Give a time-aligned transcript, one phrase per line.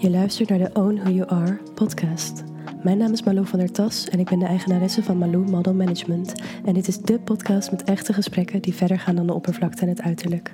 [0.00, 2.44] Je luistert naar de Own Who You Are podcast.
[2.82, 5.74] Mijn naam is Malou van der Tas en ik ben de eigenaresse van Malou Model
[5.74, 6.32] Management.
[6.64, 9.88] En dit is de podcast met echte gesprekken die verder gaan dan de oppervlakte en
[9.88, 10.52] het uiterlijk.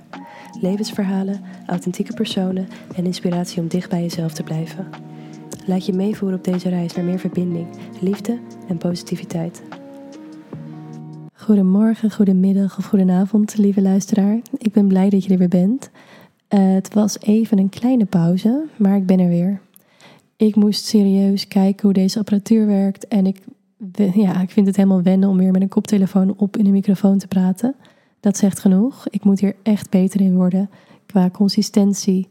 [0.61, 4.89] Levensverhalen, authentieke personen en inspiratie om dicht bij jezelf te blijven.
[5.67, 7.67] Laat je meevoeren op deze reis naar meer verbinding,
[8.01, 8.39] liefde
[8.69, 9.63] en positiviteit.
[11.35, 14.41] Goedemorgen, goedemiddag of goedenavond, lieve luisteraar.
[14.59, 15.91] Ik ben blij dat je er weer bent.
[16.57, 19.61] Het was even een kleine pauze, maar ik ben er weer.
[20.37, 23.09] Ik moest serieus kijken hoe deze apparatuur werkt.
[23.09, 23.41] En ik,
[24.15, 27.19] ja, ik vind het helemaal wennen om weer met een koptelefoon op in een microfoon
[27.19, 27.75] te praten.
[28.21, 29.09] Dat zegt genoeg.
[29.11, 30.71] Ik moet hier echt beter in worden.
[31.07, 32.29] Qua consistentie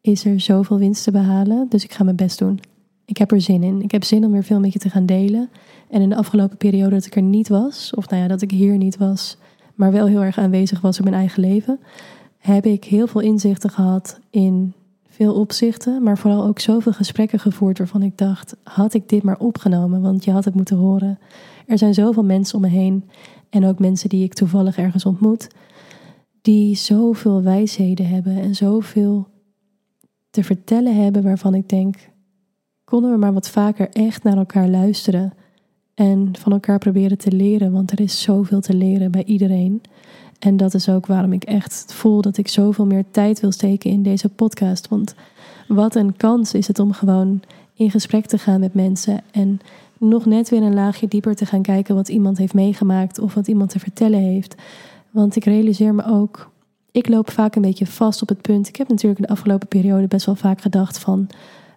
[0.00, 1.66] is er zoveel winst te behalen.
[1.68, 2.60] Dus ik ga mijn best doen.
[3.04, 3.82] Ik heb er zin in.
[3.82, 5.48] Ik heb zin om weer veel met je te gaan delen.
[5.88, 8.50] En in de afgelopen periode dat ik er niet was, of nou ja, dat ik
[8.50, 9.36] hier niet was,
[9.74, 11.78] maar wel heel erg aanwezig was in mijn eigen leven,
[12.40, 14.74] heb ik heel veel inzichten gehad in
[15.08, 19.38] veel opzichten, maar vooral ook zoveel gesprekken gevoerd waarvan ik dacht: had ik dit maar
[19.38, 21.18] opgenomen, want je had het moeten horen.
[21.66, 23.04] Er zijn zoveel mensen om me heen
[23.50, 25.48] en ook mensen die ik toevallig ergens ontmoet,
[26.42, 29.26] die zoveel wijsheden hebben en zoveel
[30.30, 31.96] te vertellen hebben waarvan ik denk:
[32.84, 35.32] konden we maar wat vaker echt naar elkaar luisteren
[35.94, 39.80] en van elkaar proberen te leren, want er is zoveel te leren bij iedereen.
[40.40, 43.90] En dat is ook waarom ik echt voel dat ik zoveel meer tijd wil steken
[43.90, 44.88] in deze podcast.
[44.88, 45.14] Want
[45.68, 47.42] wat een kans is het om gewoon
[47.74, 49.60] in gesprek te gaan met mensen en
[49.98, 53.48] nog net weer een laagje dieper te gaan kijken wat iemand heeft meegemaakt of wat
[53.48, 54.54] iemand te vertellen heeft.
[55.10, 56.50] Want ik realiseer me ook,
[56.90, 58.68] ik loop vaak een beetje vast op het punt.
[58.68, 61.26] Ik heb natuurlijk in de afgelopen periode best wel vaak gedacht van,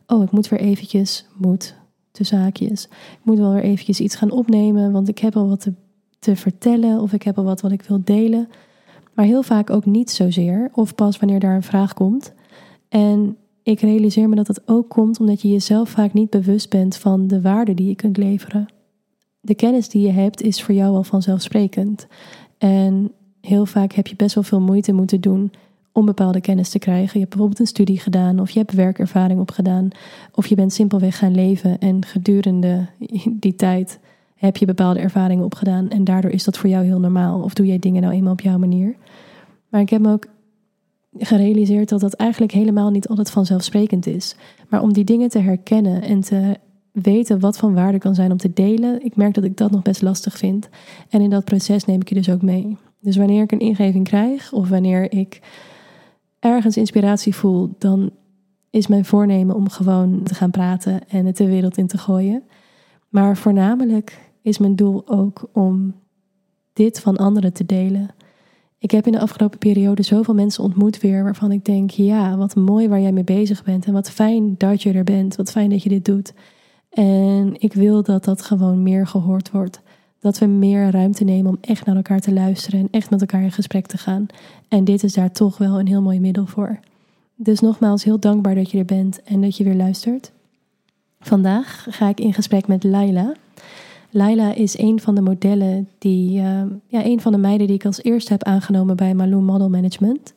[0.08, 1.76] oh, ik moet weer eventjes, moet,
[2.12, 2.86] de zaakjes.
[2.86, 5.74] Ik moet wel weer eventjes iets gaan opnemen, want ik heb al wat te
[6.24, 8.50] te vertellen of ik heb al wat wat ik wil delen.
[9.14, 12.34] Maar heel vaak ook niet zozeer, of pas wanneer daar een vraag komt.
[12.90, 16.98] En ik realiseer me dat het ook komt omdat je jezelf vaak niet bewust bent
[16.98, 18.66] van de waarde die je kunt leveren.
[19.40, 22.08] De kennis die je hebt is voor jou al vanzelfsprekend.
[22.58, 25.52] En heel vaak heb je best wel veel moeite moeten doen
[25.92, 27.12] om bepaalde kennis te krijgen.
[27.14, 29.90] Je hebt bijvoorbeeld een studie gedaan, of je hebt werkervaring opgedaan,
[30.32, 32.88] of je bent simpelweg gaan leven en gedurende
[33.40, 34.00] die tijd
[34.46, 37.42] heb je bepaalde ervaringen opgedaan en daardoor is dat voor jou heel normaal?
[37.42, 38.96] Of doe jij dingen nou eenmaal op jouw manier?
[39.70, 40.28] Maar ik heb me ook
[41.18, 44.36] gerealiseerd dat dat eigenlijk helemaal niet altijd vanzelfsprekend is.
[44.70, 46.58] Maar om die dingen te herkennen en te
[46.92, 49.82] weten wat van waarde kan zijn om te delen, ik merk dat ik dat nog
[49.82, 50.70] best lastig vind.
[51.10, 52.78] En in dat proces neem ik je dus ook mee.
[53.00, 55.42] Dus wanneer ik een ingeving krijg of wanneer ik
[56.40, 58.12] ergens inspiratie voel, dan
[58.70, 62.44] is mijn voornemen om gewoon te gaan praten en het de wereld in te gooien.
[63.10, 65.94] Maar voornamelijk is mijn doel ook om
[66.74, 68.10] dit van anderen te delen.
[68.78, 72.56] Ik heb in de afgelopen periode zoveel mensen ontmoet weer waarvan ik denk: ja, wat
[72.56, 75.70] mooi waar jij mee bezig bent en wat fijn dat je er bent, wat fijn
[75.70, 76.34] dat je dit doet.
[76.90, 79.82] En ik wil dat dat gewoon meer gehoord wordt.
[80.20, 83.42] Dat we meer ruimte nemen om echt naar elkaar te luisteren en echt met elkaar
[83.42, 84.26] in gesprek te gaan.
[84.68, 86.80] En dit is daar toch wel een heel mooi middel voor.
[87.36, 90.32] Dus nogmaals heel dankbaar dat je er bent en dat je weer luistert.
[91.20, 93.34] Vandaag ga ik in gesprek met Laila.
[94.16, 97.86] Laila is een van de modellen die, uh, ja, een van de meiden die ik
[97.86, 100.34] als eerste heb aangenomen bij Malou Model Management.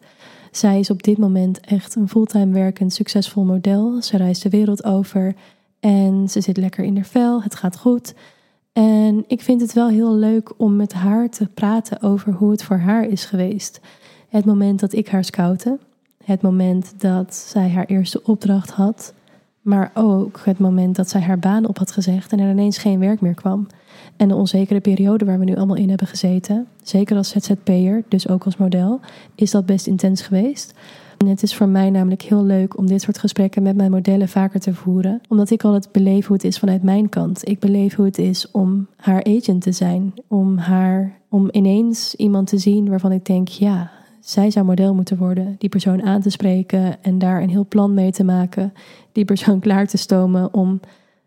[0.51, 4.03] Zij is op dit moment echt een fulltime werkend succesvol model.
[4.03, 5.35] Ze reist de wereld over
[5.81, 7.43] en ze zit lekker in haar vel.
[7.43, 8.15] Het gaat goed.
[8.73, 12.63] En ik vind het wel heel leuk om met haar te praten over hoe het
[12.63, 13.81] voor haar is geweest.
[14.29, 15.79] Het moment dat ik haar scoutte.
[16.25, 19.15] Het moment dat zij haar eerste opdracht had.
[19.67, 22.99] Maar ook het moment dat zij haar baan op had gezegd en er ineens geen
[22.99, 23.67] werk meer kwam.
[24.17, 28.29] En de onzekere periode waar we nu allemaal in hebben gezeten, zeker als ZZP'er, dus
[28.29, 29.01] ook als model,
[29.35, 30.75] is dat best intens geweest.
[31.17, 34.29] En het is voor mij namelijk heel leuk om dit soort gesprekken met mijn modellen
[34.29, 37.49] vaker te voeren, omdat ik altijd beleef hoe het is vanuit mijn kant.
[37.49, 42.49] Ik beleef hoe het is om haar agent te zijn, om haar, om ineens iemand
[42.49, 43.91] te zien waarvan ik denk, ja,
[44.29, 47.95] zij zou model moeten worden, die persoon aan te spreken en daar een heel plan
[47.95, 48.73] mee te maken,
[49.13, 50.81] die persoon klaar te stomen om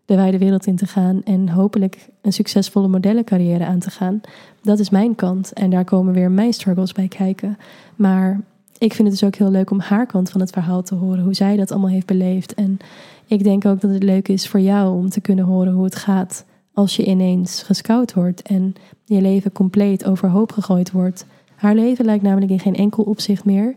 [0.04, 4.20] de wijde wereld in te gaan en hopelijk een succesvolle modellencarrière aan te gaan.
[4.62, 7.58] Dat is mijn kant en daar komen weer mijn struggles bij kijken.
[7.96, 8.40] Maar
[8.78, 11.24] ik vind het dus ook heel leuk om haar kant van het verhaal te horen,
[11.24, 12.54] hoe zij dat allemaal heeft beleefd.
[12.54, 12.78] En
[13.26, 15.96] ik denk ook dat het leuk is voor jou om te kunnen horen hoe het
[15.96, 18.74] gaat als je ineens gescout wordt en
[19.04, 21.26] je leven compleet overhoop gegooid wordt
[21.60, 23.74] haar leven lijkt namelijk in geen enkel opzicht meer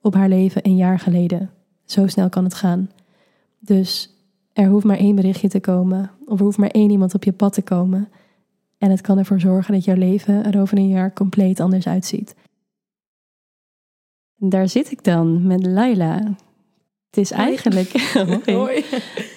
[0.00, 1.50] op haar leven een jaar geleden.
[1.84, 2.90] Zo snel kan het gaan.
[3.58, 4.16] Dus
[4.52, 7.32] er hoeft maar één berichtje te komen, of er hoeft maar één iemand op je
[7.32, 8.08] pad te komen.
[8.78, 12.34] En het kan ervoor zorgen dat jouw leven er over een jaar compleet anders uitziet.
[14.36, 16.16] Daar zit ik dan met Laila.
[17.06, 18.56] Het is eigenlijk, Hoi.
[18.58, 18.84] Hoi.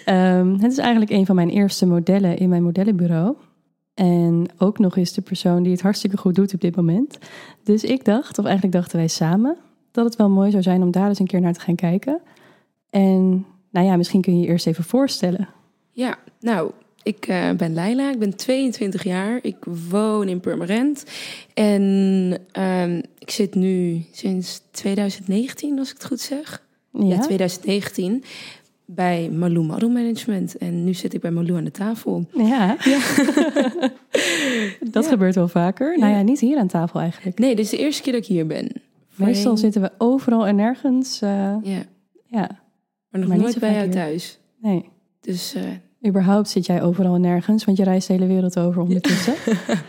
[0.05, 3.35] Ehm, het is eigenlijk een van mijn eerste modellen in mijn modellenbureau.
[3.95, 7.17] En ook nog eens de persoon die het hartstikke goed doet op dit moment.
[7.63, 9.57] Dus ik dacht, of eigenlijk dachten wij samen,
[9.91, 12.21] dat het wel mooi zou zijn om daar eens een keer naar te gaan kijken.
[12.89, 15.49] En nou ja, misschien kun je je eerst even voorstellen.
[15.91, 16.71] Ja, nou,
[17.03, 19.57] ik eh, ben Leila, ik ben 22 jaar, ik
[19.89, 21.03] woon in Purmerend.
[21.53, 26.63] En ehm, ik zit nu sinds 2019, als ik het goed zeg.
[26.91, 28.23] Ja, 2019
[28.85, 30.57] bij Malou Model Management.
[30.57, 32.25] En nu zit ik bij Malou aan de tafel.
[32.33, 32.99] Ja, ja.
[34.91, 35.99] dat gebeurt wel vaker.
[35.99, 37.39] Nou ja, niet hier aan tafel eigenlijk.
[37.39, 38.71] Nee, dit is de eerste keer dat ik hier ben.
[39.15, 41.21] Meestal zitten we overal en nergens.
[41.21, 41.29] Uh,
[41.63, 41.83] ja.
[42.25, 42.49] ja.
[43.09, 44.39] Maar nog nooit bij jou thuis.
[44.61, 44.89] Nee.
[45.21, 45.55] Dus...
[45.55, 45.63] Uh,
[46.07, 49.33] Überhaupt zit jij overal en nergens, want je reist de hele wereld over ondertussen.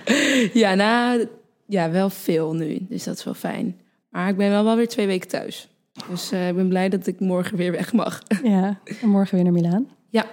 [0.62, 1.26] ja, nou,
[1.66, 2.86] ja, wel veel nu.
[2.88, 3.80] Dus dat is wel fijn.
[4.10, 5.68] Maar ik ben wel, wel weer twee weken thuis.
[6.10, 8.22] Dus uh, ik ben blij dat ik morgen weer weg mag.
[8.42, 9.88] Ja, en morgen weer naar Milaan.
[10.10, 10.26] Ja.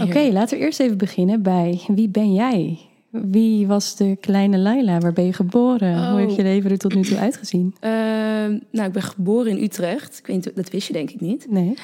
[0.00, 2.78] Oké, laten we eerst even beginnen bij wie ben jij?
[3.10, 4.98] Wie was de kleine Laila?
[4.98, 5.94] Waar ben je geboren?
[5.94, 6.10] Oh.
[6.10, 7.74] Hoe heeft je leven er tot nu toe uitgezien?
[7.80, 7.90] Uh,
[8.76, 10.18] nou, ik ben geboren in Utrecht.
[10.18, 11.46] Ik weet dat wist je denk ik niet.
[11.50, 11.68] Nee.
[11.68, 11.74] Uh,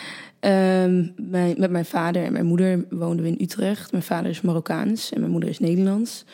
[1.16, 3.92] mijn, met mijn vader en mijn moeder woonden we in Utrecht.
[3.92, 6.24] Mijn vader is Marokkaans en mijn moeder is Nederlands.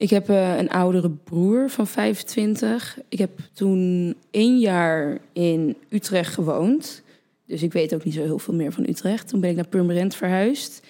[0.00, 2.98] Ik heb uh, een oudere broer van 25.
[3.08, 7.02] Ik heb toen één jaar in Utrecht gewoond.
[7.46, 9.28] Dus ik weet ook niet zo heel veel meer van Utrecht.
[9.28, 10.86] Toen ben ik naar Purmerend verhuisd.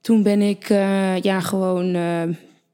[0.00, 2.22] Toen ben ik uh, ja, gewoon uh,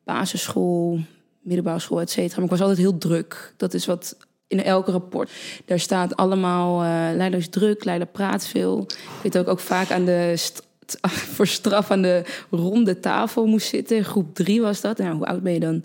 [0.05, 0.99] basisschool,
[1.41, 2.35] middelbare school, et cetera.
[2.35, 3.55] Maar ik was altijd heel druk.
[3.57, 4.17] Dat is wat
[4.47, 5.31] in elke rapport.
[5.65, 8.87] Daar staat allemaal, uh, Leila is druk, Leila praat veel.
[8.89, 10.35] Ik weet ook, ook vaak aan de
[11.35, 14.05] voor straf aan de ronde tafel moest zitten.
[14.05, 14.99] Groep drie was dat.
[14.99, 15.85] Nou, hoe oud ben je dan?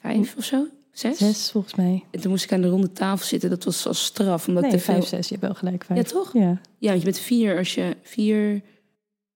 [0.00, 0.66] Vijf of zo?
[0.92, 1.18] Zes?
[1.18, 2.04] Zes, volgens mij.
[2.10, 3.50] En toen moest ik aan de ronde tafel zitten.
[3.50, 4.48] Dat was als straf.
[4.48, 5.28] Omdat nee, vijf, zes.
[5.28, 5.98] Je hebt wel gelijk vijf.
[5.98, 6.32] Ja, toch?
[6.32, 6.60] Ja.
[6.78, 7.96] Ja, want je bent vier als je...
[8.02, 8.62] Vier,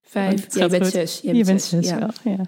[0.02, 0.46] vijf...
[0.46, 0.92] Oh, ja, je bent goed.
[0.92, 1.20] zes.
[1.22, 1.98] Je, je bent zes, ja.
[1.98, 2.44] wel, ja.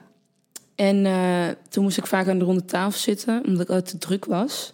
[0.81, 3.98] En uh, toen moest ik vaak aan de ronde tafel zitten, omdat ik altijd te
[3.98, 4.72] druk was.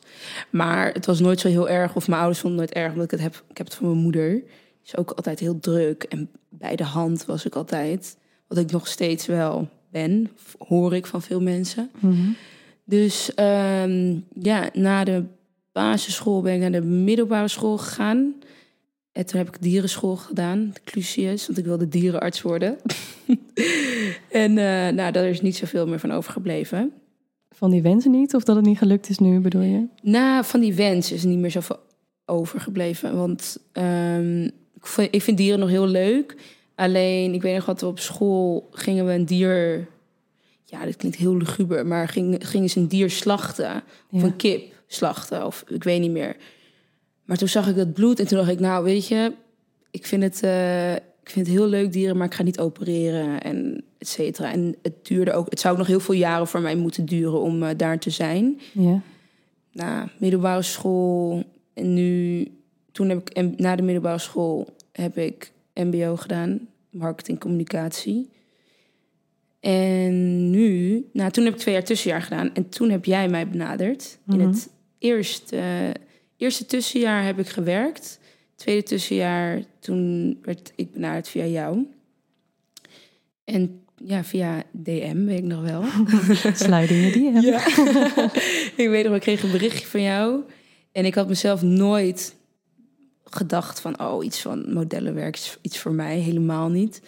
[0.50, 3.12] Maar het was nooit zo heel erg, of mijn ouders vonden het nooit erg, omdat
[3.12, 3.44] ik het heb.
[3.48, 4.42] Ik heb het van mijn moeder.
[4.86, 6.02] Is ook altijd heel druk.
[6.02, 8.16] En bij de hand was ik altijd.
[8.46, 11.90] Wat ik nog steeds wel ben, hoor ik van veel mensen.
[12.00, 12.36] Mm -hmm.
[12.84, 15.24] Dus um, ja, na de
[15.72, 18.34] basisschool ben ik naar de middelbare school gegaan.
[19.12, 22.76] En toen heb ik dierenschool gedaan, de Clusius, want ik wilde dierenarts worden.
[24.30, 26.92] en uh, nou, daar is niet zoveel meer van overgebleven.
[27.50, 28.34] Van die wensen niet?
[28.34, 29.86] Of dat het niet gelukt is nu, bedoel je?
[30.02, 31.78] Nou, van die wens is niet meer zoveel
[32.24, 33.16] overgebleven.
[33.16, 34.50] Want um,
[35.10, 36.36] ik, vind, dieren nog heel leuk.
[36.74, 39.86] Alleen, ik weet nog wat, op school gingen we een dier...
[40.64, 43.82] Ja, dit klinkt heel luguber, maar ging, gingen ze een dier slachten.
[44.10, 44.26] Of Ja.
[44.26, 46.36] een kip slachten, of ik weet niet meer.
[47.24, 49.32] Maar toen zag ik dat bloed en toen dacht ik, nou weet je,
[49.90, 53.42] ik vind het, uh, ik vind het heel leuk dieren, maar ik ga niet opereren
[53.42, 54.52] en et cetera.
[54.52, 57.40] En het duurde ook, het zou ook nog heel veel jaren voor mij moeten duren
[57.40, 58.60] om uh, daar te zijn.
[58.72, 59.00] Ja.
[59.72, 61.44] Na middelbare school
[61.74, 62.46] en nu,
[62.92, 68.30] toen heb ik na de middelbare school heb ik MBO gedaan, marketing communicatie.
[69.60, 73.48] En nu, nou toen heb ik twee jaar tussenjaar gedaan en toen heb jij mij
[73.48, 74.40] benaderd Mhm.
[74.40, 75.56] in het eerste.
[75.56, 75.90] Uh,
[76.36, 78.18] eerste tussenjaar heb ik gewerkt.
[78.54, 81.86] Tweede tussenjaar, toen werd ik benaderd via jou.
[83.44, 85.82] En ja, via DM, weet ik nog wel.
[86.54, 87.50] Sluitingen die hebben.
[87.52, 87.64] Ja.
[88.84, 90.40] ik weet nog, ik kreeg een berichtje van jou.
[90.92, 92.35] En ik had mezelf nooit
[93.30, 94.00] gedacht van...
[94.00, 96.18] oh, iets van modellenwerk is iets voor mij.
[96.18, 97.02] Helemaal niet.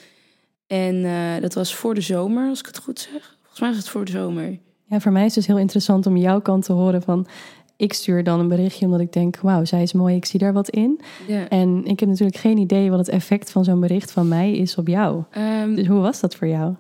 [0.67, 3.37] En uh, dat was voor de zomer, als ik het goed zeg.
[3.41, 4.59] Volgens mij was het voor de zomer.
[4.85, 7.27] Ja, voor mij is het dus heel interessant om jouw kant te horen van
[7.77, 10.53] ik stuur dan een berichtje omdat ik denk, wauw, zij is mooi, ik zie daar
[10.53, 11.01] wat in.
[11.27, 11.49] Ja.
[11.49, 14.77] En ik heb natuurlijk geen idee wat het effect van zo'n bericht van mij is
[14.77, 15.23] op jou.
[15.63, 16.75] Um, Dus hoe was dat voor jou?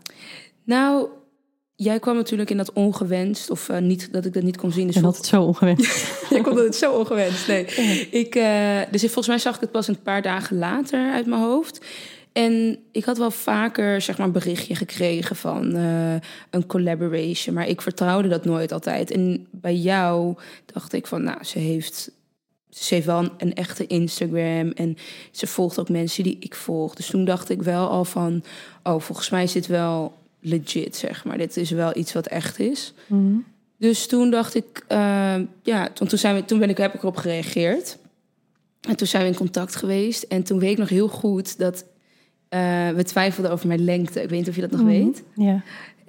[0.64, 1.08] nou,
[1.80, 4.86] jij kwam natuurlijk in dat ongewenst, of uh, niet dat ik dat niet kon zien.
[4.86, 6.12] Dus en dat het zo ongewenst.
[6.30, 7.48] jij kon het zo ongewenst.
[7.48, 7.64] Nee.
[8.10, 11.40] Ik, uh, dus volgens mij zag ik het pas een paar dagen later uit mijn
[11.40, 11.84] hoofd.
[12.32, 16.14] En ik had wel vaker zeg maar, een berichtje gekregen van uh,
[16.50, 17.54] een collaboration.
[17.54, 19.10] Maar ik vertrouwde dat nooit altijd.
[19.10, 20.36] En bij jou
[20.72, 22.10] dacht ik van, nou, ze heeft,
[22.70, 24.70] ze heeft wel een, een, echte Instagram.
[24.70, 24.96] En
[25.30, 26.94] ze volgt ook mensen die ik volg.
[26.94, 28.42] Dus toen dacht ik wel al van,
[28.82, 31.38] oh, volgens mij dit wel legit, zeg maar.
[31.38, 32.94] Dit is wel iets wat echt is.
[33.06, 33.44] Mm -hmm.
[33.78, 37.02] Dus toen dacht ik, uh, ja, toen, toen, zijn we, toen ben ik, heb ik
[37.02, 37.98] erop gereageerd.
[38.80, 40.22] En toen zijn we in contact geweest.
[40.22, 41.84] En toen weet ik nog heel goed dat
[42.50, 44.22] uh, we twijfelden over mijn lengte.
[44.22, 44.90] Ik weet niet of je dat nog Mhm.
[44.90, 45.22] weet.
[45.34, 45.62] Ja.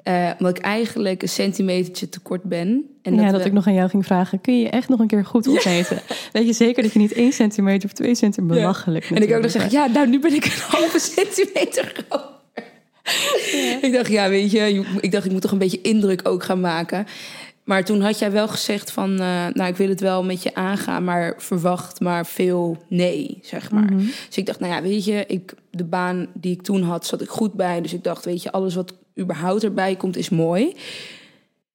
[0.04, 2.90] Eh, omdat ik eigenlijk een centimetertje te kort ben.
[3.02, 4.42] En ja, dat, ik nog aan jou ging vragen.
[4.42, 6.02] Kun je echt nog een keer goed opmeten?
[6.34, 9.16] Weet je zeker dat je niet één centimeter of twee centimeter belachelijk ja.
[9.16, 12.06] En ik ook nog zeggen, ja, nou nu ben ik een halve centimeter
[13.88, 16.60] ik dacht, ja, weet je, ik dacht, ik moet toch een beetje indruk ook gaan
[16.60, 17.06] maken.
[17.70, 20.56] Maar toen had jij wel gezegd van, uh, nou, ik wil het wel met je
[20.56, 23.94] aangaan, maar verwacht maar veel nee, zeg maar.
[23.94, 24.06] Mhm.
[24.28, 27.22] Dus ik dacht, nou ja, weet je, ik, de baan die ik toen had, zat
[27.22, 27.82] ik goed bij.
[27.82, 30.76] Dus ik dacht, weet je, alles wat überhaupt erbij komt, is mooi.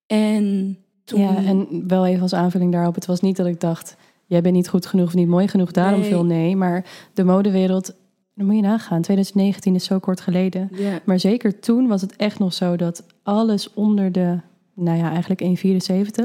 [0.06, 1.20] En toen...
[1.20, 4.54] Ja, en wel even als aanvulling daarop, het was niet dat ik dacht, jij bent
[4.54, 6.08] niet goed genoeg of niet mooi genoeg, daarom Nee.
[6.08, 6.56] veel nee.
[6.56, 7.94] Maar de modewereld,
[8.34, 10.70] dan moet je nagaan, 2019 is zo kort geleden.
[11.04, 14.38] Maar zeker toen was het echt nog zo dat alles onder de,
[14.74, 15.42] nou ja, eigenlijk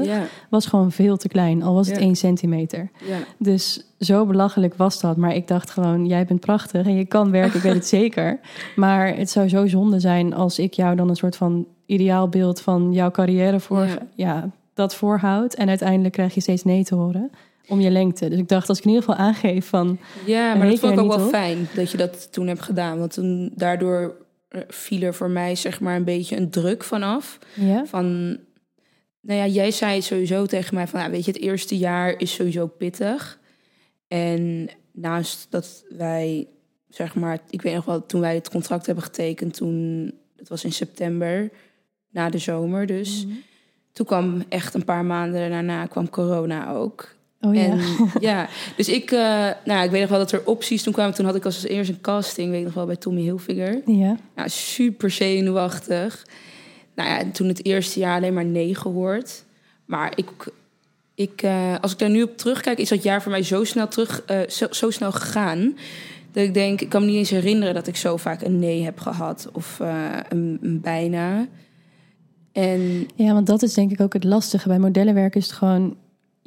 [0.02, 1.62] ja, was gewoon veel te klein.
[1.62, 2.02] Al was het Ja.
[2.02, 2.90] 1 centimeter.
[3.38, 5.16] Dus zo belachelijk was dat.
[5.16, 8.40] Maar ik dacht gewoon, jij bent prachtig en je kan werken, ik weet het zeker.
[8.76, 12.92] Maar het zou zo zonde zijn als ik jou dan een soort van ideaalbeeld van
[12.92, 13.98] jouw carrière voor, ja.
[14.14, 14.50] Ja.
[14.74, 15.54] dat voorhoud.
[15.54, 17.30] En uiteindelijk krijg je steeds nee te horen
[17.70, 18.28] om je lengte.
[18.28, 21.00] Dus ik dacht, als ik in ieder geval aangeef van, Ja, maar dat vond ik
[21.00, 21.30] ook wel op?
[21.30, 22.98] fijn dat je dat toen hebt gedaan.
[22.98, 24.16] Want toen, daardoor
[24.48, 27.38] eh, viel er voor mij zeg maar een beetje een druk vanaf.
[27.54, 28.38] ja, Van,
[29.20, 32.66] nou ja, jij zei sowieso tegen mij van, weet je, het eerste jaar is sowieso
[32.66, 33.38] pittig.
[34.08, 36.48] En naast dat wij,
[36.88, 40.64] zeg maar, ik weet nog wel, toen wij het contract hebben getekend, toen, het was
[40.64, 41.50] in september,
[42.10, 43.24] na de zomer dus.
[43.26, 43.34] Mhm.
[43.92, 47.14] Toen kwam echt een paar maanden daarna kwam corona ook.
[47.40, 47.62] Oh ja.
[47.62, 47.80] En
[48.20, 51.14] ja, dus ik, eh, nou, ik weet nog wel dat er opties toen kwamen.
[51.14, 53.82] Toen had ik als eerst een casting, weet ik nog wel, bij Tommy Hilfiger.
[53.86, 54.16] ja.
[54.36, 56.26] Ja, super zenuwachtig.
[56.94, 59.44] Nou ja, en toen het eerste jaar alleen maar nee gehoord.
[59.84, 60.30] Maar ik,
[61.14, 63.88] ik, eh, als ik daar nu op terugkijk, is dat jaar voor mij zo snel
[63.88, 65.76] terug, eh, zo, zo snel gegaan.
[66.32, 68.82] Dat ik denk, ik kan me niet eens herinneren dat ik zo vaak een nee
[68.82, 69.48] heb gehad.
[69.52, 69.78] Of
[70.28, 71.46] een, een bijna.
[72.52, 74.68] En Ja, want dat is denk ik ook het lastige.
[74.68, 75.96] Bij modellenwerk is het gewoon...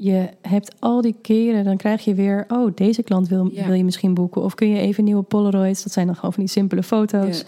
[0.03, 2.45] Je hebt al die keren, dan krijg je weer...
[2.47, 3.65] Oh, deze klant wil, Ja.
[3.65, 4.41] wil je misschien boeken.
[4.43, 5.83] Of kun je even nieuwe Polaroids.
[5.83, 7.45] Dat zijn dan gewoon van die simpele foto's.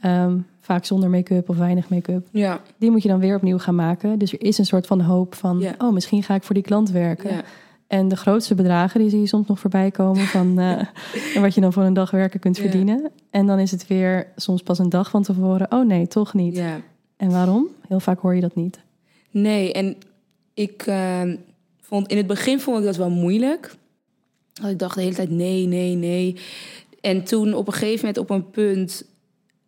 [0.00, 2.26] Ehm, vaak zonder make-up of weinig make-up.
[2.30, 4.18] ja, Die moet je dan weer opnieuw gaan maken.
[4.18, 5.58] Dus er is een soort van hoop van...
[5.58, 5.74] Ja.
[5.78, 7.30] Oh, misschien ga ik voor die klant werken.
[7.30, 7.42] ja,
[7.86, 10.22] En de grootste bedragen, die zie je soms nog voorbij komen...
[10.26, 10.86] van eh,
[11.40, 13.10] wat je dan voor een dag werken kunt verdienen.
[13.30, 15.72] En dan is het weer soms pas een dag van tevoren...
[15.72, 16.56] Oh nee, toch niet.
[16.56, 16.80] ja.
[17.16, 17.66] En waarom?
[17.88, 18.80] Heel vaak hoor je dat niet.
[19.30, 19.96] Nee, en
[20.54, 21.20] ik eh,
[21.88, 23.74] vond in het begin vond ik dat wel moeilijk.
[24.52, 26.36] Dat ik dacht de hele tijd nee, nee, nee.
[27.00, 29.04] En toen op een gegeven moment op een punt,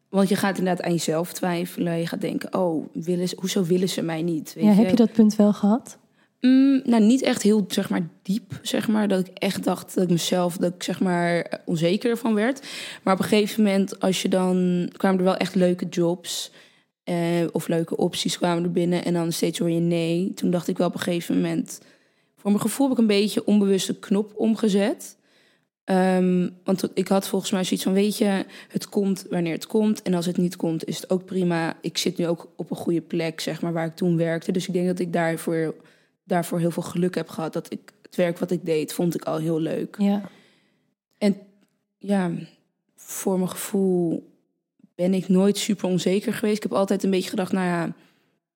[0.09, 1.99] want je gaat inderdaad aan jezelf twijfelen.
[1.99, 4.55] Je gaat denken, oh, willen ze, hoezo willen ze mij niet?
[4.55, 5.99] Weet Ja, heb je dat punt wel gehad?
[6.41, 9.09] Mm, nou, niet echt heel, zeg maar, diep, zeg maar.
[9.09, 12.69] Dat ik echt dacht dat ik mezelf, dat ik, zeg maar, onzeker van werd.
[13.03, 14.89] Maar op een gegeven moment, als je dan...
[14.97, 16.51] kwamen er wel echt leuke jobs
[17.05, 17.17] eh,
[17.53, 19.05] of leuke opties kwamen er binnen.
[19.05, 20.33] En dan steeds hoor je nee.
[20.35, 21.81] Toen dacht ik wel op een gegeven moment...
[22.39, 25.17] Voor mijn gevoel heb ik een beetje onbewust de knop omgezet.
[25.85, 30.03] Ehm, want ik had volgens mij zoiets van, weet je, het komt wanneer het komt.
[30.03, 31.77] En als het niet komt, is het ook prima.
[31.81, 34.53] Ik zit nu ook op een goede plek, zeg maar, waar ik toen werkte.
[34.53, 35.75] Dus ik denk dat ik daarvoor,
[36.25, 37.53] daarvoor heel veel geluk heb gehad.
[37.53, 39.97] Dat ik het werk wat ik deed, vond ik al heel leuk.
[39.99, 40.31] Ja.
[41.19, 41.37] En
[41.99, 42.31] ja,
[42.97, 44.33] voor mijn gevoel
[44.95, 46.57] ben ik nooit super onzeker geweest.
[46.57, 47.95] Ik heb altijd een beetje gedacht, nou ja,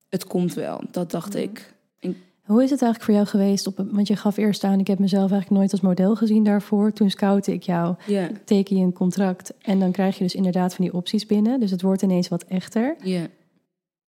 [0.09, 0.81] het komt wel.
[0.91, 1.43] Dat dacht Mhm.
[1.43, 1.75] ik.
[2.42, 3.66] Hoe is het eigenlijk voor jou geweest?
[3.66, 6.92] Op, want je gaf eerst aan, ik heb mezelf eigenlijk nooit als model gezien daarvoor.
[6.92, 10.75] Toen scoutte ik jou, Ja, teken je een contract en dan krijg je dus inderdaad
[10.75, 11.61] van die opties binnen.
[11.61, 12.96] Dus het wordt ineens wat echter.
[13.02, 13.26] ja.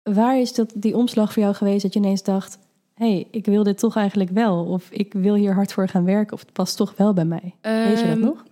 [0.03, 2.57] Waar is dat, die omslag voor jou geweest dat je ineens dacht...
[2.93, 4.65] hé, hey, ik wil dit toch eigenlijk wel.
[4.65, 6.33] Of ik wil hier hard voor gaan werken.
[6.33, 7.55] Of het past toch wel bij mij.
[7.61, 8.43] Weet je dat Ehm, nog?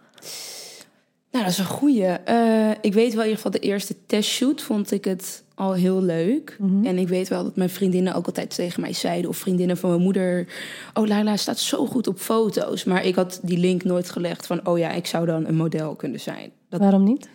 [1.31, 2.05] Nou, dat is een goeie.
[2.05, 6.01] Eh, ik weet wel in ieder geval de eerste testshoot vond ik het al heel
[6.01, 6.57] leuk.
[6.59, 6.85] Mhm.
[6.85, 9.29] En ik weet wel dat mijn vriendinnen ook altijd tegen mij zeiden...
[9.29, 10.47] of vriendinnen van mijn moeder...
[10.93, 12.83] oh, Laila staat zo goed op foto's.
[12.83, 14.67] Maar ik had die link nooit gelegd van...
[14.67, 16.51] oh ja, ik zou dan een model kunnen zijn.
[16.69, 17.29] Dat, Waarom niet?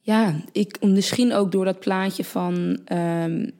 [0.00, 2.78] ja, ik, misschien ook door dat plaatje van...
[2.84, 3.50] ehm,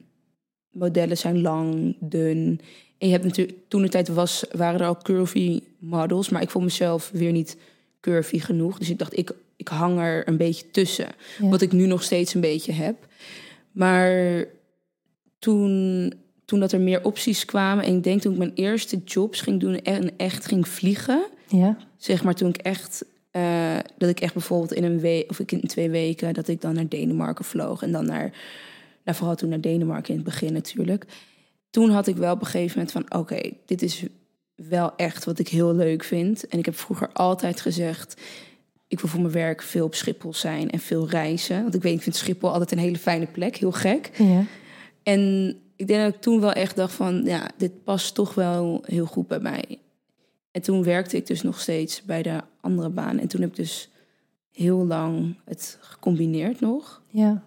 [0.71, 2.59] modellen zijn lang, dun.
[2.97, 3.57] En je hebt natuurlijk...
[3.67, 6.29] Toen de tijd was, waren er al curvy models...
[6.29, 7.57] maar ik vond mezelf weer niet
[7.99, 8.77] curvy genoeg.
[8.77, 11.07] Dus ik dacht, ik, ik hang er een beetje tussen.
[11.39, 11.49] Ja.
[11.49, 13.07] Wat ik nu nog steeds een beetje heb.
[13.71, 14.45] Maar
[15.39, 16.13] toen,
[16.45, 17.85] toen dat er meer opties kwamen...
[17.85, 19.75] en ik denk toen ik mijn eerste jobs ging doen...
[19.75, 21.25] en echt ging vliegen...
[21.47, 23.05] Ja, zeg maar toen ik echt...
[23.31, 25.29] eh, dat ik echt bijvoorbeeld in een week...
[25.29, 26.33] of ik in twee weken...
[26.33, 27.81] dat ik dan naar Denemarken vloog...
[27.81, 28.33] en dan naar...
[29.03, 31.05] Nou, vooral toen naar Denemarken in het begin natuurlijk.
[31.69, 33.19] Toen had ik wel op een gegeven moment van...
[33.19, 34.03] oké, dit is
[34.55, 36.47] wel echt wat ik heel leuk vind.
[36.47, 38.21] En ik heb vroeger altijd gezegd...
[38.89, 41.61] ik wil voor mijn werk veel op Schiphol zijn en veel reizen.
[41.61, 43.55] Want ik weet, ik vind Schiphol altijd een hele fijne plek.
[43.55, 44.11] Heel gek.
[44.17, 44.43] ja.
[45.03, 48.83] En ik denk dat ik toen wel echt dacht van, ja, dit past toch wel
[48.85, 49.79] heel goed bij mij.
[50.51, 53.19] En toen werkte ik dus nog steeds bij de andere baan.
[53.19, 53.89] En toen heb ik dus
[54.51, 57.01] heel lang het gecombineerd nog.
[57.07, 57.43] Ja.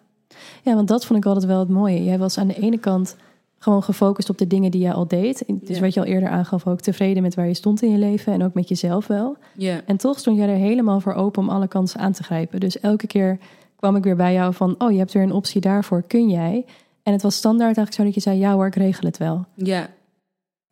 [0.62, 2.04] ja, want dat vond ik altijd wel het mooie.
[2.04, 3.16] Jij was aan de ene kant
[3.62, 5.44] gewoon gefocust op de dingen die jij al deed.
[5.46, 5.82] Dus Ja.
[5.82, 8.42] wat je al eerder aangaf, ook tevreden met waar je stond in je leven en
[8.44, 9.36] ook met jezelf wel.
[9.56, 12.60] Ja, En toch stond jij er helemaal voor open om alle kansen aan te grijpen.
[12.60, 13.38] Dus elke keer
[13.76, 16.64] kwam ik weer bij jou van, oh, je hebt weer een optie daarvoor, kun jij?
[17.02, 19.44] En het was standaard eigenlijk zo dat je zei, ja hoor, ik regel het wel.
[19.54, 19.88] ja,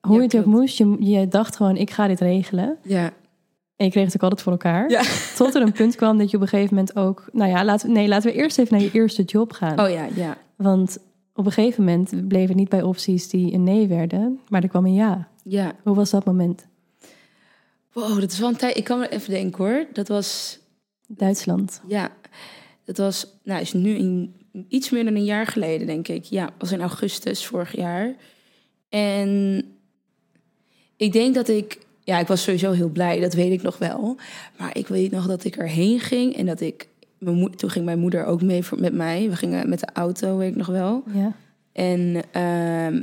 [0.01, 2.77] Hoe Ja, je het ook moest, je, je dacht gewoon, ik ga dit regelen.
[2.83, 3.11] ja.
[3.77, 4.91] En je kreeg het ook altijd voor elkaar.
[4.91, 5.03] Ja.
[5.37, 7.25] Tot er een punt kwam dat je op een gegeven moment ook...
[7.33, 9.81] Nou ja, laten we, nee, laten we eerst even naar je eerste job gaan.
[9.81, 10.37] Oh ja, ja.
[10.57, 10.99] Want
[11.41, 14.41] op een gegeven moment bleef het niet bij opties die een nee werden.
[14.49, 15.29] Maar er kwam een ja.
[15.43, 15.73] Ja.
[15.83, 16.67] Hoe was dat moment?
[17.93, 18.77] Wow, dat is wel een tijd.
[18.77, 19.87] Ik kan me even denken hoor.
[19.93, 20.59] Dat was,
[21.07, 21.81] Duitsland.
[21.87, 22.13] ja,
[22.85, 24.29] dat was, nou, is nu
[24.69, 26.25] iets meer dan een jaar geleden, denk ik.
[26.25, 28.15] Ja, was in augustus vorig jaar.
[28.89, 29.65] En
[30.97, 34.17] ik denk dat ik, ja, ik was sowieso heel blij, dat weet ik nog wel.
[34.59, 36.89] Maar ik weet nog dat ik erheen ging en dat ik,
[37.21, 39.31] mijn toen ging mijn moeder ook mee voor, met mij.
[39.31, 41.03] We gingen met de auto, weet ik nog wel.
[41.13, 41.33] Ja.
[41.73, 43.03] En ehm,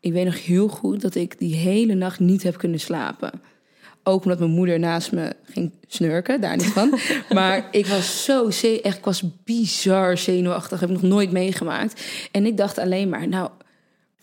[0.00, 3.30] ik weet nog heel goed dat ik die hele nacht niet heb kunnen slapen.
[4.02, 6.98] Ook omdat mijn moeder naast me ging snurken, daar niet van.
[7.38, 10.80] maar ik was zo, echt, ik was bizar zenuwachtig.
[10.80, 12.02] Heb ik nog nooit meegemaakt.
[12.30, 13.50] En ik dacht alleen maar, nou,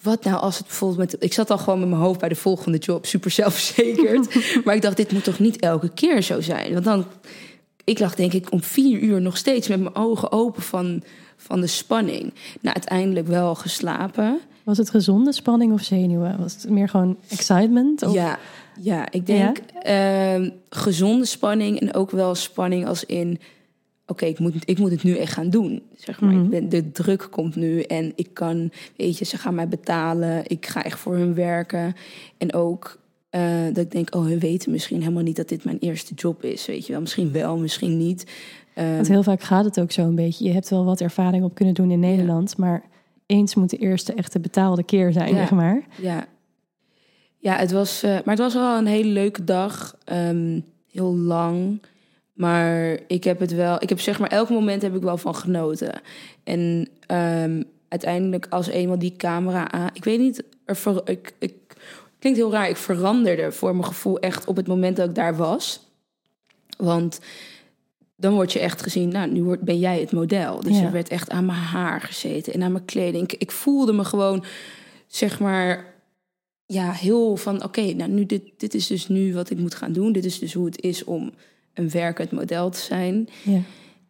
[0.02, 1.24] wat nou als het bijvoorbeeld met...
[1.24, 4.36] Ik zat al gewoon met mijn hoofd bij de volgende job, super zelfverzekerd.
[4.66, 6.74] maar ik dacht, dit moet toch niet elke keer zo zijn?
[6.74, 7.06] Want dan,
[7.84, 11.04] ik lag denk ik om vier uur nog steeds met mijn ogen open van,
[11.38, 12.34] van de spanning.
[12.62, 14.40] Nou, uiteindelijk wel geslapen.
[14.64, 16.38] Was het gezonde spanning of zenuwen?
[16.40, 18.04] Was het meer gewoon excitement?
[18.04, 18.14] Of...
[18.14, 18.40] Ja,
[18.82, 23.40] ja, ik denk ehm, gezonde spanning en ook wel spanning als in...
[24.08, 25.82] Oké, ik, moet, ik moet het nu echt gaan doen.
[25.96, 26.34] Zeg maar.
[26.34, 26.44] Mhm.
[26.44, 28.72] ik ben, de druk komt nu en ik kan...
[28.98, 30.44] Weet je, ze gaan mij betalen.
[30.48, 31.96] Ik ga echt voor hun werken.
[32.38, 33.00] En ook
[33.34, 34.16] eh, dat ik denk...
[34.16, 36.66] Oh, hun weten misschien helemaal niet dat dit mijn eerste job is.
[36.66, 38.32] Weet je wel, misschien wel, misschien niet.
[38.74, 40.46] Ehm, Want heel vaak gaat het ook zo een beetje.
[40.46, 42.58] Je hebt wel wat ervaring op kunnen doen in Nederland.
[42.58, 42.84] Maar
[43.26, 45.36] eens moet de eerste echte betaalde keer zijn, Ja.
[45.36, 45.84] zeg maar.
[46.02, 46.26] Ja,
[47.38, 49.98] ja het was, eh, maar het was wel een hele leuke dag.
[50.04, 50.60] Ehm,
[50.92, 51.82] heel lang.
[52.34, 55.36] Maar ik heb het wel, ik heb zeg maar elk moment heb ik wel van
[55.36, 56.02] genoten.
[56.44, 61.54] En ehm, uiteindelijk als eenmaal die camera aan, ik weet niet, er ik
[62.24, 65.36] klinkt heel raar, ik veranderde voor mijn gevoel echt op het moment dat ik daar
[65.36, 65.80] was.
[66.78, 67.20] Want
[68.16, 70.60] dan word je echt gezien, nou, nu wordt, ben jij het model.
[70.60, 70.84] Dus Ja.
[70.84, 73.24] er werd echt aan mijn haar gezeten en aan mijn kleding.
[73.32, 74.44] Ik, ik voelde me gewoon,
[75.08, 75.94] zeg maar,
[76.66, 79.94] ja, heel van, oké, nou, nu dit, dit is dus nu wat ik moet gaan
[79.94, 80.12] doen.
[80.12, 81.32] Dit is dus hoe het is om
[81.74, 83.30] een werkend model te zijn.
[83.44, 83.60] Ja.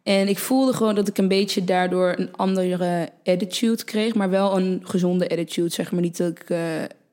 [0.02, 4.56] En ik voelde gewoon dat ik een beetje daardoor een andere attitude kreeg, maar wel
[4.56, 5.68] een gezonde attitude.
[5.68, 6.58] Zeg maar niet dat ik eh,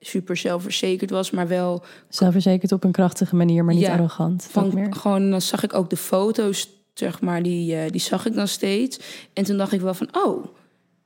[0.01, 4.47] super zelfverzekerd was, maar wel Zelfverzekerd op een krachtige manier, maar niet Ja, arrogant.
[4.51, 4.93] Van meer.
[4.93, 8.47] gewoon dan zag ik ook de foto's, zeg maar, die, eh, die zag ik dan
[8.47, 8.99] steeds.
[9.33, 10.45] En toen dacht ik wel van, oh,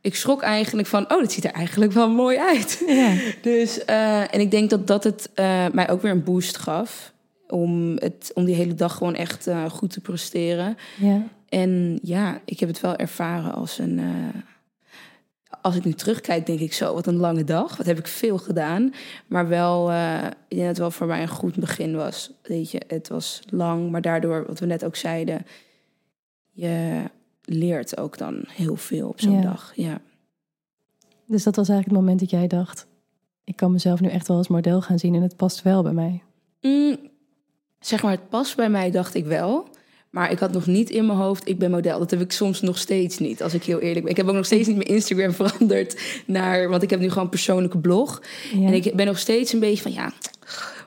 [0.02, 2.84] ik schrok eigenlijk van, oh, dat ziet er eigenlijk wel mooi uit.
[2.88, 3.14] Ja.
[3.42, 7.14] Dus, eh, en ik denk dat dat het eh, mij ook weer een boost gaf.
[7.48, 10.78] Om, het, om die hele dag gewoon echt goed te presteren.
[10.98, 11.24] ja.
[11.50, 14.00] En ja, ik heb het wel ervaren als een.
[15.62, 17.78] Als ik nu terugkijk, denk ik zo, wat een lange dag.
[17.78, 18.94] Wat heb ik veel gedaan.
[19.28, 22.32] Maar wel, eh ik denk dat het wel voor mij een goed begin was.
[22.44, 25.46] Weet je, het was lang, maar daardoor, wat we net ook zeiden,
[26.52, 27.04] je
[27.44, 29.42] leert ook dan heel veel op zo'n Ja.
[29.42, 29.72] dag.
[29.76, 30.02] Ja.
[31.26, 32.88] Dus dat was eigenlijk het moment dat jij dacht...
[33.44, 35.94] ik kan mezelf nu echt wel als model gaan zien en het past wel bij
[35.94, 36.24] mij.
[36.62, 36.98] Mm,
[37.80, 39.68] zeg maar, het past bij mij, dacht ik wel.
[40.16, 42.00] Maar ik had nog niet in mijn hoofd, ik ben model.
[42.00, 44.12] Dat heb ik soms nog steeds niet, als ik heel eerlijk ben.
[44.12, 46.70] Ik heb ook nog steeds niet mijn Instagram veranderd naar...
[46.70, 48.22] Want ik heb nu gewoon een persoonlijke blog.
[48.54, 48.68] Ja.
[48.68, 50.04] En ik ben nog steeds een beetje van, ja...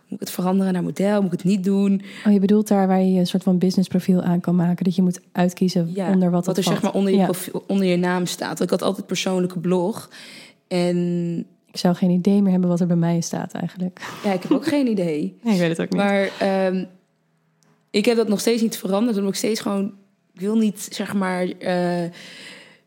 [0.09, 1.17] Moet ik het veranderen naar model?
[1.23, 2.03] Moet ik het niet doen?
[2.27, 4.85] Oh, je bedoelt daar waar je een soort van businessprofiel aan kan maken.
[4.85, 7.25] Dat je moet uitkiezen Ja, onder wat, wat er zeg maar onder je, Ja.
[7.25, 8.49] profiel, onder je naam staat.
[8.49, 10.11] Want ik had altijd persoonlijke blog.
[10.69, 11.38] En
[11.73, 14.01] Ik zou geen idee meer hebben wat er bij mij staat eigenlijk.
[14.25, 15.37] ja, ik heb ook geen idee.
[15.43, 16.01] Nee, ik weet het ook niet.
[16.01, 16.85] Maar ehm,
[17.90, 19.16] ik heb dat nog steeds niet veranderd.
[19.16, 19.92] Omdat ik steeds gewoon...
[20.35, 21.48] Ik wil niet, zeg maar...
[21.59, 22.05] eh,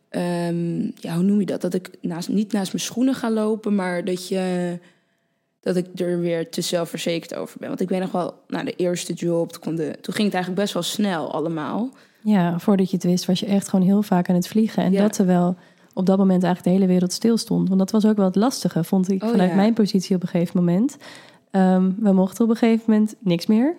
[0.09, 1.61] ehm, ja, hoe noem je dat?
[1.61, 4.77] Dat ik naast, niet naast mijn schoenen ga lopen, maar dat je...
[5.59, 7.67] Dat ik er weer te zelfverzekerd over ben.
[7.67, 10.63] Want ik weet nog wel, nou, de eerste job, toen, de, toen ging het eigenlijk
[10.63, 11.89] best wel snel allemaal.
[12.23, 14.83] Ja, voordat je het wist was je echt gewoon heel vaak aan het vliegen.
[14.83, 15.01] En Ja.
[15.01, 15.55] dat terwijl
[15.93, 17.67] op dat moment eigenlijk de hele wereld stil stond.
[17.67, 19.55] Want dat was ook wel het lastige, vond ik, Oh, vanuit ja.
[19.55, 20.97] mijn positie op een gegeven moment.
[21.51, 23.75] Ehm, we mochten op een gegeven moment niks meer.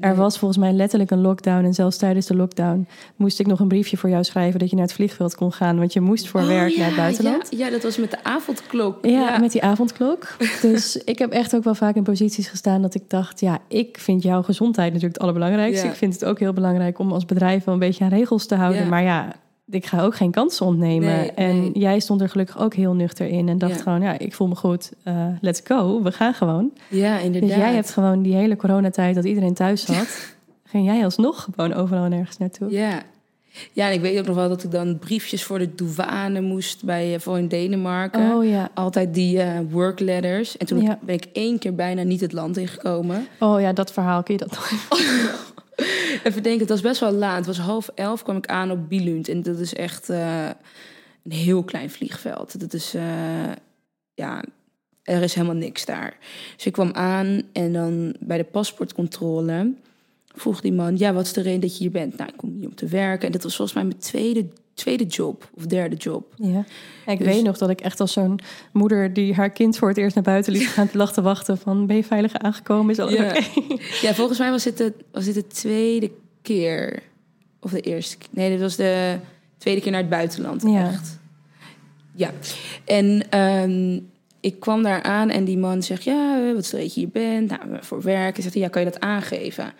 [0.00, 1.64] Er was volgens mij letterlijk een lockdown.
[1.64, 4.76] En zelfs tijdens de lockdown moest ik nog een briefje voor jou schrijven dat je
[4.76, 5.78] naar het vliegveld kon gaan.
[5.78, 7.48] Want je moest voor Oh, werk ja, naar het buitenland.
[7.50, 9.06] Ja, ja, dat was met de avondklok.
[9.06, 10.36] Ja, met die avondklok.
[10.62, 13.40] Dus ik heb echt ook wel vaak in posities gestaan dat ik dacht...
[13.40, 15.86] ja, ik vind jouw gezondheid natuurlijk het allerbelangrijkste.
[15.86, 15.92] Ja.
[15.92, 18.54] Ik vind het ook heel belangrijk om als bedrijf wel een beetje aan regels te
[18.54, 18.82] houden.
[18.82, 18.88] Ja.
[18.88, 19.32] Maar ja,
[19.70, 21.08] ik ga ook geen kansen ontnemen.
[21.16, 21.70] Nee, en nee.
[21.72, 23.48] jij stond er gelukkig ook heel nuchter in.
[23.48, 23.82] En dacht Ja.
[23.82, 24.92] gewoon, ja, ik voel me goed.
[25.02, 26.72] eh, let's go, we gaan gewoon.
[26.88, 27.50] Ja, inderdaad.
[27.50, 30.34] Dus jij hebt gewoon die hele coronatijd dat iedereen thuis zat...
[30.64, 32.70] ging jij alsnog gewoon overal en ergens naartoe.
[32.70, 33.02] Ja.
[33.72, 36.84] Ja, en ik weet ook nog wel dat ik dan briefjes voor de douane moest
[36.84, 38.34] bij eh, voor in Denemarken.
[38.36, 38.68] Oh ja.
[38.74, 40.56] Altijd die eh work letters.
[40.56, 40.98] En toen Ja.
[41.02, 43.26] ben ik één keer bijna niet het land ingekomen.
[43.40, 45.30] Oh ja, dat verhaal, kun je dat nog Even
[46.42, 47.36] denken, het was best wel laat.
[47.36, 49.28] Het was half elf, kwam ik aan op Billund.
[49.28, 50.50] En dat is echt eh,
[51.22, 52.60] een heel klein vliegveld.
[52.60, 53.52] Dat is, eh,
[54.14, 54.44] ja,
[55.02, 56.16] er is helemaal niks daar.
[56.56, 59.74] Dus ik kwam aan en dan bij de paspoortcontrole
[60.34, 60.96] vroeg die man...
[60.96, 62.16] ja, wat is de reden dat je hier bent?
[62.16, 63.26] Nou, ik kom hier om te werken.
[63.26, 66.32] En dat was volgens mij mijn tweede, tweede job of derde job.
[66.36, 66.64] Ja.
[67.06, 68.38] Ik Dus- weet nog dat ik echt als zo'n
[68.72, 71.86] moeder die haar kind voor het eerst naar buiten liet gaan te lachen wachten van
[71.86, 72.90] ben je veilig aangekomen?
[72.90, 73.26] Is alles Ja.
[73.28, 73.42] oké?
[74.06, 76.10] Ja, volgens mij was dit, de, was dit de tweede
[76.42, 77.02] keer.
[77.60, 78.16] Of de eerste.
[78.30, 79.16] Nee, dit was de
[79.58, 80.62] tweede keer naar het buitenland.
[80.62, 80.88] Ja.
[80.88, 81.18] Echt.
[82.14, 82.30] Ja.
[82.84, 84.00] En ehm,
[84.40, 86.04] ik kwam daar aan en die man zegt...
[86.04, 87.48] Ja, wat stel je hier bent?
[87.50, 88.36] Nou, voor werk.
[88.36, 89.72] En zegt ja, kan je dat aangeven?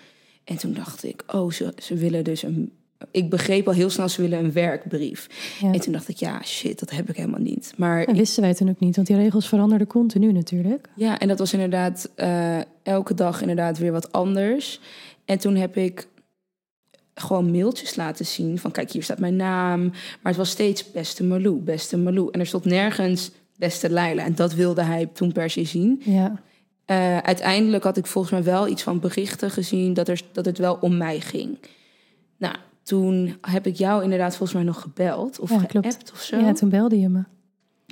[0.44, 2.72] En toen dacht ik, oh, ze, ze willen dus een...
[3.10, 5.28] Ik begreep al heel snel, ze willen een werkbrief.
[5.60, 5.72] Ja.
[5.72, 7.72] En toen dacht ik, ja, shit, dat heb ik helemaal niet.
[7.76, 10.88] Maar Dat wisten wij toen ook niet, want die regels veranderden continu natuurlijk.
[10.94, 14.80] Ja, en dat was inderdaad eh, elke dag inderdaad weer wat anders.
[15.24, 16.08] En toen heb ik
[17.14, 19.80] gewoon mailtjes laten zien van kijk, hier staat mijn naam.
[19.88, 22.28] Maar het was steeds beste Malou, beste Malou.
[22.30, 24.24] En er stond nergens beste Leila.
[24.24, 26.02] En dat wilde hij toen per se zien.
[26.04, 26.42] Ja,
[26.84, 30.58] Eh, uiteindelijk had ik volgens mij wel iets van berichten gezien dat, er, dat het
[30.58, 31.58] wel om mij ging.
[32.36, 32.54] Nou,
[32.86, 36.36] toen heb ik jou inderdaad volgens mij nog gebeld of Ja, geappt of zo.
[36.38, 37.24] ja, toen belde je me.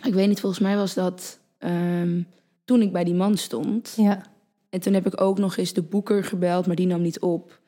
[0.02, 2.22] Ik weet niet, volgens mij was dat ehm,
[2.64, 3.94] toen ik bij die man stond.
[3.96, 4.22] Ja,
[4.70, 7.60] En toen heb ik ook nog eens de boeker gebeld, maar die nam niet op.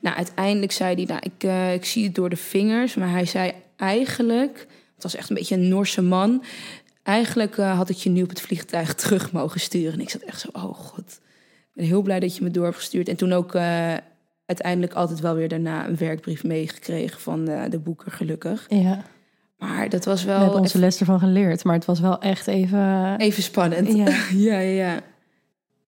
[0.00, 2.94] Nou, uiteindelijk zei hij, nou, ik, eh, ik zie het door de vingers.
[2.94, 6.44] Maar hij zei eigenlijk, het was echt een beetje een Norse man.
[7.02, 9.92] Eigenlijk eh, had ik je nu op het vliegtuig terug mogen sturen.
[9.92, 11.20] En ik zat echt zo, oh god.
[11.60, 13.08] Ik ben heel blij dat je me door hebt gestuurd.
[13.08, 13.94] En toen ook eh,
[14.46, 18.66] uiteindelijk altijd wel weer daarna een werkbrief meegekregen van eh, de boeker, gelukkig.
[18.68, 19.02] ja.
[19.58, 22.20] Maar dat was we wel hebben onze even, les ervan geleerd, maar het was wel
[22.20, 23.16] echt even...
[23.18, 23.92] even spannend.
[23.96, 24.16] Ja.
[24.32, 25.00] ja, ja,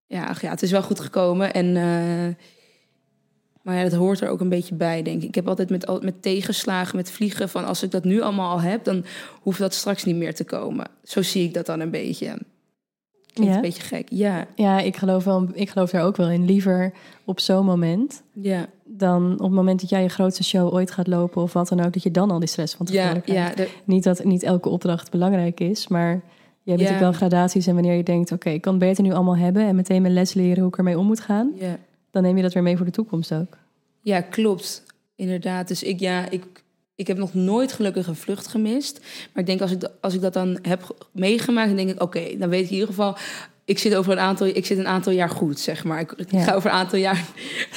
[0.06, 0.26] ja.
[0.26, 1.52] Ach ja, het is wel goed gekomen.
[1.52, 2.44] En, eh,
[3.62, 5.28] maar ja, dat hoort er ook een beetje bij, denk ik.
[5.28, 7.48] Ik heb altijd met, met tegenslagen, met vliegen...
[7.48, 8.84] van als ik dat nu allemaal al heb...
[8.84, 9.04] dan
[9.40, 10.86] hoeft dat straks niet meer te komen.
[11.02, 12.38] Zo zie ik dat dan een beetje.
[13.34, 13.58] Klinkt Ja?
[13.60, 14.06] een beetje gek.
[14.10, 16.44] Ja, Ja, ik geloof, wel, ik geloof daar ook wel in.
[16.44, 16.92] Liever
[17.24, 21.06] op zo'n moment ja, dan op het moment dat jij je grootste show ooit gaat
[21.06, 21.42] lopen...
[21.42, 23.58] of wat dan ook, dat je dan al die stress van tevoren ja, krijgt.
[23.58, 26.10] ja, de- Niet dat niet elke opdracht belangrijk is, maar
[26.62, 27.66] je hebt natuurlijk wel gradaties.
[27.66, 29.66] En wanneer je denkt, oké, ik kan beter nu allemaal hebben...
[29.66, 31.52] en meteen mijn les leren hoe ik ermee om moet gaan...
[31.58, 31.76] ja.
[32.10, 33.58] dan neem je dat weer mee voor de toekomst ook.
[34.00, 34.84] ja, klopt.
[35.16, 35.68] Inderdaad.
[35.68, 36.44] Dus ik, ja, ik,
[36.96, 39.00] ik heb nog nooit gelukkig een vlucht gemist.
[39.32, 41.68] Maar ik denk als ik, als ik dat dan heb meegemaakt...
[41.68, 43.16] dan denk ik, oké, dan weet ik in ieder geval...
[43.66, 46.00] Ik zit over een aantal, ik zit een aantal jaar goed, zeg maar.
[46.00, 46.42] Ik, ik Ja.
[46.42, 47.24] ga over een aantal jaar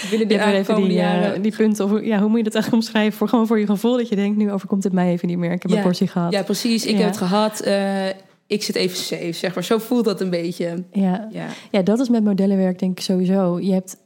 [0.10, 1.42] binnen weer even die, eh, jaren.
[1.42, 3.18] die punten, of, ja, hoe moet je dat eigenlijk omschrijven?
[3.18, 5.52] Voor, gewoon voor je gevoel dat je denkt, nu overkomt het mij even niet meer.
[5.52, 5.78] Ik heb Ja.
[5.78, 6.32] een portie gehad.
[6.32, 6.86] Ja, precies.
[6.86, 6.98] Ik Ja.
[6.98, 7.60] heb het gehad.
[7.60, 8.06] eh,
[8.48, 9.64] ik zit even safe, zeg maar.
[9.64, 10.84] Zo voelt dat een beetje.
[10.92, 11.28] Ja.
[11.32, 13.60] Ja, ja, dat is met modellenwerk denk ik sowieso.
[13.60, 13.98] Je hebt,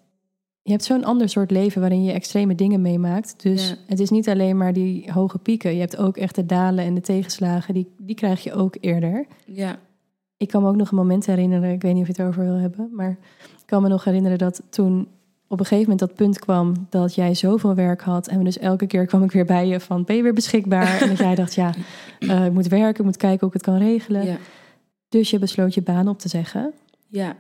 [0.64, 3.42] je hebt zo'n ander soort leven waarin je extreme dingen meemaakt.
[3.44, 3.76] Dus Ja.
[3.88, 5.74] het is niet alleen maar die hoge pieken.
[5.74, 7.74] Je hebt ook echt de dalen en de tegenslagen.
[7.74, 9.26] Die, die krijg je ook eerder.
[9.46, 9.80] ja,
[10.38, 12.44] Ik kan me ook nog een moment herinneren, ik weet niet of je het erover
[12.44, 15.08] wil hebben, maar ik kan me nog herinneren dat toen
[15.48, 18.28] op een gegeven moment dat punt kwam dat jij zoveel werk had.
[18.28, 21.02] En dus elke keer kwam ik weer bij je van, ben je weer beschikbaar?
[21.02, 21.74] en dat jij dacht, ja,
[22.20, 24.26] eh, ik moet werken, ik moet kijken hoe ik het kan regelen.
[24.26, 24.38] ja,
[25.10, 26.74] Dus je besloot je baan op te zeggen.
[27.08, 27.36] ja.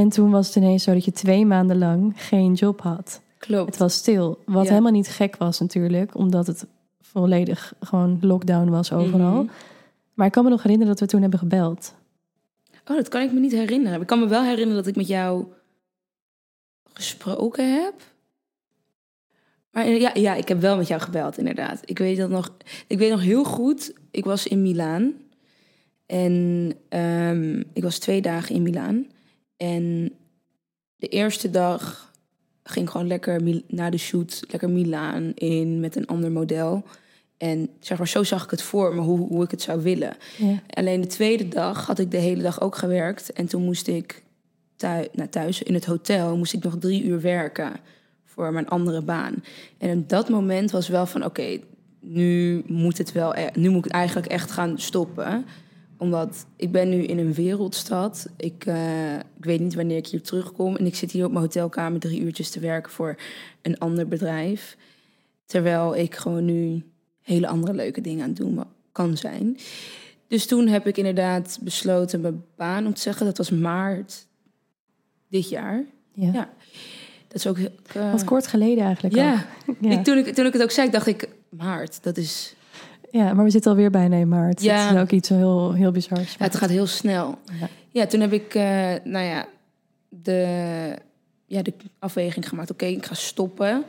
[0.00, 3.20] En toen was het ineens zo dat je twee maanden lang geen job had.
[3.38, 3.76] Het Klopt.
[3.76, 4.70] was stil, wat Ja.
[4.70, 6.66] helemaal niet gek was natuurlijk, omdat het
[7.00, 9.42] volledig gewoon lockdown was overal.
[9.42, 9.52] Mhm.
[10.14, 11.94] Maar ik kan me nog herinneren dat we toen hebben gebeld.
[12.86, 14.00] Oh, dat kan ik me niet herinneren.
[14.00, 15.44] Ik kan me wel herinneren dat ik met jou
[16.92, 17.94] gesproken heb.
[19.70, 21.80] Maar ja, ja, ik heb wel met jou gebeld, inderdaad.
[21.84, 22.52] Ik weet dat nog.
[22.86, 23.92] Ik weet nog heel goed.
[24.10, 25.12] Ik was in Milaan.
[26.06, 29.06] En ehm, ik was twee dagen in Milaan.
[29.56, 30.12] En
[30.96, 32.12] de eerste dag
[32.62, 36.84] ging ik gewoon lekker na de shoot lekker Milaan in met een ander model.
[37.36, 40.16] En zeg maar, zo zag ik het voor me, hoe, hoe ik het zou willen.
[40.38, 40.62] Ja.
[40.70, 43.32] Alleen de tweede dag had ik de hele dag ook gewerkt.
[43.32, 44.22] En toen moest ik
[44.76, 47.72] thuis, nou, thuis in het hotel moest ik nog drie uur werken
[48.24, 49.44] voor mijn andere baan.
[49.78, 51.58] En op dat moment was wel van oké,
[52.00, 55.44] nu moet het wel, e- nu moet ik eigenlijk echt gaan stoppen
[55.98, 58.26] omdat ik ben nu in een wereldstad.
[58.36, 60.76] Ik, uh, ik weet niet wanneer ik hier terugkom.
[60.76, 63.16] En ik zit hier op mijn hotelkamer drie uurtjes te werken voor
[63.62, 64.76] een ander bedrijf.
[65.46, 66.82] Terwijl ik gewoon nu
[67.22, 69.56] hele andere leuke dingen aan het doen kan zijn.
[70.28, 73.26] Dus toen heb ik inderdaad besloten mijn baan om te zeggen.
[73.26, 74.26] Dat was maart
[75.28, 75.84] dit jaar.
[76.12, 76.32] Ja.
[76.32, 76.50] ja.
[77.28, 77.58] Dat is ook...
[77.58, 79.46] Uh, Wat kort geleden eigenlijk ja.
[79.80, 79.90] ja.
[79.90, 81.28] Ik, toen, ik, toen ik het ook zei, dacht ik...
[81.48, 82.55] Maart, dat is
[83.16, 84.62] ja, maar we zitten alweer bijna in maart.
[84.62, 84.86] Ja.
[84.86, 86.34] Dat is ook iets heel, heel bizars.
[86.38, 87.38] Ja, het gaat heel snel.
[87.60, 88.62] Ja, ja toen heb ik, uh,
[89.04, 89.46] nou ja,
[90.08, 90.98] de,
[91.46, 92.70] ja, de afweging gemaakt.
[92.70, 93.84] Oké, ik ga stoppen.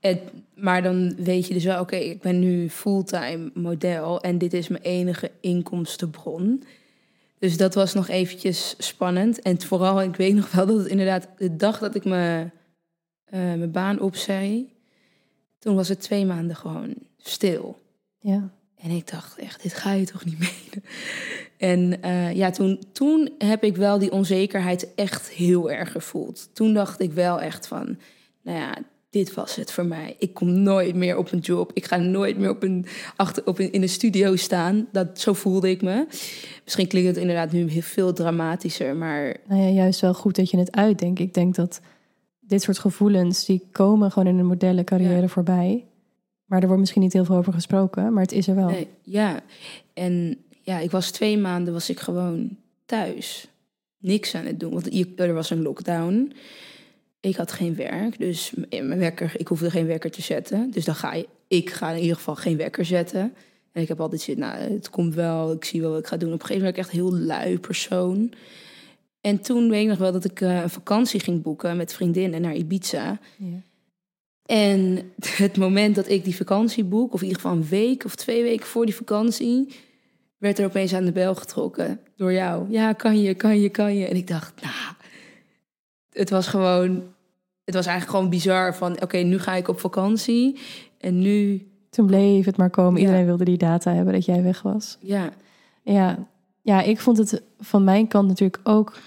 [0.00, 0.20] En,
[0.54, 4.68] maar dan weet je dus wel, oké, ik ben nu fulltime model en dit is
[4.68, 6.64] mijn enige inkomstenbron.
[7.38, 9.42] Dus dat was nog eventjes spannend.
[9.42, 12.46] En vooral, ik weet nog wel dat het inderdaad de dag dat ik me,
[13.30, 14.72] uh, mijn baan opzei,
[15.58, 17.78] toen was het twee maanden gewoon stil.
[18.20, 18.50] Ja.
[18.76, 20.84] En ik dacht echt, dit ga je toch niet menen?
[21.56, 26.48] En uh, ja, toen, toen heb ik wel die onzekerheid echt heel erg gevoeld.
[26.52, 27.98] Toen dacht ik wel echt van,
[28.42, 28.76] nou ja,
[29.10, 30.16] dit was het voor mij.
[30.18, 31.70] Ik kom nooit meer op een job.
[31.74, 34.88] Ik ga nooit meer op een, achter, op een, in een studio staan.
[34.92, 36.06] Dat, zo voelde ik me.
[36.64, 39.36] Misschien klinkt het inderdaad nu heel veel dramatischer, maar...
[39.48, 41.20] Nou ja, juist wel goed dat je het uitdenkt.
[41.20, 41.80] Ik denk dat
[42.40, 45.28] dit soort gevoelens, die komen gewoon in een modellencarrière ja.
[45.28, 45.84] voorbij.
[46.50, 48.68] Maar er wordt misschien niet heel veel over gesproken, maar het is er wel.
[48.68, 49.40] Nee, ja,
[49.94, 53.48] en ja, ik was twee maanden was ik gewoon thuis.
[53.98, 56.32] Niks aan het doen, want er was een lockdown.
[57.20, 60.70] Ik had geen werk, dus mijn wekker, ik hoefde geen wekker te zetten.
[60.70, 63.34] Dus dan ga je, ik ga in ieder geval geen wekker zetten.
[63.72, 66.16] En ik heb altijd zin, nou, het komt wel, ik zie wel wat ik ga
[66.16, 66.32] doen.
[66.32, 68.32] Op een gegeven moment ben ik echt heel lui persoon.
[69.20, 72.40] En toen weet ik nog wel dat ik uh, een vakantie ging boeken met vriendinnen
[72.40, 73.18] naar Ibiza.
[73.36, 73.46] Ja.
[74.50, 78.14] En het moment dat ik die vakantie boek, of in ieder geval een week of
[78.14, 79.74] twee weken voor die vakantie,
[80.38, 82.70] werd er opeens aan de bel getrokken door jou.
[82.70, 84.06] Ja, kan je, kan je, kan je.
[84.06, 84.94] En ik dacht, nou,
[86.12, 87.02] het was gewoon,
[87.64, 90.58] het was eigenlijk gewoon bizar van, oké, nu ga ik op vakantie
[90.98, 91.68] en nu.
[91.90, 93.00] Toen bleef het maar komen.
[93.00, 94.96] Iedereen wilde die data hebben dat jij weg was.
[95.00, 95.30] Ja.
[95.82, 96.26] Ja,
[96.62, 98.98] ja, ik vond het van mijn kant natuurlijk ook.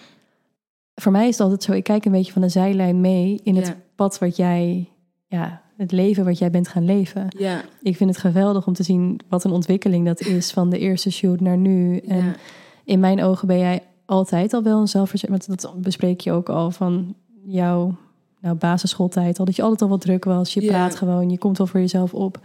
[0.96, 3.56] Voor mij is het altijd zo, ik kijk een beetje van de zijlijn mee in
[3.56, 4.88] het pad wat jij
[5.34, 7.26] ja, het leven wat jij bent gaan leven.
[7.38, 7.62] Ja.
[7.82, 11.12] Ik vind het geweldig om te zien wat een ontwikkeling dat is van de eerste
[11.12, 11.98] shoot naar nu.
[11.98, 12.36] En
[12.84, 15.48] in mijn ogen ben jij altijd al wel een zelfverzekerd.
[15.48, 17.16] Want dat bespreek je ook al van
[17.46, 17.96] jouw
[18.40, 19.40] nou, basisschooltijd.
[19.40, 20.54] Al dat je altijd al wat druk was.
[20.54, 22.40] Je praat gewoon, je komt wel voor jezelf op.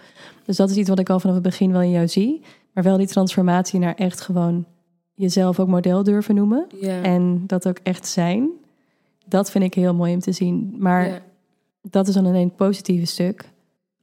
[0.45, 2.43] Dus dat is iets wat ik al vanaf het begin wel in jou zie.
[2.73, 4.65] Maar wel die transformatie naar echt gewoon
[5.15, 6.67] jezelf ook model durven noemen.
[7.03, 8.49] En dat ook echt zijn.
[9.27, 10.75] Dat vind ik heel mooi om te zien.
[10.79, 11.23] Maar
[11.91, 13.51] dat is dan alleen het positieve stuk.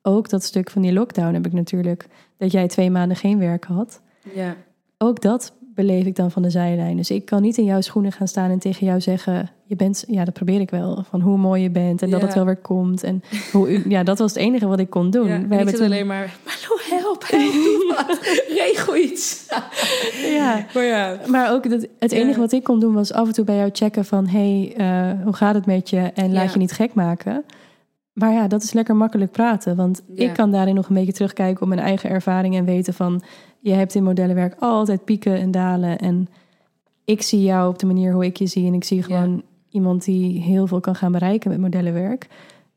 [0.01, 2.07] Ook dat stuk van die lockdown heb ik natuurlijk.
[2.37, 4.01] Dat jij twee maanden geen werk had.
[4.33, 4.55] Ja.
[4.97, 6.97] Ook dat beleef ik dan van de zijlijn.
[6.97, 10.03] Dus ik kan niet in jouw schoenen gaan staan en tegen jou zeggen: Je bent,
[10.07, 11.03] ja, dat probeer ik wel.
[11.09, 13.03] Van hoe mooi je bent en dat het wel weer komt.
[13.03, 15.27] En hoe, ja, dat was het enige wat ik kon doen.
[15.27, 15.85] Ja, We hebben toen...
[15.85, 18.19] alleen maar: Hallo, help, help, doe wat.
[18.63, 19.45] Regel iets.
[20.35, 20.65] ja.
[20.73, 21.19] Maar, ja.
[21.27, 23.69] maar ook dat, het enige wat ik kon doen was af en toe bij jou
[23.73, 26.11] checken: van hey, uh, hoe gaat het met je?
[26.13, 27.43] En laat je niet gek maken.
[28.15, 29.75] Maar ja, dat is lekker makkelijk praten.
[29.75, 33.21] Want ik kan daarin nog een beetje terugkijken op mijn eigen ervaring en weten van
[33.59, 35.97] je hebt in modellenwerk altijd pieken en dalen.
[35.97, 36.27] En
[37.05, 38.67] ik zie jou op de manier hoe ik je zie.
[38.67, 42.27] En ik zie gewoon iemand die heel veel kan gaan bereiken met modellenwerk.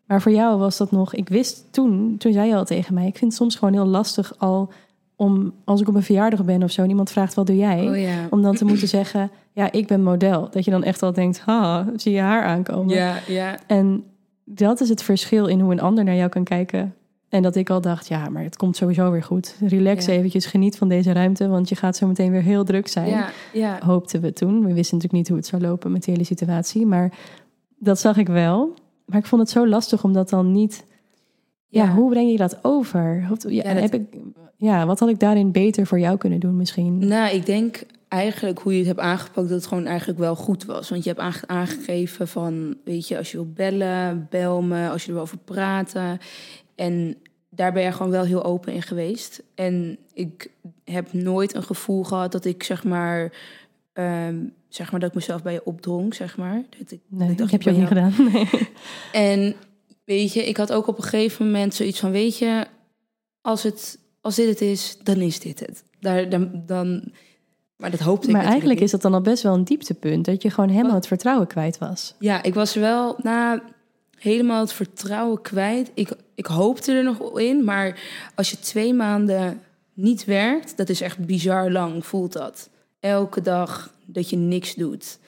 [0.06, 3.06] Maar voor jou was dat nog, ik wist toen, toen zei je al tegen mij,
[3.06, 4.72] ik vind het soms gewoon heel lastig al
[5.16, 7.88] om, als ik op een verjaardag ben of zo, en iemand vraagt wat doe jij,
[7.88, 8.26] oh, ja.
[8.30, 10.48] om dan te moeten zeggen, ja, ik ben model.
[10.50, 12.94] Dat je dan echt al denkt, ha, zie je haar aankomen.
[12.94, 13.58] Ja, ja.
[13.66, 14.04] En
[14.50, 16.94] dat is het verschil in hoe een ander naar jou kan kijken.
[17.28, 19.56] En dat ik al dacht, ja, maar het komt sowieso weer goed.
[19.60, 23.08] Relax eventjes, geniet van deze ruimte, want je gaat zo meteen weer heel druk zijn.
[23.08, 23.78] Ja, ja.
[23.84, 24.64] Hoopten we toen.
[24.64, 27.12] We wisten natuurlijk niet hoe het zou lopen met de hele situatie, maar
[27.78, 28.74] dat zag ik wel.
[29.04, 30.86] Maar ik vond het zo lastig om dat dan niet...
[31.70, 33.28] Ja, hoe breng je dat over?
[33.48, 34.16] Ja, heb ik,
[34.56, 36.98] ja, wat had ik daarin beter voor jou kunnen doen misschien?
[36.98, 40.64] Nou, ik denk eigenlijk hoe je het hebt aangepakt, dat het gewoon eigenlijk wel goed
[40.64, 40.88] was.
[40.88, 45.12] Want je hebt aangegeven van, weet je, als je wil bellen, bel me, als je
[45.12, 46.18] erover praten.
[46.74, 47.16] En
[47.48, 49.42] daar ben je gewoon wel heel open in geweest.
[49.54, 50.50] En ik
[50.84, 53.32] heb nooit een gevoel gehad dat ik zeg maar,
[53.92, 54.36] ehm,
[54.68, 56.62] zeg maar dat ik mezelf bij je opdrong, zeg maar.
[56.78, 58.14] Dat ik, nee, dat heb je ook niet gedaan.
[58.32, 58.48] Nee.
[59.12, 59.54] En
[60.04, 62.66] weet je, ik had ook op een gegeven moment zoiets van, weet je,
[63.40, 65.84] als het als dit het is, dan is dit het.
[66.00, 67.12] Daar, dan, dan
[67.78, 70.24] maar dat hoopte ik Maar eigenlijk is dat dan al best wel een dieptepunt.
[70.24, 72.14] Dat je gewoon helemaal het vertrouwen kwijt was.
[72.18, 73.16] Ja, ik was wel...
[73.22, 73.60] Nou,
[74.18, 75.90] helemaal het vertrouwen kwijt.
[75.94, 78.00] Ik, ik hoopte er nog in, maar
[78.34, 79.60] als je twee maanden
[79.94, 82.68] niet werkt, dat is echt bizar lang, voelt dat.
[83.00, 85.18] Elke dag dat je niks doet.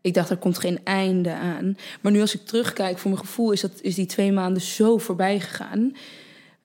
[0.00, 1.76] Ik dacht, er komt geen einde aan.
[2.00, 4.98] Maar nu als ik terugkijk, voor mijn gevoel is, dat, is die twee maanden zo
[4.98, 5.92] voorbij gegaan.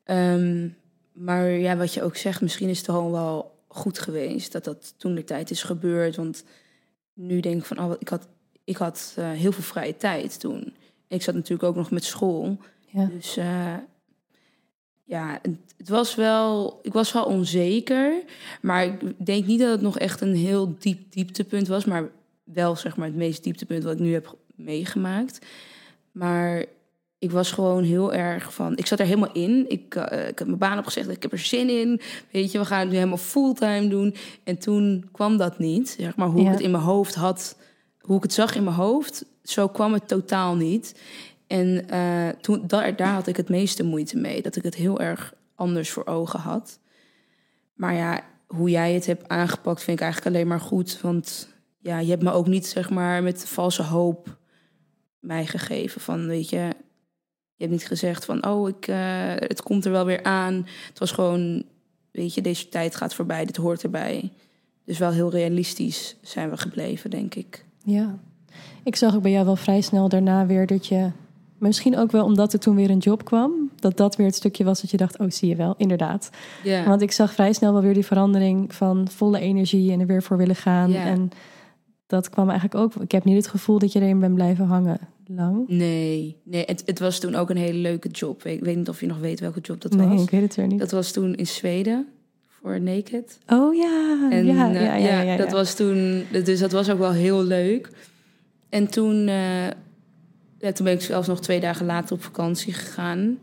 [0.03, 0.67] Ehm,
[1.13, 4.93] maar ja, wat je ook zegt, misschien is het gewoon wel goed geweest dat dat
[4.97, 6.15] toen de tijd is gebeurd.
[6.15, 6.43] Want
[7.13, 8.27] nu denk ik van, oh, ik had,
[8.63, 10.73] ik had uh, heel veel vrije tijd toen.
[11.07, 12.57] Ik zat natuurlijk ook nog met school.
[12.87, 13.05] Ja.
[13.05, 13.75] Dus uh,
[15.03, 15.41] ja,
[15.77, 18.23] het was wel, ik was wel onzeker.
[18.61, 21.85] Maar ik denk niet dat het nog echt een heel diep dieptepunt was.
[21.85, 22.09] Maar
[22.43, 25.45] wel zeg maar het meest dieptepunt wat ik nu heb meegemaakt.
[26.11, 26.65] Maar
[27.19, 28.77] ik was gewoon heel erg van.
[28.77, 29.65] Ik zat er helemaal in.
[29.69, 31.09] Ik, uh, ik heb mijn baan opgezegd.
[31.09, 32.01] Ik heb er zin in.
[32.31, 34.15] Weet je, we gaan het nu helemaal fulltime doen.
[34.43, 35.95] En toen kwam dat niet.
[35.99, 36.45] Zeg maar hoe Ja.
[36.47, 37.57] ik het in mijn hoofd had.
[37.99, 39.25] Hoe ik het zag in mijn hoofd.
[39.43, 41.01] Zo kwam het totaal niet.
[41.47, 44.41] En eh, toen, daar, daar had ik het meeste moeite mee.
[44.41, 46.79] Dat ik het heel erg anders voor ogen had.
[47.73, 51.01] Maar ja, hoe jij het hebt aangepakt vind ik eigenlijk alleen maar goed.
[51.01, 54.37] Want ja, je hebt me ook niet zeg maar met valse hoop
[55.19, 56.01] mij gegeven.
[56.01, 56.69] Van weet je,
[57.59, 58.97] je hebt niet gezegd van oh, ik, eh,
[59.35, 60.53] het komt er wel weer aan.
[60.87, 61.63] Het was gewoon,
[62.11, 64.31] weet je, deze tijd gaat voorbij, dit hoort erbij.
[64.85, 67.65] Dus wel heel realistisch zijn we gebleven, denk ik.
[67.83, 68.17] Ja.
[68.83, 71.11] Ik zag ook bij jou wel vrij snel daarna weer dat je...
[71.57, 73.51] Misschien ook wel omdat er toen weer een job kwam.
[73.75, 76.29] Dat dat weer het stukje was dat je dacht, oh zie je wel, inderdaad.
[76.63, 80.07] Ja, Want ik zag vrij snel wel weer die verandering van volle energie en er
[80.07, 80.93] weer voor willen gaan.
[80.93, 81.31] En
[82.07, 83.03] dat kwam eigenlijk ook.
[83.03, 84.99] Ik heb niet het gevoel dat je erin bent blijven hangen
[85.35, 85.63] lang.
[85.67, 88.45] nee, nee het, het was toen ook een hele leuke job.
[88.45, 90.21] Ik weet niet of je nog weet welke job dat nee, was.
[90.23, 90.79] ik weet het er niet.
[90.79, 92.07] Dat was toen in Zweden
[92.47, 93.37] voor Naked.
[93.47, 96.99] Oh ja, En ja, eh, ja, ja, ja, dat was toen, dus dat was ook
[96.99, 97.89] wel heel leuk.
[98.69, 99.65] En toen, eh,
[100.57, 103.37] ja, toen ben ik zelfs nog twee dagen later op vakantie gegaan.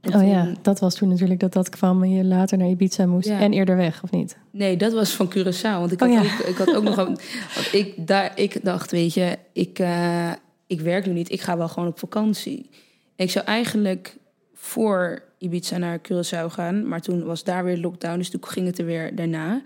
[0.00, 2.68] En Oh toen- ja, dat was toen natuurlijk dat dat kwam en je later naar
[2.68, 3.28] Ibiza moest.
[3.28, 3.40] Ja.
[3.40, 4.36] En eerder weg, of niet?
[4.50, 5.62] Nee, dat was van Curaçao.
[5.78, 6.32] Want ik Oh had, ja.
[6.32, 6.96] ook, ik had ook nog...
[7.06, 7.18] een-
[7.54, 10.30] Want ik, daar, ik dacht, weet je, ik, eh,
[10.72, 11.32] ik werk nu niet.
[11.32, 12.70] Ik ga wel gewoon op vakantie.
[13.16, 14.16] Ik zou eigenlijk
[14.54, 16.88] voor Ibiza naar Curaçao gaan.
[16.88, 18.18] Maar toen was daar weer lockdown.
[18.18, 19.62] Dus toen ging het er weer daarna.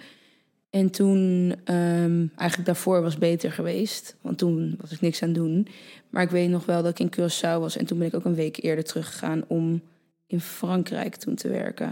[0.70, 4.16] En toen, ehm, eigenlijk daarvoor was beter geweest.
[4.20, 5.68] Want toen was ik niks aan doen.
[6.10, 7.76] Maar ik weet nog wel dat ik in Curaçao was.
[7.76, 9.82] En toen ben ik ook een week eerder teruggegaan om
[10.26, 11.88] in Frankrijk toen te werken.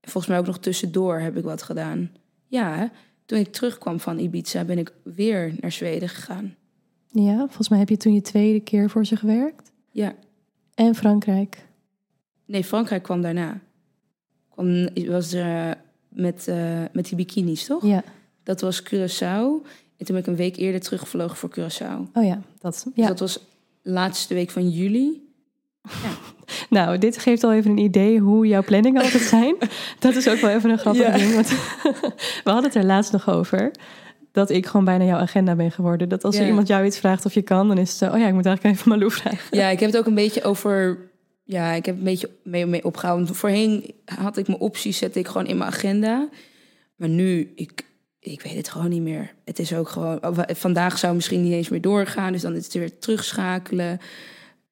[0.00, 2.10] En volgens mij ook nog tussendoor heb ik wat gedaan.
[2.46, 2.90] Ja,
[3.26, 6.54] toen ik terugkwam van Ibiza ben ik weer naar Zweden gegaan.
[7.12, 9.72] Ja, volgens mij heb je toen je tweede keer voor ze gewerkt.
[9.90, 10.14] Ja,
[10.74, 11.66] En Frankrijk.
[12.46, 13.60] nee, Frankrijk kwam daarna.
[14.48, 15.70] Kwam, was eh,
[16.08, 17.86] met, eh, met die bikinis, toch?
[17.86, 18.02] Ja.
[18.42, 19.66] Dat was Curaçao.
[19.96, 22.12] En toen ben ik een week eerder teruggevlogen voor Curaçao.
[22.14, 22.82] Oh ja, dat.
[22.84, 23.06] Dus Ja.
[23.08, 23.44] dat was
[23.82, 25.28] laatste week van juli.
[26.70, 29.54] Nou, dit geeft al even een idee hoe jouw planningen altijd zijn.
[29.98, 31.16] Dat is ook wel even een grappig Ja.
[31.16, 31.34] ding.
[31.34, 31.48] Want
[32.44, 33.70] we hadden het er laatst nog over.
[34.32, 36.08] Dat ik gewoon bijna jouw agenda ben geworden.
[36.08, 38.06] Dat als er iemand jou iets vraagt of je kan, dan is het zo...
[38.06, 39.58] Oh ja, ik moet eigenlijk even Malou vragen.
[39.58, 40.98] Ja, ik heb het ook een beetje over.
[41.44, 43.34] Ja, ik heb een beetje mee, mee opgehouden.
[43.34, 46.28] Voorheen had ik mijn opties, zette ik gewoon in mijn agenda.
[46.96, 47.84] Maar nu, ik,
[48.20, 49.34] ik weet het gewoon niet meer.
[49.44, 50.26] Het is ook gewoon.
[50.26, 53.98] oh, Vandaag zou misschien niet eens meer doorgaan, dus dan is het weer terugschakelen.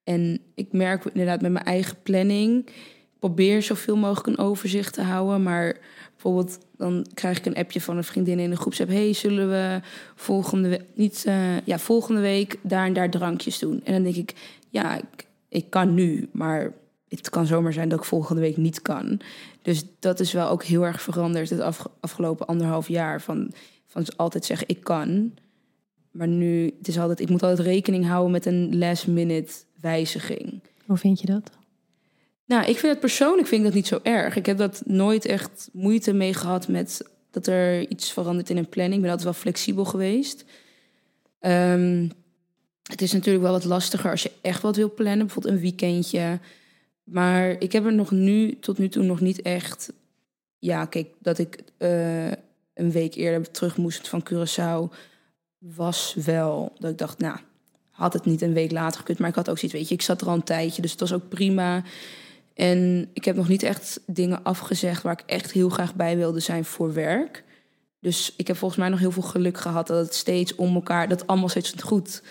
[0.04, 2.66] En ik merk inderdaad met mijn eigen planning.
[2.66, 5.42] Ik probeer zoveel mogelijk een overzicht te houden.
[5.42, 5.76] Maar
[6.22, 8.90] bijvoorbeeld, dan krijg ik een appje van een vriendin in de groepsapp.
[8.90, 9.80] hey, zullen we
[10.14, 13.80] volgende niet eh, ja, volgende week daar en daar drankjes doen?
[13.84, 14.34] En dan denk ik,
[14.68, 16.72] ja, ik, ik kan nu, maar
[17.08, 19.20] het kan zomaar zijn dat ik volgende week niet kan.
[19.62, 23.20] Dus dat is wel ook heel erg veranderd het afge- afgelopen anderhalf jaar.
[23.20, 23.52] Van,
[23.86, 25.32] van altijd zeggen, ik kan.
[26.10, 30.60] Maar nu, het is altijd, ik moet altijd rekening houden met een last minute wijziging.
[30.86, 31.57] Hoe vind je dat?
[32.48, 34.36] Nou, ik vind het persoonlijk vind ik dat niet zo erg.
[34.36, 38.68] Ik heb dat nooit echt moeite mee gehad met dat er iets verandert in een
[38.68, 38.94] planning.
[38.94, 40.44] Ik ben altijd wel flexibel geweest.
[41.40, 42.08] Ehm,
[42.82, 46.38] het is natuurlijk wel wat lastiger als je echt wat wil plannen, bijvoorbeeld een weekendje.
[47.04, 49.92] Maar ik heb er nog nu, tot nu toe, nog niet echt.
[50.58, 52.30] Ja, kijk, dat ik eh,
[52.74, 54.94] een week eerder terug moest van Curaçao,
[55.58, 57.38] was wel dat ik dacht, nou,
[57.90, 59.18] had het niet een week later gekund.
[59.18, 61.00] Maar ik had ook zoiets, weet je, ik zat er al een tijdje, dus het
[61.00, 61.84] was ook prima.
[62.58, 66.40] En ik heb nog niet echt dingen afgezegd waar ik echt heel graag bij wilde
[66.40, 67.44] zijn voor werk.
[68.00, 71.08] Dus ik heb volgens mij nog heel veel geluk gehad dat het steeds om elkaar,
[71.08, 72.22] dat allemaal steeds goed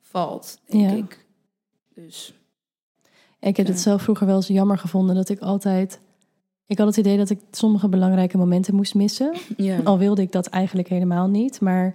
[0.00, 0.96] valt, denk Ja.
[0.96, 1.26] ik.
[1.94, 2.34] Dus
[3.40, 3.72] Ik heb Ja.
[3.72, 6.00] het zelf vroeger wel eens jammer gevonden dat ik altijd...
[6.66, 9.36] Ik had het idee dat ik sommige belangrijke momenten moest missen.
[9.56, 11.60] ja, Al wilde ik dat eigenlijk helemaal niet.
[11.60, 11.94] Maar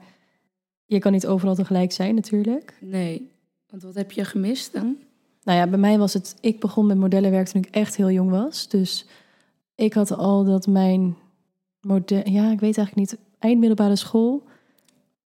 [0.86, 2.78] je kan niet overal tegelijk zijn natuurlijk.
[2.82, 3.32] nee.
[3.70, 4.98] Want wat heb je gemist dan?
[5.46, 6.36] Nou ja, bij mij was het...
[6.42, 8.68] Ik begon met modellenwerk toen ik echt heel jong was.
[8.68, 9.06] Dus
[9.76, 11.16] ik had al dat mijn
[11.82, 12.30] model...
[12.30, 13.18] Ja, ik weet eigenlijk niet.
[13.40, 14.44] Eind middelbare school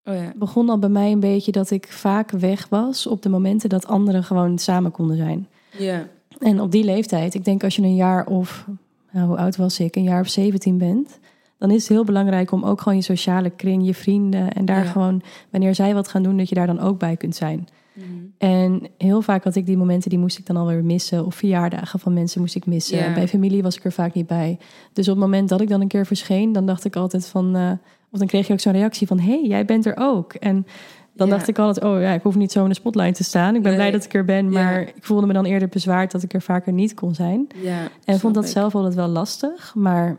[0.04, 0.32] Oh ja.
[0.36, 3.06] begon al bij mij een beetje dat ik vaak weg was...
[3.06, 5.48] op de momenten dat anderen gewoon samen konden zijn.
[5.78, 6.06] Ja.
[6.38, 8.66] En op die leeftijd, ik denk als je een jaar of...
[9.12, 9.96] Nou, hoe oud was ik?
[9.96, 11.18] Een jaar of 17 bent...
[11.58, 14.52] dan is het heel belangrijk om ook gewoon je sociale kring, je vrienden...
[14.52, 14.90] en daar Ja.
[14.90, 16.36] gewoon, wanneer zij wat gaan doen...
[16.36, 17.68] dat je daar dan ook bij kunt zijn.
[18.00, 18.26] Mhm.
[18.38, 21.26] En heel vaak had ik die momenten, die moest ik dan alweer missen.
[21.26, 23.14] Of verjaardagen van mensen moest ik missen.
[23.14, 24.58] Bij familie was ik er vaak niet bij.
[24.92, 27.56] Dus op het moment dat ik dan een keer verscheen, dan dacht ik altijd van...
[27.56, 27.70] eh,
[28.12, 30.34] of dan kreeg je ook zo'n reactie van, hé, hey, jij bent er ook.
[30.34, 30.66] En
[31.14, 31.34] dan Ja.
[31.34, 33.54] dacht ik altijd, oh ja, ik hoef niet zo in de spotlight te staan.
[33.54, 33.80] Ik ben Nee.
[33.80, 34.50] blij dat ik er ben, Ja.
[34.62, 37.46] maar ik voelde me dan eerder bezwaard dat ik er vaker niet kon zijn.
[37.62, 38.50] Ja, En vond dat ik.
[38.50, 40.18] zelf altijd wel lastig, maar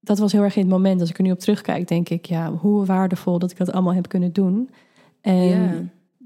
[0.00, 1.00] dat was heel erg in het moment.
[1.00, 3.94] Als ik er nu op terugkijk, denk ik, ja, hoe waardevol dat ik dat allemaal
[3.94, 4.70] heb kunnen doen.
[5.20, 5.70] En Ja.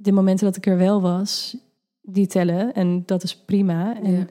[0.07, 1.57] De momenten dat ik er wel was,
[2.03, 2.75] die tellen.
[2.75, 3.97] En dat is prima.
[4.03, 4.27] En Ja.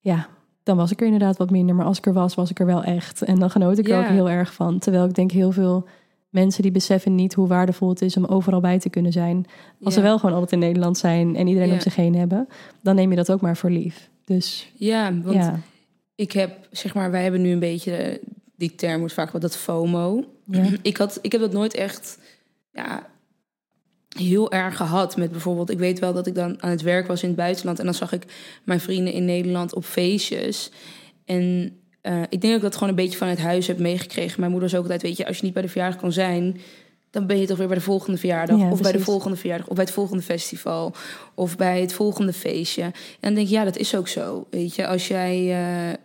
[0.00, 0.28] ja.
[0.62, 1.74] dan was ik er inderdaad wat minder.
[1.74, 3.22] Maar als ik er was, was ik er wel echt.
[3.22, 4.00] En dan genoot ik er Ja.
[4.02, 4.78] ook heel erg van.
[4.78, 5.86] Terwijl ik denk heel veel
[6.28, 9.36] mensen die beseffen niet hoe waardevol het is om overal bij te kunnen zijn.
[9.46, 9.90] Als Ja.
[9.90, 11.74] ze wel gewoon altijd in Nederland zijn en iedereen Ja.
[11.74, 12.48] om zich heen hebben,
[12.82, 14.10] dan neem je dat ook maar voor lief.
[14.24, 15.58] Dus Ja, want ja.
[16.14, 18.18] ik heb, zeg maar, wij hebben nu een beetje, eh,
[18.56, 20.24] die term wordt vaak wel dat FOMO.
[20.82, 22.18] Ik, had, ik heb dat nooit echt
[22.72, 23.06] ja,
[24.14, 25.70] heel erg gehad met bijvoorbeeld...
[25.70, 27.78] Ik weet wel dat ik dan aan het werk was in het buitenland...
[27.78, 28.24] en dan zag ik
[28.64, 30.70] mijn vrienden in Nederland op feestjes.
[31.24, 34.40] En eh, ik denk dat ik dat gewoon een beetje vanuit huis heb meegekregen.
[34.40, 36.60] Mijn moeder was ook altijd, weet je, als je niet bij de verjaardag kan zijn...
[37.10, 38.58] dan ben je toch weer bij de volgende verjaardag.
[38.58, 39.68] Ja, of bij de volgende verjaardag.
[39.68, 40.94] Of bij het volgende festival.
[41.34, 42.82] Of bij het volgende feestje.
[42.82, 44.46] En dan denk ik, ja, dat is ook zo.
[44.50, 45.50] Weet je, als jij...
[45.50, 45.98] eh,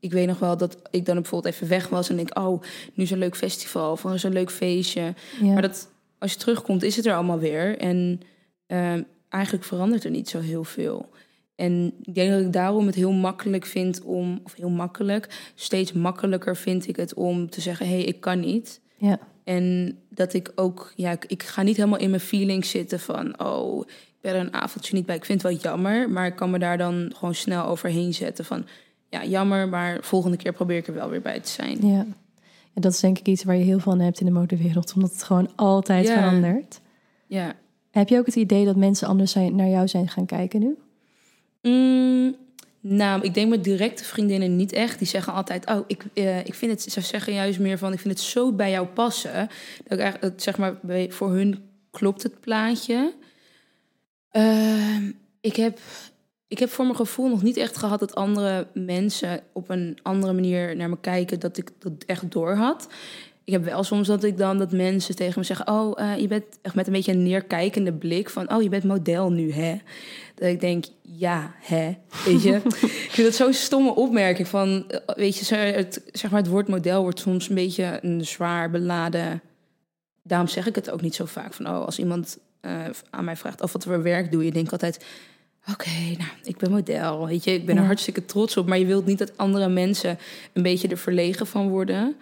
[0.00, 2.62] ik weet nog wel dat ik dan bijvoorbeeld even weg was en denk, oh,
[2.94, 5.14] nu is een leuk festival of er is een leuk feestje.
[5.40, 5.52] Ja.
[5.52, 7.78] Maar dat, als je terugkomt, is het er allemaal weer.
[7.78, 8.20] En
[8.66, 11.08] ehm, eigenlijk verandert er niet zo heel veel.
[11.54, 15.92] En ik denk dat ik daarom het heel makkelijk vind om, of heel makkelijk, steeds
[15.92, 18.80] makkelijker vind ik het om te zeggen, hé, hey, ik kan niet.
[18.96, 19.18] ja.
[19.44, 23.40] En dat ik ook, ja, ik, ik ga niet helemaal in mijn feelings zitten van,
[23.40, 25.16] oh, ik ben er een avondje niet bij.
[25.16, 28.44] Ik vind het wel jammer, maar ik kan me daar dan gewoon snel overheen zetten
[28.44, 28.66] van,
[29.08, 31.86] ja, jammer, maar volgende keer probeer ik er wel weer bij te zijn.
[31.86, 32.06] Ja.
[32.78, 34.92] En dat is denk ik iets waar je heel veel aan hebt in de modewereld,
[34.94, 36.80] omdat het gewoon altijd verandert.
[37.26, 37.54] Ja.
[37.90, 40.76] Heb je ook het idee dat mensen anders zijn, naar jou zijn gaan kijken nu?
[41.62, 42.36] Mm,
[42.80, 44.98] nou, ik denk met directe vriendinnen niet echt.
[44.98, 46.92] Die zeggen altijd, oh, ik, eh, ik vind het...
[46.92, 49.48] Ze zeggen juist meer van, ik vind het zo bij jou passen.
[49.84, 53.14] Dat ik eigenlijk, dat, zeg maar, bij, voor hun klopt het plaatje.
[54.30, 55.10] Ehm,
[55.40, 55.78] ik, heb,
[56.48, 60.32] ik heb voor mijn gevoel nog niet echt gehad dat andere mensen op een andere
[60.32, 62.88] manier naar me kijken, dat ik dat echt door had.
[63.44, 66.26] Ik heb wel soms dat ik dan dat mensen tegen me zeggen: Oh, eh, je
[66.28, 69.76] bent echt met een beetje een neerkijkende blik van: Oh, je bent model nu, hè?
[70.34, 71.96] Dat ik denk: Ja, hè?
[72.24, 72.54] Weet je?
[73.06, 76.50] ik vind dat zo'n stomme opmerking van: eh, Weet je, zeg- het, zeg maar, het
[76.50, 79.42] woord model wordt soms een beetje een zwaar beladen.
[80.22, 83.36] Daarom zeg ik het ook niet zo vaak van: Oh, als iemand eh, aan mij
[83.36, 84.52] vraagt: Of wat voor werk doe je?
[84.52, 85.04] Denk ik altijd.
[85.72, 87.26] Oké, nou, ik ben model.
[87.26, 88.66] Weet je, ik ben er hartstikke trots op.
[88.66, 90.18] Maar je wilt niet dat andere mensen
[90.52, 92.16] een beetje er verlegen van worden.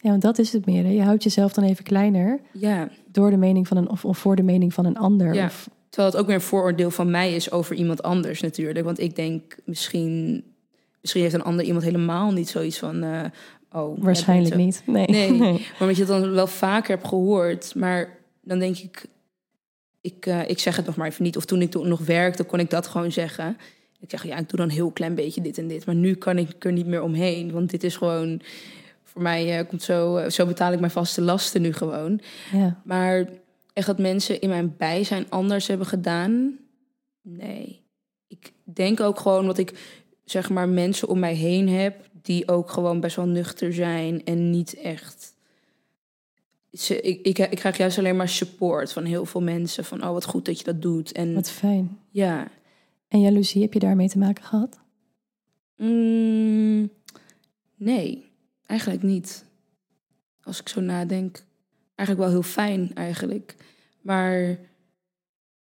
[0.00, 0.84] Ja, want dat is het meer.
[0.84, 0.90] Hè?
[0.90, 4.36] Je houdt jezelf dan even kleiner Ja, door de mening van een of, of voor
[4.36, 5.34] de mening van een ander.
[5.34, 5.44] Ja.
[5.44, 8.84] Of, terwijl het ook weer een vooroordeel van mij is over iemand anders natuurlijk.
[8.84, 10.44] Want ik denk misschien,
[11.00, 13.02] misschien heeft een ander iemand helemaal niet zoiets van.
[13.02, 13.24] eh,
[13.72, 14.82] oh, waarschijnlijk niet.
[14.86, 15.06] Nee.
[15.06, 15.30] Nee.
[15.78, 17.74] Maar wat je het dan wel vaker hebt gehoord.
[17.74, 19.06] Maar dan denk ik,
[20.06, 21.36] ik, eh, ik zeg het nog maar even niet.
[21.36, 23.56] Of toen ik toen nog werkte, kon ik dat gewoon zeggen.
[24.00, 25.86] Ik zeg, ja, ik doe dan een heel klein beetje dit en dit.
[25.86, 27.52] Maar nu kan ik er niet meer omheen.
[27.52, 28.40] Want dit is gewoon,
[29.02, 32.20] voor mij eh, komt zo, eh, zo betaal ik mijn vaste lasten nu gewoon.
[32.52, 32.80] Ja.
[32.84, 33.28] Maar
[33.72, 36.58] echt dat mensen in mijn bijzijn anders hebben gedaan?
[37.22, 37.84] Nee.
[38.28, 39.72] Ik denk ook gewoon dat ik
[40.24, 44.50] zeg maar mensen om mij heen heb die ook gewoon best wel nuchter zijn en
[44.50, 45.35] niet echt.
[46.88, 50.44] Ik, ik krijg juist alleen maar support van heel veel mensen van oh wat goed
[50.44, 51.98] dat je dat doet en Wat fijn.
[52.10, 52.48] ja.
[53.08, 54.78] En jaloezie, heb je daarmee te maken gehad?
[55.76, 56.90] Mm,
[57.76, 58.24] nee,
[58.66, 59.44] eigenlijk niet.
[60.42, 61.44] Als ik zo nadenk.
[61.94, 63.54] Eigenlijk wel heel fijn eigenlijk.
[64.00, 64.58] Maar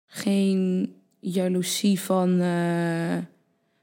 [0.05, 3.17] geen jaloezie van, eh,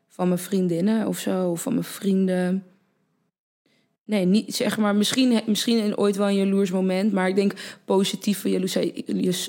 [0.09, 1.51] van mijn vriendinnen of zo.
[1.51, 2.65] Of van mijn vrienden.
[4.05, 4.95] Nee, niet zeg maar.
[4.95, 7.13] Misschien, misschien ooit wel een jaloers moment.
[7.13, 7.53] Maar ik denk
[7.85, 9.05] positieve jaloezie,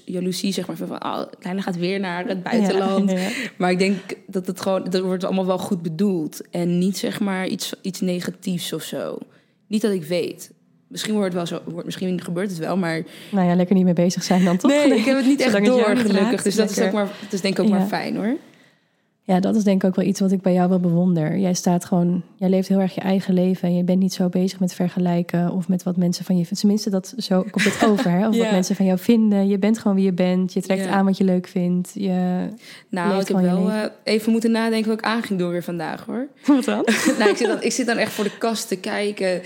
[0.06, 0.76] jaloezie zeg maar.
[0.76, 3.12] Van, oh, Kleine gaat weer naar het buitenland.
[3.12, 3.30] Ja, ja.
[3.58, 3.98] Maar ik denk
[4.28, 6.42] dat het gewoon, dat wordt allemaal wel goed bedoeld.
[6.52, 9.18] En niet zeg maar iets, iets negatiefs of zo.
[9.68, 10.52] Niet dat ik weet.
[10.88, 13.84] Misschien wordt het wel zo, wordt, misschien gebeurt het wel, maar Nou ja, lekker niet
[13.84, 14.72] mee bezig zijn dan toch?
[14.72, 16.44] nee, ik heb het niet echt het door, gelukkig.
[16.44, 17.78] Dus dat is, ook maar, dat is denk ik ook Ja.
[17.78, 18.36] maar fijn hoor.
[19.26, 21.38] Ja, dat is denk ik ook wel iets wat ik bij jou wel bewonder.
[21.38, 24.30] Jij staat gewoon, jij leeft heel erg je eigen leven en je bent niet zo
[24.30, 26.60] bezig met vergelijken of met wat mensen van je vinden.
[26.60, 28.28] Tenminste, dat zo komt het over, hè?
[28.28, 28.42] Of Ja.
[28.44, 29.48] wat mensen van jou vinden.
[29.48, 30.54] Je bent gewoon wie je bent.
[30.54, 30.90] Je trekt Ja.
[30.90, 31.92] aan wat je leuk vindt.
[31.94, 32.48] Je...
[32.90, 35.64] Nou, Leeft ik heb wel eh, even moeten nadenken wat ik aan ging doen weer
[35.64, 36.28] vandaag, hoor.
[36.46, 36.86] Wat dan?
[37.20, 39.42] nou, ik zit, dan, ik zit dan echt voor de kast te kijken.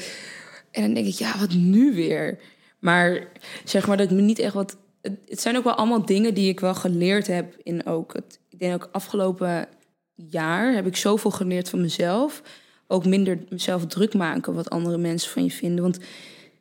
[0.71, 2.39] En dan denk ik, ja, wat nu weer?
[2.79, 3.27] Maar
[3.63, 4.77] zeg maar dat me niet echt wat...
[5.25, 8.13] Het zijn ook wel allemaal dingen die ik wel geleerd heb in ook...
[8.13, 9.67] Het, ik denk ook afgelopen
[10.15, 12.41] jaar heb ik zoveel geleerd van mezelf.
[12.87, 15.83] Ook minder mezelf druk maken wat andere mensen van je vinden.
[15.83, 15.99] Want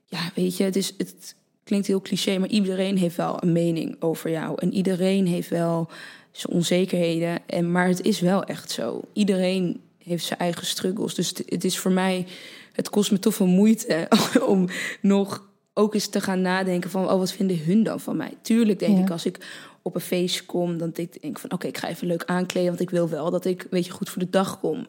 [0.05, 1.35] ja, weet je, het, is, het
[1.65, 2.39] klinkt heel cliché...
[2.39, 4.55] maar iedereen heeft wel een mening over jou.
[4.61, 5.91] En iedereen heeft wel
[6.31, 7.39] zijn onzekerheden.
[7.47, 9.01] En, maar het is wel echt zo.
[9.13, 11.15] Iedereen heeft zijn eigen struggles.
[11.15, 12.27] Dus het, het is voor mij,
[12.73, 14.09] het kost me toch veel moeite
[14.53, 14.69] om
[15.01, 18.33] nog ook eens te gaan nadenken van, oh, wat vinden hun dan van mij?
[18.43, 19.03] Tuurlijk denk Ja.
[19.03, 19.39] ik, als ik
[19.87, 22.80] op een feestje kom, dan denk ik van, oké, ik ga even leuk aankleden, want
[22.80, 24.87] ik wil wel dat ik, weet je, goed voor de dag kom.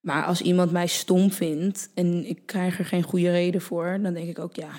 [0.00, 4.14] Maar als iemand mij stom vindt en ik krijg er geen goede reden voor, dan
[4.14, 4.70] denk ik ook, ja,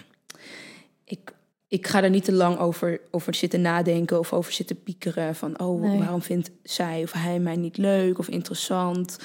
[1.04, 1.34] ik,
[1.68, 5.36] ik ga er niet te lang over, over zitten nadenken of over zitten piekeren.
[5.36, 5.98] Van, oh, Nee.
[6.00, 9.20] waarom vindt zij of hij mij niet leuk of interessant?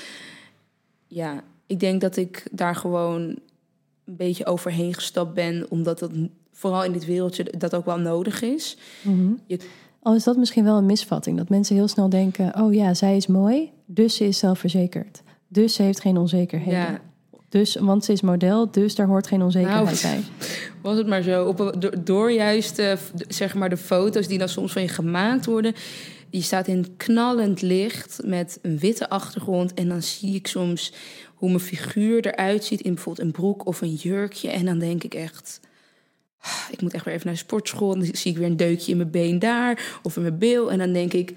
[1.06, 3.20] Ja, ik denk dat ik daar gewoon
[4.04, 6.12] een beetje overheen gestapt ben, omdat het
[6.52, 8.76] vooral in dit wereldje dat ook wel nodig is.
[9.02, 9.32] Mhm.
[9.46, 9.58] Je-
[10.02, 11.36] Al is dat misschien wel een misvatting.
[11.36, 12.60] Dat mensen heel snel denken...
[12.60, 15.22] oh ja, zij is mooi, dus ze is zelfverzekerd.
[15.48, 16.78] Dus ze heeft geen onzekerheden.
[16.78, 17.00] Ja,
[17.48, 20.20] Dus, want ze is model, dus daar hoort geen onzekerheid Nou, bij.
[20.82, 21.44] was het maar zo.
[21.44, 22.92] Op, door, door juist eh,
[23.28, 25.74] zeg maar de foto's die dan soms van je gemaakt worden.
[26.30, 29.74] Je staat in knallend licht met een witte achtergrond.
[29.74, 30.92] En dan zie ik soms
[31.34, 34.50] hoe mijn figuur eruit ziet in bijvoorbeeld een broek of een jurkje.
[34.50, 35.60] En dan denk ik echt.
[36.40, 37.92] "Ah, Ik moet echt weer even naar de sportschool.
[37.92, 40.70] En dan zie ik weer een deukje in mijn been daar of in mijn bil.
[40.72, 41.34] En dan denk ik,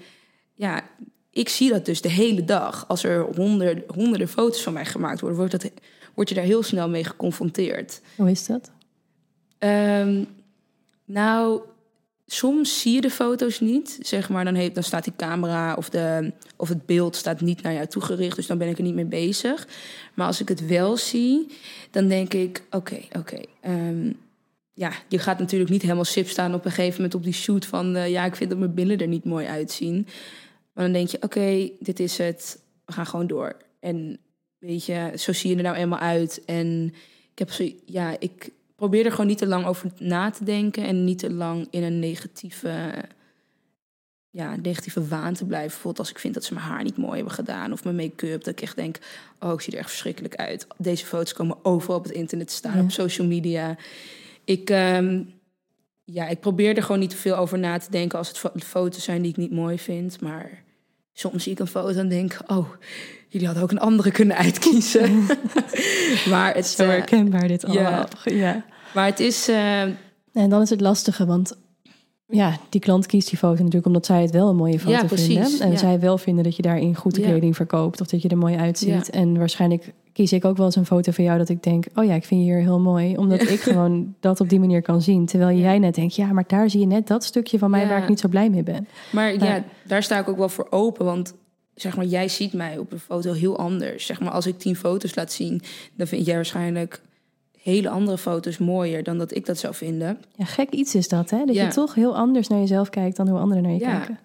[0.54, 0.82] ja,
[1.30, 2.88] ik zie dat dus de hele dag.
[2.88, 5.70] Als er honderden, honderden foto's van mij gemaakt worden, wordt, dat,
[6.14, 8.00] word je daar heel snel mee geconfronteerd.
[8.16, 8.70] Hoe is dat?
[9.58, 10.24] Ehm,
[11.04, 11.60] nou,
[12.26, 13.98] soms zie je de foto's niet.
[14.00, 17.62] Zeg maar, dan, heeft, dan staat die camera of, de, of het beeld staat niet
[17.62, 18.36] naar jou toegericht.
[18.36, 19.68] Dus dan ben ik er niet mee bezig.
[20.14, 21.46] Maar als ik het wel zie,
[21.90, 23.40] dan denk ik: oké, oké.
[23.60, 24.12] ehm,
[24.74, 27.66] ja, je gaat natuurlijk niet helemaal sip staan op een gegeven moment op die shoot
[27.66, 27.96] van...
[27.96, 30.06] eh, ja, ik vind dat mijn billen er niet mooi uitzien.
[30.72, 32.58] Maar dan denk je, oké, dit is het.
[32.84, 33.56] We gaan gewoon door.
[33.80, 34.18] En
[34.58, 36.42] weet je, zo zie je er nou eenmaal uit.
[36.44, 36.94] En
[37.32, 40.84] ik heb zo, ja, ik probeer er gewoon niet te lang over na te denken
[40.84, 42.92] en niet te lang in een negatieve,
[44.30, 45.68] ja, negatieve waan te blijven.
[45.68, 48.44] Bijvoorbeeld als ik vind dat ze mijn haar niet mooi hebben gedaan of mijn make-up,
[48.44, 48.98] dat ik echt denk,
[49.40, 50.66] oh, ik zie er echt verschrikkelijk uit.
[50.78, 52.82] Deze foto's komen overal op het internet te staan, Ja.
[52.82, 53.76] op social media.
[54.44, 55.22] Ik, ehm,
[56.04, 58.52] ja, ik probeer er gewoon niet te veel over na te denken als het fo-
[58.58, 60.62] foto's zijn die ik niet mooi vind, maar
[61.12, 62.68] soms zie ik een foto en denk, oh,
[63.28, 65.26] jullie hadden ook een andere kunnen uitkiezen.
[66.30, 68.06] maar het, Zo eh, herkenbaar dit allemaal.
[68.24, 68.64] Ja.
[68.94, 71.56] maar het is, eh, En dan is het lastige, want
[72.26, 75.04] ja, die klant kiest die foto natuurlijk omdat zij het wel een mooie foto Ja,
[75.04, 75.60] precies, vinden.
[75.60, 75.76] En ja.
[75.76, 77.26] zij wel vinden dat je daarin goed de Ja.
[77.28, 79.10] kleding verkoopt of dat je er mooi uitziet.
[79.10, 82.04] En waarschijnlijk kies ik ook wel eens een foto van jou dat ik denk, oh
[82.04, 83.16] ja, ik vind je hier heel mooi.
[83.16, 83.48] Omdat Ja.
[83.48, 85.26] ik gewoon dat op die manier kan zien.
[85.26, 87.88] Terwijl jij net denkt, ja, maar daar zie je net dat stukje van mij Ja.
[87.88, 88.88] waar ik niet zo blij mee ben.
[89.12, 89.44] Maar Ja.
[89.44, 91.04] ja, daar sta ik ook wel voor open.
[91.04, 91.34] Want
[91.74, 94.06] zeg maar, jij ziet mij op een foto heel anders.
[94.06, 95.60] Zeg maar, als ik tien foto's laat zien,
[95.96, 97.02] dan vind jij waarschijnlijk
[97.62, 100.18] hele andere foto's mooier dan dat ik dat zou vinden.
[100.36, 101.44] Ja, gek iets is dat, hè?
[101.44, 101.64] Dat Ja.
[101.64, 103.96] je toch heel anders naar jezelf kijkt dan hoe anderen naar je Ja.
[103.96, 104.18] kijken.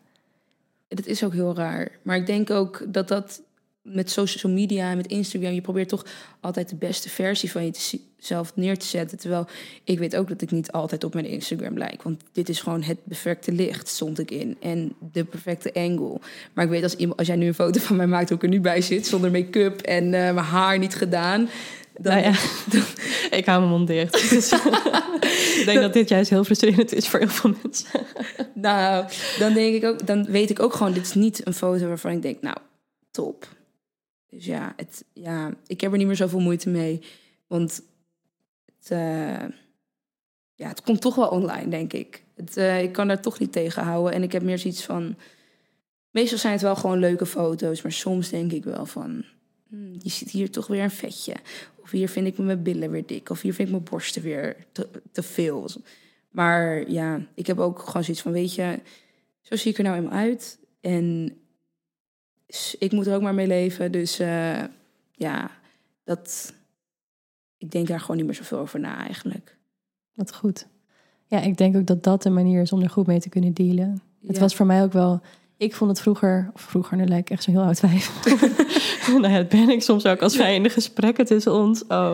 [0.88, 1.92] Dat is ook heel raar.
[2.02, 3.42] Maar ik denk ook dat dat
[3.82, 6.06] met social media en met Instagram, je probeert toch
[6.40, 7.74] altijd de beste versie van
[8.18, 9.18] jezelf neer te zetten.
[9.18, 9.48] Terwijl
[9.84, 12.04] ik weet ook dat ik niet altijd op mijn Instagram lijk.
[12.04, 14.58] Want dit is gewoon het perfecte licht, stond ik in.
[14.60, 16.20] En de perfecte angle.
[16.54, 18.44] Maar ik weet als, iemand, als jij nu een foto van mij maakt, hoe ik
[18.44, 21.50] er nu bij zit, zonder make-up en eh, mijn haar niet gedaan.
[22.00, 22.34] Dan, Nou ja,
[23.38, 24.30] ik hou mijn mond dicht.
[24.30, 24.52] Dus
[25.60, 27.88] ik denk dat dit juist heel frustrerend is voor heel veel mensen.
[28.54, 29.06] Nou,
[29.40, 32.12] dan denk ik ook, dan weet ik ook gewoon, dit is niet een foto waarvan
[32.12, 32.58] ik denk, nou,
[33.12, 33.48] top.
[34.30, 37.02] Dus ja, het, ja ik heb er niet meer zoveel moeite mee.
[37.48, 37.82] Want
[38.66, 39.46] het, eh,
[40.56, 42.24] ja, het komt toch wel online, denk ik.
[42.36, 44.14] Het, eh, ik kan daar toch niet tegen houden.
[44.14, 45.16] En ik heb meer zoiets van.
[46.12, 49.26] Meestal zijn het wel gewoon leuke foto's, maar soms denk ik wel van.
[49.68, 51.36] hmm, je ziet hier toch weer een vetje.
[51.82, 53.30] Of hier vind ik mijn billen weer dik.
[53.30, 55.70] Of hier vind ik mijn borsten weer te, te veel.
[56.30, 58.80] Maar ja, ik heb ook gewoon zoiets van: weet je,
[59.42, 60.60] zo zie ik er nou eenmaal uit.
[60.82, 61.38] En
[62.80, 63.92] ik moet er ook maar mee leven.
[63.92, 64.64] Dus eh,
[65.12, 65.52] ja,
[66.04, 66.54] dat.
[67.58, 69.58] Ik denk daar gewoon niet meer zoveel over na eigenlijk.
[70.14, 70.68] Wat goed.
[71.26, 73.54] Ja, ik denk ook dat dat de manier is om er goed mee te kunnen
[73.54, 74.02] dealen.
[74.28, 75.22] Het was voor mij ook wel...
[75.60, 78.12] Ik vond het vroeger, of vroeger, nu lijk ik echt zo heel oud wijf.
[79.08, 81.84] nou ja, dat ben ik soms ook als wij in de gesprekken tussen ons.
[81.88, 82.14] Oh,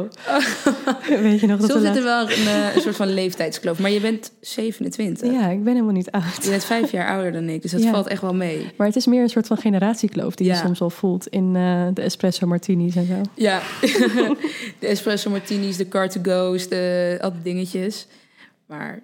[1.21, 3.79] weet je nog dat Soms zit er wel een, eh, een soort van leeftijdskloof.
[3.79, 5.31] Maar je bent 27.
[5.31, 6.43] Ja, ik ben helemaal niet oud.
[6.43, 7.91] Je bent vijf jaar ouder dan ik, dus dat Ja.
[7.91, 8.71] valt echt wel mee.
[8.77, 11.87] Maar het is meer een soort van generatiekloof die je soms al voelt in eh,
[11.93, 13.21] de espresso martinis en zo.
[13.33, 13.61] Ja,
[14.79, 18.07] de espresso martinis, de car to go's, de, al die dingetjes.
[18.67, 18.99] Maar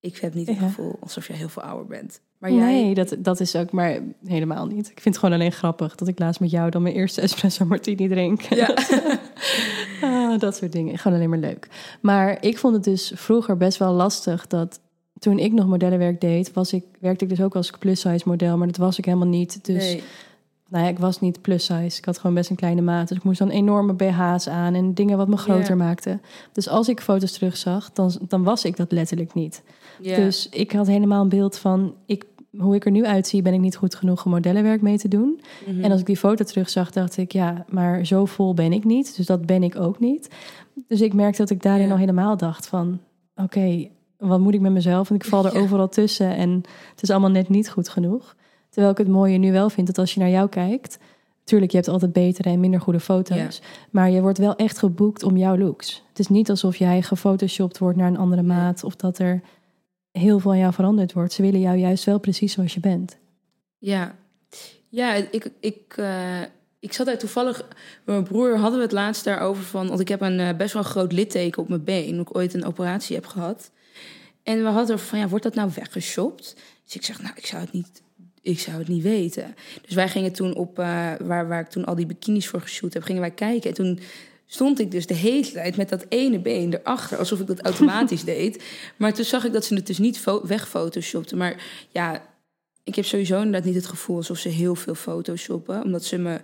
[0.00, 0.66] ik heb niet het Ja.
[0.66, 2.20] gevoel alsof jij heel veel ouder bent.
[2.50, 4.90] Maar jij, Nee, dat, dat is ook, maar helemaal niet.
[4.90, 7.64] Ik vind het gewoon alleen grappig dat ik laatst met jou dan mijn eerste espresso
[7.64, 8.40] martini drink.
[8.40, 8.74] Ja.
[10.02, 10.98] Ah, dat soort dingen.
[10.98, 11.68] Gewoon alleen maar leuk.
[12.00, 14.80] Maar ik vond het dus vroeger best wel lastig dat
[15.18, 18.66] toen ik nog modellenwerk deed, was ik, werkte ik dus ook als plus-size model, maar
[18.66, 19.64] dat was ik helemaal niet.
[19.64, 20.02] Dus nee.
[20.68, 21.98] nou ja, ik was niet plus-size.
[21.98, 23.08] Ik had gewoon best een kleine maat.
[23.08, 26.22] Dus ik moest dan enorme BH's aan en dingen wat me groter maakten.
[26.52, 29.62] Dus als ik foto's terugzag, dan, dan was ik dat letterlijk niet.
[30.00, 32.24] Dus ik had helemaal een beeld van, ik,
[32.58, 35.40] hoe ik er nu uitzie, ben ik niet goed genoeg om modellenwerk mee te doen.
[35.66, 35.84] Mhm.
[35.84, 39.16] En als ik die foto terugzag, dacht ik, ja, maar zo vol ben ik niet.
[39.16, 40.28] Dus dat ben ik ook niet.
[40.88, 41.92] Dus ik merkte dat ik daarin Ja.
[41.92, 43.00] al helemaal dacht van,
[43.36, 43.88] oké,
[44.18, 45.08] wat moet ik met mezelf?
[45.08, 45.60] Want ik val er Ja.
[45.60, 46.50] overal tussen en
[46.90, 48.36] het is allemaal net niet goed genoeg.
[48.70, 50.98] Terwijl ik het mooie nu wel vind dat als je naar jou kijkt,
[51.44, 55.22] tuurlijk, je hebt altijd betere en minder goede foto's, maar je wordt wel echt geboekt
[55.22, 56.02] om jouw looks.
[56.08, 59.40] Het is niet alsof jij gefotoshopt wordt naar een andere maat of dat er
[60.18, 61.32] heel veel aan jou veranderd wordt.
[61.32, 63.16] Ze willen jou juist wel precies zoals je bent.
[63.78, 64.14] Ja,
[64.88, 66.40] ja ik, ik, eh,
[66.80, 67.56] ik zat daar toevallig...
[67.56, 69.88] Met mijn broer hadden we het laatst daarover van...
[69.88, 72.10] Want ik heb een eh, best wel groot litteken op mijn been...
[72.10, 73.70] omdat ik ooit een operatie heb gehad.
[74.42, 76.56] En we hadden van, ja, wordt dat nou weggeshopt?
[76.84, 78.02] Dus ik zeg, nou, ik zou het niet,
[78.42, 79.54] ik zou het niet weten.
[79.82, 80.78] Dus wij gingen toen op...
[80.78, 83.02] eh, waar, waar ik toen al die bikinis voor geshoot heb...
[83.02, 83.70] gingen wij kijken.
[83.70, 83.98] En toen
[84.46, 87.18] stond ik dus de hele tijd met dat ene been erachter...
[87.18, 88.64] alsof ik dat automatisch deed.
[88.96, 91.38] Maar toen zag ik dat ze het dus niet fo- wegphotoshopten.
[91.38, 92.22] Maar ja,
[92.84, 95.82] ik heb sowieso inderdaad niet het gevoel alsof ze heel veel photoshoppen.
[95.82, 96.40] Omdat ze me...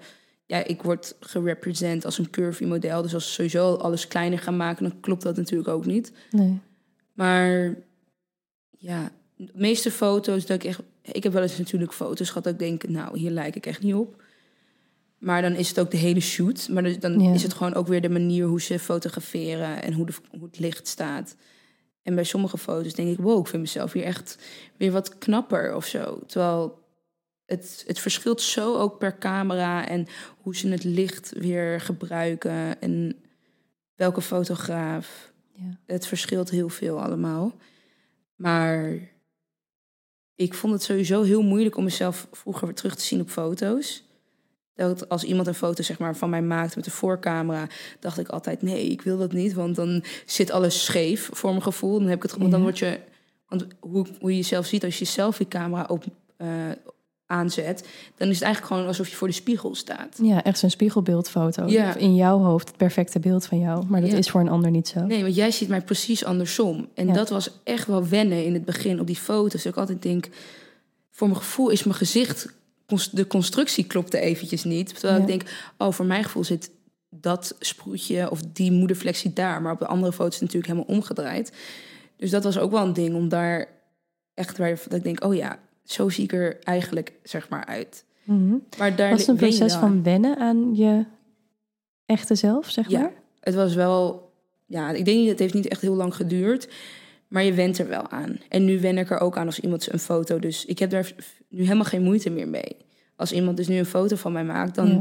[0.46, 3.02] Ja, ik word gerepresent als een curvy model.
[3.02, 4.88] Dus als ze sowieso alles kleiner gaan maken...
[4.88, 6.12] dan klopt dat natuurlijk ook niet.
[6.30, 6.58] Nee.
[7.12, 7.74] Maar
[8.78, 10.80] ja, de meeste foto's dat ik echt...
[11.02, 12.88] Ik heb wel eens natuurlijk foto's gehad dat ik denk...
[12.88, 14.21] nou, hier lijk ik echt niet op.
[15.22, 16.68] Maar dan is het ook de hele shoot.
[16.68, 17.32] Maar dan Ja.
[17.32, 19.82] is het gewoon ook weer de manier hoe ze fotograferen...
[19.82, 21.36] en hoe, de, hoe het licht staat.
[22.02, 23.18] En bij sommige foto's denk ik...
[23.18, 24.38] wow, ik vind mezelf hier echt
[24.76, 26.18] weer wat knapper of zo.
[26.26, 26.78] Terwijl
[27.46, 29.88] het, het verschilt zo ook per camera...
[29.88, 30.06] en
[30.40, 32.80] hoe ze het licht weer gebruiken...
[32.80, 33.16] en
[33.94, 35.78] welke fotograaf Ja.
[35.86, 37.56] het verschilt heel veel allemaal.
[38.34, 38.98] Maar
[40.34, 44.10] ik vond het sowieso heel moeilijk om mezelf vroeger weer terug te zien op foto's.
[44.74, 47.66] Dat als iemand een foto zeg maar, van mij maakte met de voorcamera,
[48.00, 51.62] dacht ik altijd: nee, ik wil dat niet, want dan zit alles scheef voor mijn
[51.62, 51.98] gevoel.
[51.98, 52.98] Dan heb ik het dan word je,
[53.48, 56.04] want hoe, hoe je jezelf ziet als je je selfie-camera op
[56.36, 56.48] eh,
[57.26, 60.18] aanzet, dan is het eigenlijk gewoon alsof je voor de spiegel staat.
[60.22, 61.66] Ja, echt zo'n spiegelbeeldfoto.
[61.66, 61.94] Ja.
[61.96, 63.84] In jouw hoofd het perfecte beeld van jou.
[63.88, 64.16] Maar dat Ja.
[64.16, 65.00] is voor een ander niet zo.
[65.00, 66.88] Nee, want jij ziet mij precies andersom.
[66.94, 67.12] En Ja.
[67.12, 69.62] dat was echt wel wennen in het begin op die foto's.
[69.62, 70.28] Dat ik altijd denk,
[71.10, 72.48] voor mijn gevoel is mijn gezicht...
[73.12, 74.88] de constructie klopte eventjes niet.
[74.88, 75.20] Terwijl Ja.
[75.20, 75.42] ik denk,
[75.78, 76.70] oh, voor mijn gevoel zit
[77.10, 79.62] dat sproetje of die moederflexie daar.
[79.62, 81.52] Maar op de andere foto's natuurlijk helemaal omgedraaid.
[82.16, 83.68] Dus dat was ook wel een ding om daar
[84.34, 88.04] echt waar dat ik denk, oh ja, zo zie ik er eigenlijk zeg maar uit.
[88.24, 88.54] Mhm.
[88.78, 91.04] Maar daar Was het een proces van wennen aan je
[92.06, 93.00] echte zelf, zeg Ja.
[93.00, 93.12] maar?
[93.40, 94.30] Het was wel,
[94.66, 96.68] ja, ik denk niet, het heeft niet echt heel lang geduurd.
[97.28, 98.40] Maar je went er wel aan.
[98.48, 100.38] En nu wen ik er ook aan als iemand een foto.
[100.38, 101.12] Dus ik heb daar
[101.48, 102.76] nu helemaal geen moeite meer mee.
[103.22, 105.00] Als iemand dus nu een foto van mij maakt, dan Ja.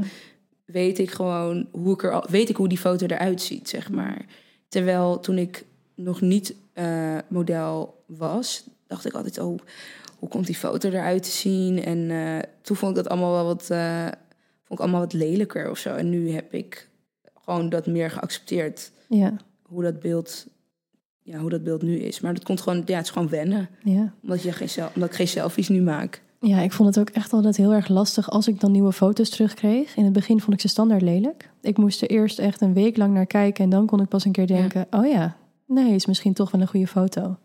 [0.65, 3.89] weet ik gewoon hoe ik er al, weet ik hoe die foto eruit ziet, zeg
[3.89, 4.25] maar.
[4.67, 5.65] Terwijl toen ik
[5.95, 9.59] nog niet eh, model was, dacht ik altijd, oh,
[10.19, 11.83] hoe komt die foto eruit te zien?
[11.83, 14.03] En eh, toen vond ik dat allemaal wel wat, eh,
[14.63, 15.95] vond ik allemaal wat lelijker of zo.
[15.95, 16.89] En nu heb ik
[17.43, 20.47] gewoon dat meer geaccepteerd Ja, hoe dat beeld,
[21.21, 22.19] ja, hoe dat beeld nu is.
[22.19, 24.13] Maar dat komt gewoon, ja, het is gewoon wennen, ja.
[24.23, 26.21] omdat je geen omdat ik geen selfies nu maak.
[26.43, 29.29] Ja, ik vond het ook echt altijd heel erg lastig als ik dan nieuwe foto's
[29.29, 29.95] terugkreeg.
[29.95, 31.49] In het begin vond ik ze standaard lelijk.
[31.61, 34.25] Ik moest er eerst echt een week lang naar kijken en dan kon ik pas
[34.25, 35.35] een keer denken: oh ja,
[35.67, 37.35] nee, is misschien toch wel een goede foto.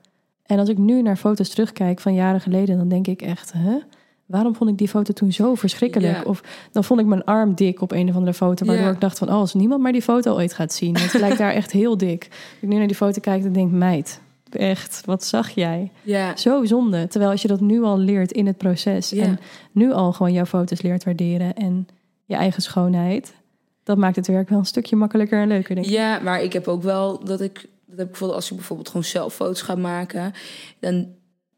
[0.47, 3.79] En als ik nu naar foto's terugkijk van jaren geleden, dan denk ik echt: hè?
[4.27, 6.17] Waarom vond ik die foto toen zo verschrikkelijk?
[6.17, 6.23] Ja.
[6.23, 6.43] Of
[6.73, 8.93] dan vond ik mijn arm dik op een of andere foto, waardoor Ja.
[8.93, 11.53] ik dacht van, oh, als niemand maar die foto ooit gaat zien, het lijkt daar
[11.53, 12.27] echt heel dik.
[12.31, 14.21] Als ik nu naar die foto kijk, dan denk ik, meid,
[14.57, 15.91] echt, wat zag jij?
[16.03, 17.07] Ja, Zo zonde.
[17.09, 19.23] Terwijl als je dat nu al leert in het proces Ja.
[19.25, 19.39] en
[19.73, 21.89] nu al gewoon jouw foto's leert waarderen en
[22.25, 23.35] je eigen schoonheid,
[23.83, 25.93] dat maakt het werk wel een stukje makkelijker en leuker, denk ik.
[25.93, 27.55] ja, maar ik heb ook wel dat ik,
[27.87, 30.33] dat heb ik bijvoorbeeld als ik bijvoorbeeld gewoon zelf foto's ga maken,
[30.81, 31.15] dan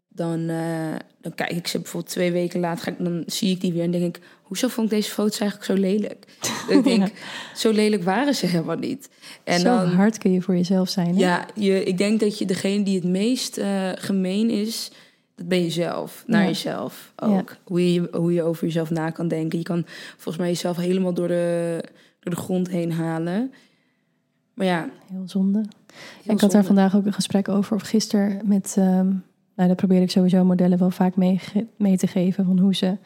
[0.09, 3.61] dan, eh, dan kijk ik ze bijvoorbeeld twee weken later, ga ik, dan zie ik
[3.61, 6.25] die weer en denk ik, hoezo vond ik deze foto's eigenlijk zo lelijk?
[6.79, 7.13] Ik denk,
[7.55, 9.09] zo lelijk waren ze helemaal niet.
[9.45, 11.15] En zo dan, hard kun je voor jezelf zijn.
[11.15, 11.21] Hè?
[11.21, 14.91] Ja, je, ik denk dat je degene die het meest uh, gemeen is,
[15.35, 17.57] dat ben je zelf, naar jezelf ook.
[17.65, 19.59] Hoe, je, hoe je over jezelf na kan denken.
[19.59, 21.79] Je kan volgens mij jezelf helemaal door de,
[22.21, 23.53] door de grond heen halen.
[24.55, 24.89] Maar ja.
[25.11, 25.65] Heel zonde.
[26.23, 28.77] ik had daar vandaag ook een gesprek over, of gisteren, met.
[28.79, 29.25] Um,
[29.59, 31.41] nou, daar probeer ik sowieso modellen wel vaak mee,
[31.77, 32.45] mee te geven.
[32.45, 32.97] Van hoe ze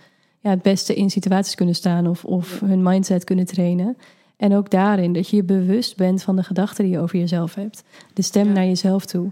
[0.43, 3.97] ja, het beste in situaties kunnen staan of, of hun mindset kunnen trainen.
[4.37, 7.55] En ook daarin dat je je bewust bent van de gedachten die je over jezelf
[7.55, 7.83] hebt.
[8.15, 9.31] De stem naar jezelf toe.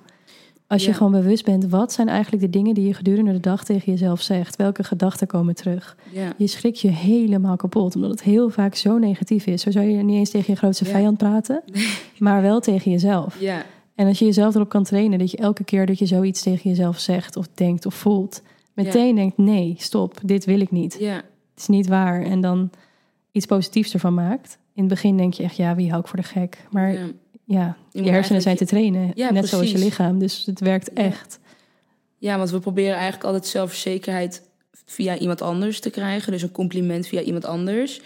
[0.67, 3.65] Als je gewoon bewust bent, wat zijn eigenlijk de dingen die je gedurende de dag
[3.65, 4.57] tegen jezelf zegt?
[4.57, 5.97] Welke gedachten komen terug?
[6.13, 6.33] Ja.
[6.37, 9.63] Je schrikt je helemaal kapot, omdat het heel vaak zo negatief is.
[9.63, 11.63] Zo zou je niet eens tegen je grootste vijand praten,
[12.19, 13.41] maar wel tegen jezelf.
[13.41, 13.63] Ja.
[13.95, 16.71] En als je jezelf erop kan trainen, dat je elke keer dat je zoiets tegen
[16.71, 18.43] jezelf zegt of denkt of voelt,
[18.75, 20.97] meteen denkt: nee, stop, dit wil ik niet.
[20.99, 21.15] Ja.
[21.15, 22.23] Het is niet waar.
[22.23, 22.71] En dan
[23.33, 24.59] iets positiefs ervan maakt.
[24.75, 26.67] In het begin denk je echt: ja, wie hou ik voor de gek?
[26.71, 26.97] Maar
[27.45, 29.13] ja, je, hersenen zijn te trainen.
[29.15, 30.19] net zoals je lichaam.
[30.19, 31.39] Dus het werkt echt.
[32.19, 34.43] Ja, want we proberen eigenlijk altijd zelfverzekerheid
[34.85, 36.33] via iemand anders te krijgen.
[36.33, 38.01] Dus een compliment via iemand anders.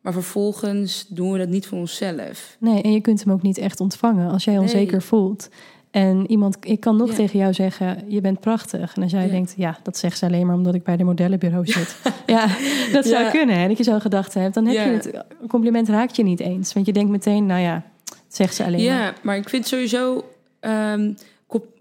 [0.00, 2.56] Maar vervolgens doen we dat niet voor onszelf.
[2.60, 5.48] Nee, en je kunt hem ook niet echt ontvangen als jij onzeker voelt.
[5.90, 8.94] En iemand, ik kan nog tegen jou zeggen, je bent prachtig.
[8.96, 11.66] En als jij denkt, ja, dat zegt ze alleen maar omdat ik bij de modellenbureau
[11.78, 11.96] zit.
[12.26, 12.46] ja,
[12.92, 13.56] dat zou kunnen.
[13.56, 15.24] En dat je zo'n gedachte hebt, dan heb je het.
[15.48, 16.72] Compliment raakt je niet eens.
[16.72, 17.82] Want je denkt meteen, nou ja,
[18.28, 19.18] zegt ze alleen ja, maar.
[19.22, 20.24] maar ik vind sowieso
[20.60, 21.16] um,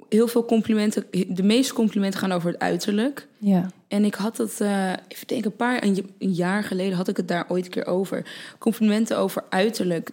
[0.09, 1.05] heel veel complimenten...
[1.27, 3.27] De meeste complimenten gaan over het uiterlijk.
[3.37, 3.71] Ja.
[3.87, 7.27] En ik had het, uh, even denken, een paar een, jaar geleden had ik het
[7.27, 8.25] daar ooit een keer over.
[8.57, 10.09] Complimenten over uiterlijk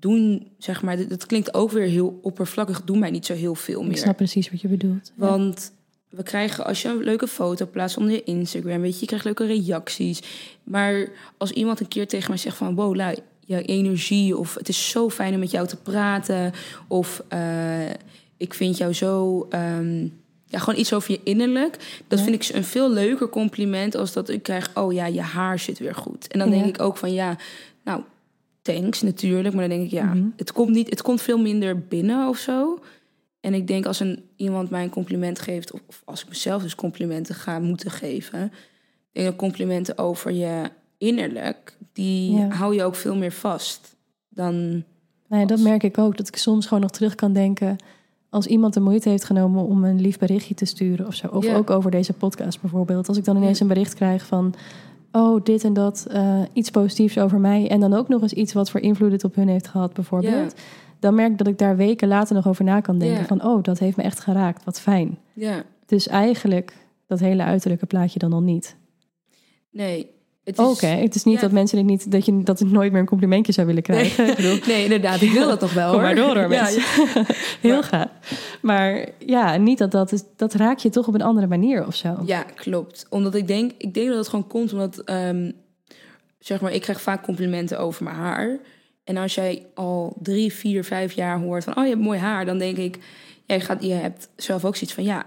[0.00, 3.82] doen, zeg maar, dat klinkt ook weer heel oppervlakkig, doen mij niet zo heel veel
[3.82, 3.90] meer.
[3.90, 5.12] Ik snap precies wat je bedoelt.
[5.14, 5.72] Want
[6.08, 9.24] we krijgen, als je een leuke foto plaatst onder je Instagram, weet je, je krijgt
[9.24, 10.22] leuke reacties.
[10.64, 14.68] Maar als iemand een keer tegen mij zegt van, wow, lui, je energie, of het
[14.68, 16.52] is zo fijn om met jou te praten,
[16.88, 17.90] of uh,
[18.36, 20.12] ik vind jou zo, um,
[20.46, 22.02] ja, gewoon iets over je innerlijk.
[22.08, 25.58] Dat vind ik een veel leuker compliment als dat ik krijg, oh ja, je haar
[25.58, 26.26] zit weer goed.
[26.26, 27.36] En dan denk ik ook van, ja,
[27.84, 28.02] nou,
[28.62, 30.26] thanks natuurlijk, maar dan denk ik, ja, mhm.
[30.36, 32.78] het komt niet, het komt veel minder binnen of zo.
[33.40, 36.74] En ik denk als een, iemand mij een compliment geeft, of, als ik mezelf dus
[36.74, 38.52] complimenten ga moeten geven,
[39.12, 43.96] denk complimenten over je innerlijk, die hou je ook veel meer vast
[44.28, 44.84] dan.
[45.28, 46.16] Nee, dat merk ik ook.
[46.16, 47.76] Dat ik soms gewoon nog terug kan denken.
[48.30, 51.26] Als iemand de moeite heeft genomen om een lief berichtje te sturen of zo.
[51.26, 53.08] Of ook over deze podcast bijvoorbeeld.
[53.08, 54.54] Als ik dan ineens een bericht krijg van.
[55.12, 56.06] Oh, dit en dat.
[56.12, 57.68] Uh, iets positiefs over mij.
[57.68, 60.54] En dan ook nog eens iets wat voor invloed het op hun heeft gehad, bijvoorbeeld.
[61.00, 63.26] Dan merk ik dat ik daar weken later nog over na kan denken.
[63.26, 64.64] Van, oh, dat heeft me echt geraakt.
[64.64, 65.18] Wat fijn.
[65.32, 65.62] Ja.
[65.86, 68.76] Dus eigenlijk dat hele uiterlijke plaatje dan al niet.
[69.70, 70.10] Nee,
[70.56, 73.06] Oké, het is niet dat mensen het niet dat je dat het nooit meer een
[73.06, 74.26] complimentje zou willen krijgen.
[74.26, 75.92] Nee, bedoel, nee inderdaad, ik wil dat toch wel.
[75.92, 76.00] Hoor.
[76.00, 76.64] maar door hoor, ja,
[77.60, 78.08] Heel maar, gaaf.
[78.62, 81.94] Maar ja, niet dat dat is, dat raak je toch op een andere manier of
[81.94, 82.16] zo.
[82.24, 83.06] Ja, klopt.
[83.10, 85.52] Omdat ik denk, ik denk dat het gewoon komt omdat, um,
[86.38, 88.58] zeg maar, ik krijg vaak complimenten over mijn haar.
[89.04, 92.44] En als jij al drie, vier, vijf jaar hoort van, oh je hebt mooi haar,
[92.44, 92.98] dan denk ik,
[93.46, 95.26] jij gaat, je hebt zelf ook zoiets van, ja,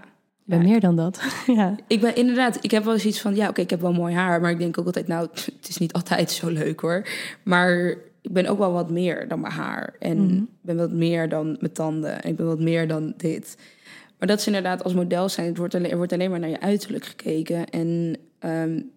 [0.58, 1.22] ben meer dan dat.
[1.46, 1.76] ja.
[1.86, 4.14] Ik ben inderdaad, ik heb wel eens iets van, ja, oké, ik heb wel mooi
[4.14, 7.08] haar, maar ik denk ook altijd, nou, het is niet altijd zo leuk hoor.
[7.42, 9.94] Maar ik ben ook wel wat meer dan mijn haar.
[9.98, 12.22] En ik ben wat meer dan mijn tanden.
[12.22, 13.56] En ik ben wat meer dan dit.
[14.18, 15.46] Maar dat is inderdaad als model zijn.
[15.46, 17.70] Het wordt alleen, er wordt alleen maar naar je uiterlijk gekeken.
[17.70, 18.90] En um,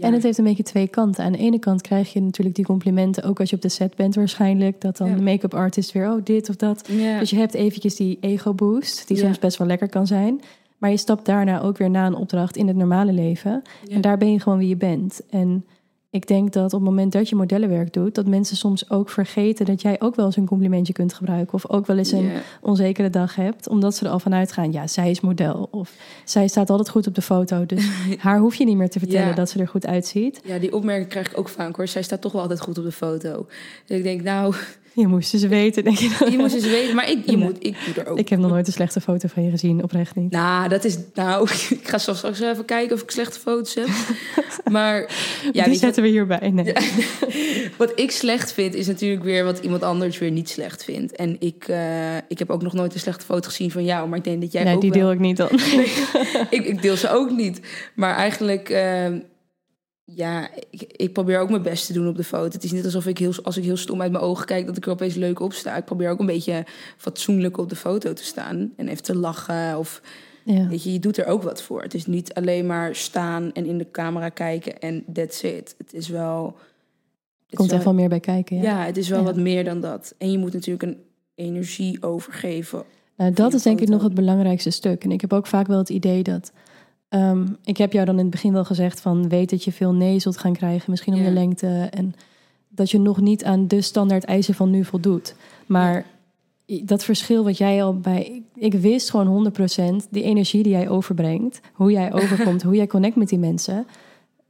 [0.00, 1.24] en het heeft een beetje twee kanten.
[1.24, 3.96] Aan de ene kant krijg je natuurlijk die complimenten, ook als je op de set
[3.96, 4.80] bent waarschijnlijk.
[4.80, 6.88] Dat dan de make-up artist weer, oh dit of dat.
[7.18, 10.40] Dus je hebt eventjes die ego boost, die soms best wel lekker kan zijn.
[10.78, 13.62] Maar je stapt daarna ook weer na een opdracht in het normale leven.
[13.90, 15.20] En daar ben je gewoon wie je bent.
[15.30, 15.64] En
[16.16, 19.66] ik denk dat op het moment dat je modellenwerk doet, dat mensen soms ook vergeten
[19.66, 21.54] dat jij ook wel eens een complimentje kunt gebruiken.
[21.54, 24.72] Of ook wel eens een onzekere dag hebt, omdat ze er al vanuit gaan.
[24.72, 25.68] Ja, zij is model.
[25.70, 25.92] Of
[26.24, 27.66] zij staat altijd goed op de foto.
[27.66, 27.88] Dus
[28.18, 30.40] haar hoef je niet meer te vertellen dat ze er goed uitziet.
[30.44, 31.88] Ja, die opmerking krijg ik ook vaak hoor.
[31.88, 33.46] Zij staat toch wel altijd goed op de foto.
[33.86, 34.54] Dus ik denk, nou,
[35.00, 36.30] je moest ze weten, denk je dan.
[36.30, 38.18] Je moest ze weten, maar ik, je moet, ik moet er ook...
[38.18, 40.30] Ik heb nog nooit een slechte foto van je gezien, oprecht niet.
[40.30, 40.98] Nou, dat is...
[41.14, 41.48] Nou,
[41.80, 43.88] ik ga straks even kijken of ik slechte foto's heb.
[44.70, 45.10] Maar...
[45.52, 46.72] Ja, Die zetten we hierbij, nee.
[47.76, 51.16] wat ik slecht vind, is natuurlijk weer wat iemand anders weer niet slecht vindt.
[51.16, 54.18] En ik, uh, ik heb ook nog nooit een slechte foto gezien van jou, maar
[54.18, 55.48] ik denk dat jij nee, ook die deel ik niet dan.
[56.50, 57.60] ik, ik, deel ze ook niet.
[57.94, 58.70] Maar eigenlijk...
[58.70, 59.06] Uh,
[60.14, 62.52] ja, ik, ik, probeer ook mijn best te doen op de foto.
[62.52, 64.76] Het is niet alsof ik heel, als ik heel stom uit mijn ogen kijk, dat
[64.76, 65.76] ik er opeens leuk op sta.
[65.76, 66.64] Ik probeer ook een beetje
[66.96, 69.78] fatsoenlijk op de foto te staan en even te lachen.
[69.78, 70.02] Of
[70.44, 70.68] Ja.
[70.68, 71.82] Weet je, je doet er ook wat voor.
[71.82, 75.74] Het is niet alleen maar staan en in de camera kijken en that's it.
[75.78, 76.44] Het is wel...
[76.46, 76.54] het
[77.50, 78.56] is Komt wel- er wel meer bij kijken.
[78.56, 78.62] Ja.
[78.62, 78.84] ja.
[78.84, 79.24] het is wel Ja.
[79.24, 80.14] wat meer dan dat.
[80.18, 80.98] En je moet natuurlijk een
[81.34, 82.82] energie overgeven.
[83.16, 85.04] Nou, dat is denk ik nog het belangrijkste stuk.
[85.04, 86.52] En ik heb ook vaak wel het idee dat.
[87.08, 89.92] Ehm, ik heb jou dan in het begin wel gezegd van weet dat je veel
[89.92, 91.26] nee zult gaan krijgen, misschien om Ja.
[91.26, 91.88] de lengte.
[91.90, 92.14] En
[92.68, 95.34] dat je nog niet aan de standaard eisen van nu voldoet.
[95.66, 96.04] Maar
[96.82, 98.42] dat verschil wat jij al bij.
[98.54, 103.16] Ik wist gewoon 100% die energie die jij overbrengt, hoe jij overkomt, hoe jij connect
[103.16, 103.86] met die mensen.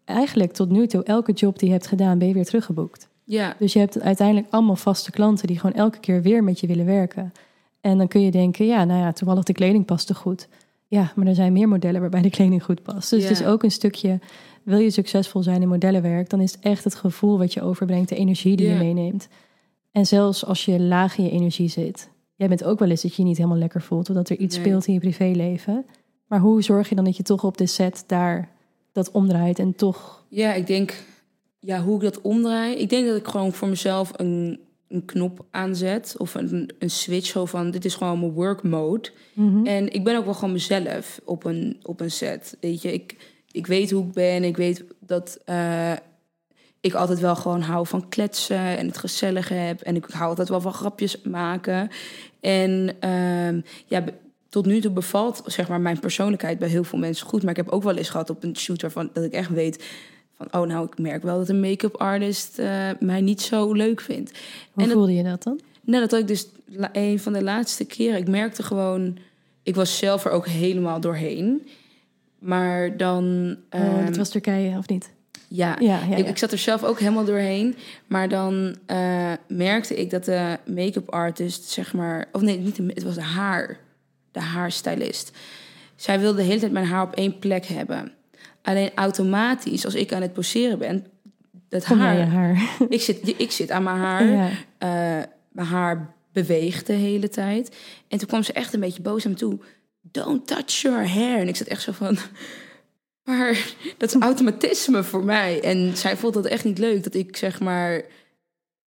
[0.04, 3.08] Eigenlijk tot nu toe, elke job die je hebt gedaan, ben je weer teruggeboekt.
[3.24, 6.66] Ja, Dus je hebt uiteindelijk allemaal vaste klanten die gewoon elke keer weer met je
[6.66, 7.32] willen werken.
[7.80, 10.48] En dan kun je denken, ja, nou ja, toevallig de kleding past te goed.
[10.88, 13.10] Ja, maar er zijn meer modellen waarbij de kleding goed past.
[13.10, 14.18] Dus het is ook een stukje,
[14.62, 18.08] wil je succesvol zijn in modellenwerk, dan is het echt het gevoel wat je overbrengt,
[18.08, 19.28] de energie die je meeneemt.
[19.92, 22.08] En zelfs als je laag in je energie zit.
[22.34, 24.38] Jij bent ook wel eens dat je je niet helemaal lekker voelt, of dat er
[24.38, 24.64] iets Nee.
[24.64, 25.84] speelt in je privéleven.
[26.26, 28.48] Maar hoe zorg je dan dat je toch op de set daar
[28.92, 30.24] dat omdraait en toch...
[30.28, 31.04] ja, ik denk,
[31.60, 32.74] ja, hoe ik dat omdraai.
[32.76, 37.26] Ik denk dat ik gewoon voor mezelf een, een knop aanzet of een, een switch
[37.26, 39.08] zo van, dit is gewoon mijn work mode.
[39.32, 39.66] Mhm.
[39.66, 42.56] En ik ben ook wel gewoon mezelf op een, op een set.
[42.60, 43.16] Weet je, ik,
[43.50, 44.44] ik weet hoe ik ben.
[44.44, 45.92] Ik weet dat eh,
[46.80, 49.80] ik altijd wel gewoon hou van kletsen en het gezellig heb.
[49.80, 51.90] En ik hou altijd wel van grapjes maken.
[52.40, 54.04] En ehm, ja,
[54.48, 57.42] tot nu toe bevalt zeg maar, mijn persoonlijkheid bij heel veel mensen goed.
[57.42, 59.84] Maar ik heb ook wel eens gehad op een shoot waarvan dat ik echt weet
[60.36, 60.60] van...
[60.60, 64.30] oh, nou, ik merk wel dat een make-up artist eh, mij niet zo leuk vindt.
[64.72, 65.60] Hoe en dat- voelde je dat dan?
[65.82, 66.48] Nou, dat had ik dus
[66.92, 68.18] een van de laatste keren.
[68.18, 69.18] Ik merkte gewoon,
[69.62, 71.66] ik was zelf er ook helemaal doorheen.
[72.38, 75.10] Maar dan, oh, ehm, dat was Turkije, of niet?
[75.48, 76.30] ja, Ja, ja, Ik, ja.
[76.30, 77.76] ik zat er zelf ook helemaal doorheen.
[78.06, 82.84] Maar dan eh, merkte ik dat de make-up artist, zeg maar, of nee, niet de,
[82.86, 83.78] het was de haar,
[84.32, 85.30] de haarstylist.
[85.96, 88.12] Zij wilde de hele tijd mijn haar op één plek hebben.
[88.66, 91.06] Alleen automatisch, als ik aan het poseren ben,
[91.68, 92.68] dat Kom haar, haar.
[92.88, 94.24] Ik, zit, ik zit aan mijn haar.
[94.24, 94.48] Ja.
[94.78, 97.76] Eh, mijn haar beweegt de hele tijd.
[98.08, 99.58] En toen kwam ze echt een beetje boos naar me toe.
[100.00, 101.40] Don't touch your hair.
[101.40, 102.18] En ik zat echt zo van...
[103.24, 105.62] Maar dat is automatisme voor mij.
[105.62, 108.02] En zij vond dat echt niet leuk dat ik zeg maar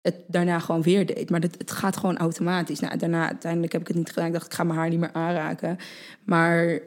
[0.01, 1.29] het daarna gewoon weer deed.
[1.29, 2.79] Maar dat, het gaat gewoon automatisch.
[2.79, 4.25] Nou, daarna uiteindelijk heb ik het niet gedaan.
[4.25, 5.77] Ik dacht, ik ga mijn haar niet meer aanraken.
[6.23, 6.79] Maar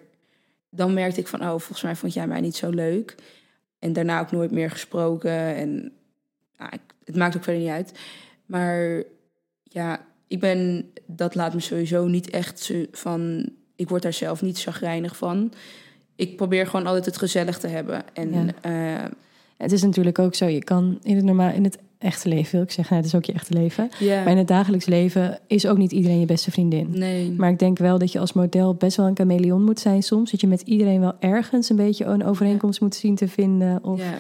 [0.77, 3.15] dan merkte ik van, oh, volgens mij vond jij mij niet zo leuk.
[3.79, 5.31] En daarna ook nooit meer gesproken.
[5.55, 5.93] En
[6.59, 7.93] nou, ik- het maakt ook verder niet uit.
[8.47, 9.03] Maar
[9.63, 14.61] ja, ik ben, dat laat me sowieso niet echt van, ik word daar zelf niet
[14.61, 15.53] chagrijnig van.
[16.17, 18.15] Ik probeer gewoon altijd het gezellig te hebben.
[18.15, 18.47] En Ja.
[19.03, 19.11] eh,
[19.57, 22.63] Het is natuurlijk ook zo, je kan in het, normaal, in het echte leven, wil
[22.63, 23.89] ik zeggen, het is ook je echte leven.
[24.01, 26.89] Maar in het dagelijks leven is ook niet iedereen je beste vriendin.
[26.91, 27.33] nee.
[27.33, 30.31] Maar ik denk wel dat je als model best wel een chameleon moet zijn soms.
[30.31, 33.85] Dat je met iedereen wel ergens een beetje een overeenkomst moet zien te vinden.
[33.85, 34.19] Of ja.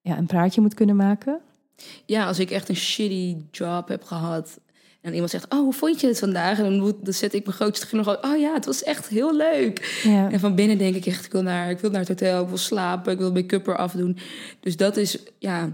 [0.00, 0.18] ja.
[0.18, 1.38] een praatje moet kunnen maken.
[2.06, 4.58] ja, als ik echt een shitty job heb gehad.
[5.00, 6.58] En iemand zegt, oh, hoe vond je het vandaag?
[6.58, 8.24] En dan, moet- dan zet ik mijn grootste glimlach op.
[8.24, 10.02] Oh ja, het was echt heel leuk.
[10.30, 12.48] En van binnen denk ik echt, ik wil naar, ik wil naar het hotel, ik
[12.48, 14.18] wil slapen, ik wil make-up eraf doen.
[14.60, 15.72] Dus dat is, ja,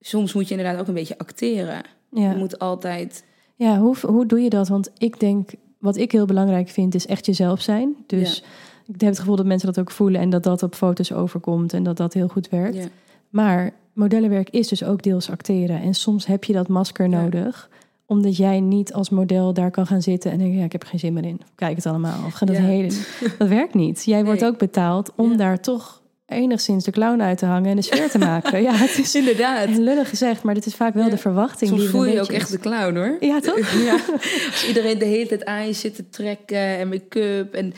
[0.00, 1.82] soms moet je inderdaad ook een beetje acteren.
[2.10, 3.24] Je moet altijd,
[3.54, 4.68] ja hoe, hoe doe je dat?
[4.68, 7.96] Want ik denk, wat ik heel belangrijk vind, is echt jezelf zijn.
[8.06, 8.44] Dus
[8.86, 11.72] ik heb het gevoel dat mensen dat ook voelen en dat dat op foto's overkomt
[11.72, 12.76] en dat dat heel goed werkt.
[12.76, 12.86] ja,
[13.28, 15.80] Maar modellenwerk is dus ook deels acteren.
[15.80, 17.68] En soms heb je dat masker nodig.
[18.06, 20.58] Omdat jij niet als model daar kan gaan zitten en denken...
[20.58, 21.40] ja, ik heb er geen zin meer in.
[21.54, 22.24] Kijk het allemaal.
[22.26, 22.62] Of ga dat Ja.
[22.62, 22.88] hele...
[23.38, 24.04] Dat werkt niet.
[24.04, 25.36] Jij wordt ook betaald om Ja.
[25.36, 27.70] daar toch enigszins de clown uit te hangen...
[27.70, 28.62] en de sfeer te maken.
[28.62, 29.68] Ja, het is inderdaad.
[29.68, 31.10] lullig gezegd, maar dit is vaak wel Ja.
[31.10, 31.70] de verwachting.
[31.70, 33.16] Soms die voel je ook echt de clown hoor.
[33.20, 33.72] Ja, toch?
[33.84, 33.98] Ja,
[34.50, 37.54] als iedereen de hele tijd aan je zit te trekken en make-up.
[37.54, 37.72] En,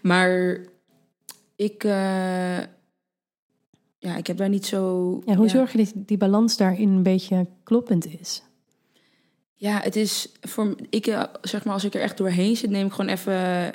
[0.00, 0.58] maar
[1.56, 2.58] ik, eh,
[3.98, 5.22] ja, ik heb daar niet zo...
[5.26, 8.42] Ja, hoe zorg je dat die balans daarin een beetje kloppend is?
[9.54, 12.86] Ja, het is voor ik eh, zeg maar als ik er echt doorheen zit, neem
[12.86, 13.72] ik gewoon even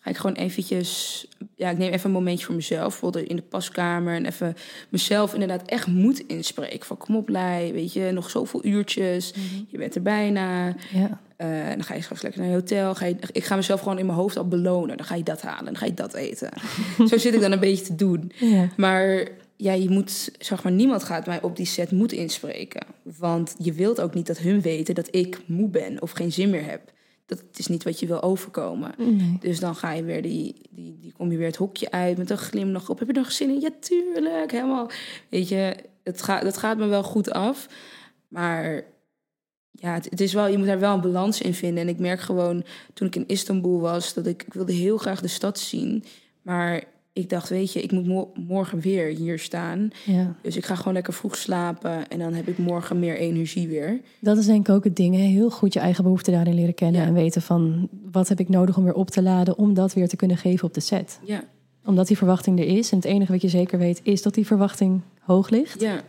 [0.00, 1.26] ga ik gewoon eventjes
[1.56, 4.54] ja, ik neem even een momentje voor mezelf, bijvoorbeeld in de paskamer en even
[4.88, 9.34] mezelf inderdaad echt moed inspreken van kom op lei, weet je, nog zoveel uurtjes,
[9.68, 10.74] je bent er bijna.
[10.92, 11.20] Ja.
[11.36, 12.94] Eh, dan ga je straks lekker naar je hotel.
[12.94, 14.96] Ga je, ik ga mezelf gewoon in mijn hoofd al belonen.
[14.96, 16.50] Dan ga je dat halen, dan ga je dat eten.
[17.08, 18.32] Zo zit ik dan een beetje te doen.
[18.34, 18.68] ja.
[18.76, 22.86] Maar ja, je moet, zeg maar, niemand gaat mij op die set moed inspreken.
[23.02, 26.50] Want je wilt ook niet dat hun weten dat ik moe ben of geen zin
[26.50, 26.92] meer heb.
[27.30, 28.94] Dat is niet wat je wil overkomen.
[28.96, 29.36] Nee.
[29.40, 32.30] Dus dan ga je weer die, die, die kom je weer het hokje uit met
[32.30, 32.98] een glimlach op.
[32.98, 33.60] Heb je nog zin in?
[33.60, 34.50] Ja, tuurlijk.
[34.50, 34.90] Helemaal.
[35.28, 37.68] Weet je, het gaat, dat gaat me wel goed af.
[38.28, 38.84] Maar
[39.70, 41.82] ja, het, het is wel, je moet daar wel een balans in vinden.
[41.82, 42.64] En ik merk gewoon,
[42.94, 46.04] toen ik in Istanbul was, dat ik, ik wilde heel graag de stad zien.
[46.42, 49.90] Maar ik dacht, weet je, ik moet mo- morgen weer hier staan.
[50.06, 50.34] Ja.
[50.42, 52.08] Dus ik ga gewoon lekker vroeg slapen.
[52.08, 54.00] En dan heb ik morgen meer energie weer.
[54.20, 55.14] Dat is denk ik ook het ding.
[55.14, 55.20] Hè?
[55.20, 57.00] Heel goed je eigen behoeften daarin leren kennen.
[57.00, 57.06] Ja.
[57.06, 59.58] En weten van wat heb ik nodig om weer op te laden.
[59.58, 61.20] Om dat weer te kunnen geven op de set.
[61.24, 61.44] Ja,
[61.84, 62.90] Omdat die verwachting er is.
[62.90, 65.80] En het enige wat je zeker weet is dat die verwachting hoog ligt.
[65.80, 66.00] ja,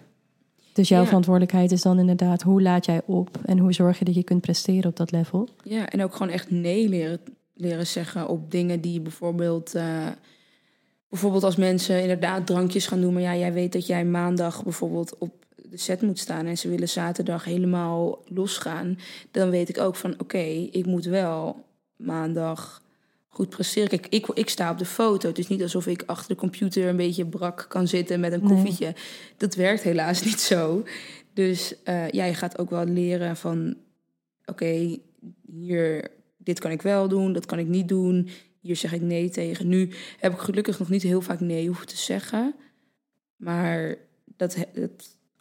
[0.73, 1.05] Dus jouw Ja.
[1.07, 3.39] verantwoordelijkheid is dan inderdaad hoe laat jij op.
[3.45, 5.49] En hoe zorg je dat je kunt presteren op dat level.
[5.63, 5.89] ja.
[5.89, 7.19] En ook gewoon echt nee leren,
[7.53, 9.75] leren zeggen op dingen die bijvoorbeeld...
[9.75, 10.07] eh,
[11.11, 13.13] bijvoorbeeld als mensen inderdaad drankjes gaan doen...
[13.13, 16.45] maar ja, jij weet dat jij maandag bijvoorbeeld op de set moet staan...
[16.45, 18.99] en ze willen zaterdag helemaal losgaan...
[19.31, 20.37] dan weet ik ook van oké,
[20.71, 22.81] ik moet wel maandag
[23.27, 23.89] goed presteren.
[23.89, 25.27] Kijk, ik, ik sta op de foto.
[25.27, 28.43] Het is niet alsof ik achter de computer een beetje brak kan zitten met een
[28.43, 28.49] Nee.
[28.49, 28.95] koffietje.
[29.37, 30.83] Dat werkt helaas niet zo.
[31.33, 33.75] Dus eh, ja, je gaat ook wel leren van...
[34.45, 34.97] oké,
[35.51, 36.07] hier,
[36.37, 38.29] dit kan ik wel doen, dat kan ik niet doen.
[38.61, 39.67] Hier zeg ik nee tegen.
[39.67, 39.89] Nu
[40.19, 42.53] heb ik gelukkig nog niet heel vaak nee hoeven te zeggen.
[43.35, 43.95] Maar
[44.37, 44.57] dat,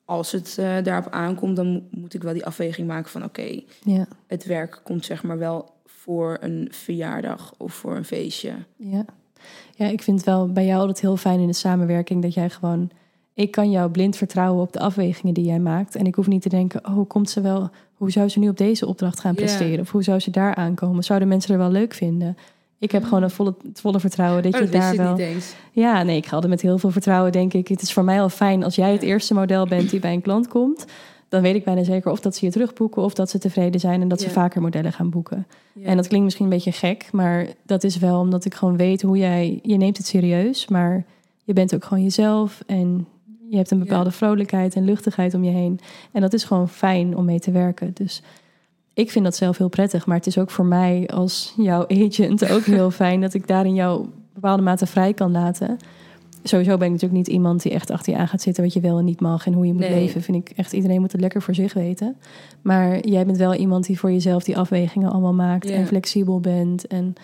[0.04, 3.24] als het eh, daarop aankomt, dan mo- moet ik wel die afweging maken van...
[3.24, 8.52] oké, Ja, het werk komt zeg maar wel voor een verjaardag of voor een feestje.
[8.76, 9.04] ja.
[9.74, 12.90] ja, ik vind wel bij jou altijd heel fijn in de samenwerking dat jij gewoon.
[13.34, 15.94] Ik kan jou blind vertrouwen op de afwegingen die jij maakt.
[15.94, 17.70] En ik hoef niet te denken, oh, komt ze wel.
[17.94, 19.80] Hoe zou ze nu op deze opdracht gaan presteren?
[19.80, 21.04] Of hoe zou ze daar aankomen?
[21.04, 22.36] Zouden mensen er wel leuk vinden?
[22.80, 25.16] Ik heb gewoon een volle, het volle vertrouwen dat Oh, je dat wist daar wel.
[25.16, 25.54] niet eens.
[25.72, 27.68] Ja, nee, ik ga altijd met heel veel vertrouwen, denk ik.
[27.68, 30.20] Het is voor mij al fijn als jij het eerste model bent die bij een
[30.20, 30.84] klant komt.
[31.28, 34.00] Dan weet ik bijna zeker of dat ze je terugboeken of dat ze tevreden zijn
[34.00, 35.46] en dat ze vaker modellen gaan boeken.
[35.72, 35.86] Ja.
[35.86, 39.02] En dat klinkt misschien een beetje gek, maar dat is wel omdat ik gewoon weet
[39.02, 39.58] hoe jij.
[39.62, 41.04] Je neemt het serieus, maar
[41.44, 43.06] je bent ook gewoon jezelf en
[43.48, 45.80] je hebt een bepaalde vrolijkheid en luchtigheid om je heen.
[46.12, 47.90] En dat is gewoon fijn om mee te werken.
[47.94, 48.22] Dus
[49.00, 52.50] ik vind dat zelf heel prettig, maar het is ook voor mij als jouw agent
[52.50, 55.76] ook heel fijn dat ik daarin jou bepaalde mate vrij kan laten.
[56.42, 58.80] Sowieso ben ik natuurlijk niet iemand die echt achter je aan gaat zitten wat je
[58.80, 60.00] wel en niet mag en hoe je moet Nee.
[60.00, 60.22] leven.
[60.22, 62.16] Vind ik echt iedereen moet het lekker voor zich weten.
[62.62, 66.86] Maar jij bent wel iemand die voor jezelf die afwegingen allemaal maakt en flexibel bent.
[66.86, 67.14] En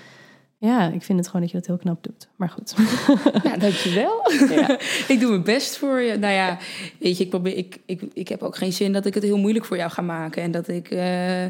[0.59, 2.29] ja, ik vind het gewoon dat je dat heel knap doet.
[2.37, 2.75] Maar goed.
[3.45, 4.33] Ja, dankjewel.
[4.51, 4.79] Ja.
[5.15, 6.17] ik doe mijn best voor je.
[6.19, 6.59] Nou ja,
[6.99, 9.39] weet je, ik, probeer, ik, ik, ik heb ook geen zin dat ik het heel
[9.39, 10.43] moeilijk voor jou ga maken.
[10.43, 10.91] En dat ik...
[10.91, 11.43] eh,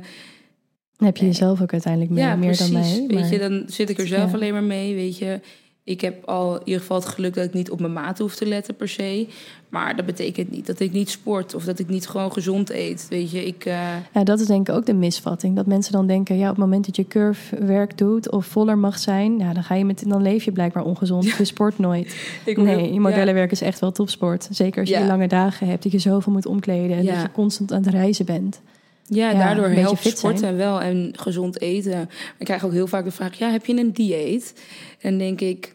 [0.96, 2.70] Dan heb je jezelf ook uiteindelijk mee, ja, meer precies.
[2.72, 3.20] dan mij.
[3.20, 4.36] Weet je, dan zit ik er zelf Ja.
[4.36, 5.40] alleen maar mee, weet je.
[5.86, 8.34] Ik heb al in ieder geval het geluk dat ik niet op mijn maat hoef
[8.36, 9.26] te letten per se.
[9.68, 13.06] Maar dat betekent niet dat ik niet sport of dat ik niet gewoon gezond eet.
[13.10, 13.64] Weet je, ik...
[13.64, 13.78] eh,
[14.12, 15.56] Ja, dat is denk ik ook de misvatting.
[15.56, 18.78] Dat mensen dan denken, ja, op het moment dat je curve werk doet of voller
[18.78, 21.24] mag zijn, ja, dan ga je met, dan leef je blijkbaar ongezond.
[21.30, 22.16] Je sport nooit.
[22.44, 24.48] ik Nee, je modellenwerk is echt wel topsport.
[24.50, 25.06] Zeker als je Ja.
[25.06, 28.26] lange dagen hebt, dat je zoveel moet omkleden en dat je constant aan het reizen
[28.26, 28.60] bent.
[29.08, 30.56] Ja, daardoor helpt sporten zijn.
[30.56, 32.10] wel en gezond eten.
[32.38, 34.54] Ik krijg ook heel vaak de vraag, ja, heb je een dieet?
[35.00, 35.74] En denk ik,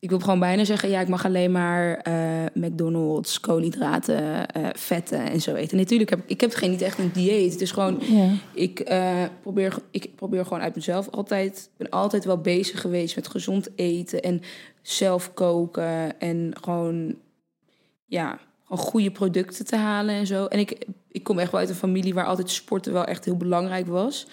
[0.00, 0.90] ik wil gewoon bijna zeggen...
[0.90, 5.76] ja, ik mag alleen maar eh, McDonald's, koolhydraten, eh, vetten en zo eten.
[5.76, 7.52] Natuurlijk heb ik, ik heb geen niet echt een dieet.
[7.52, 11.58] Het is gewoon, Ja, ik, eh, probeer, ik probeer gewoon uit mezelf altijd...
[11.72, 14.40] Ik ben altijd wel bezig geweest met gezond eten en
[14.82, 16.20] zelf koken...
[16.20, 17.14] en gewoon,
[18.06, 20.46] ja, gewoon goede producten te halen en zo.
[20.46, 23.36] En ik, ik kom echt wel uit een familie waar altijd sporten wel echt heel
[23.36, 24.26] belangrijk was.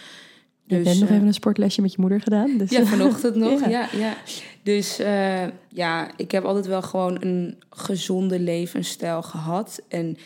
[0.67, 2.57] Je hebt net nog eh, even een sportlesje met je moeder gedaan.
[2.57, 3.59] Dus ja, vanochtend nog.
[3.59, 3.69] Ja.
[3.69, 3.89] ja.
[3.91, 4.17] Ja,
[4.63, 9.81] Dus eh, ja, ik heb altijd wel gewoon een gezonde levensstijl gehad.
[9.87, 10.17] En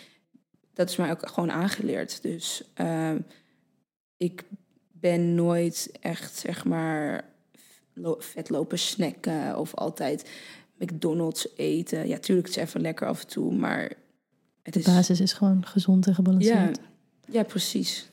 [0.74, 2.22] dat is mij ook gewoon aangeleerd.
[2.22, 3.12] Dus eh,
[4.18, 4.44] ik
[4.92, 7.26] ben nooit echt, zeg maar,
[8.18, 10.30] vet lopen snacken of altijd
[10.78, 12.08] McDonald's eten.
[12.08, 13.92] Ja, tuurlijk, het is even lekker af en toe, maar
[14.64, 14.86] het de is...
[14.86, 16.80] basis is gewoon gezond en ja, gebalanceerd.
[17.28, 18.11] ja, precies.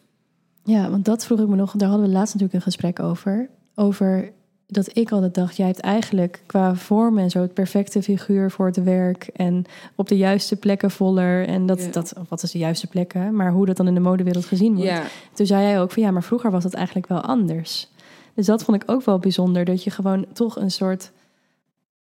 [0.69, 1.73] Ja, want dat vroeg ik me nog.
[1.77, 3.49] Daar hadden we laatst natuurlijk een gesprek over.
[3.75, 4.33] Over
[4.66, 8.66] dat ik altijd dacht, jij hebt eigenlijk qua vorm en zo het perfecte figuur voor
[8.66, 9.31] het werk.
[9.33, 9.64] En
[9.95, 11.47] op de juiste plekken voller.
[11.47, 11.91] En dat, Ja.
[11.91, 13.35] dat wat is de juiste plekken?
[13.35, 14.89] Maar hoe dat dan in de modewereld gezien wordt.
[14.91, 15.03] Ja,
[15.33, 17.89] Toen zei jij ook van ja, maar vroeger was het eigenlijk wel anders.
[18.35, 19.64] Dus dat vond ik ook wel bijzonder.
[19.64, 21.11] Dat je gewoon toch een soort.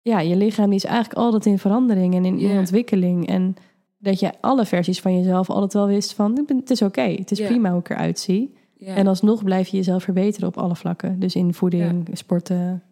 [0.03, 2.59] Ja, je lichaam die is eigenlijk altijd in verandering en in, in Ja.
[2.59, 3.29] ontwikkeling.
[3.29, 3.57] En
[3.99, 7.39] dat je alle versies van jezelf altijd wel wist van het is oké, het is
[7.47, 8.55] prima hoe ik eruit zie.
[8.77, 8.95] ja.
[8.95, 11.19] En alsnog blijf je jezelf verbeteren op alle vlakken.
[11.21, 12.83] Dus in voeding, sporten,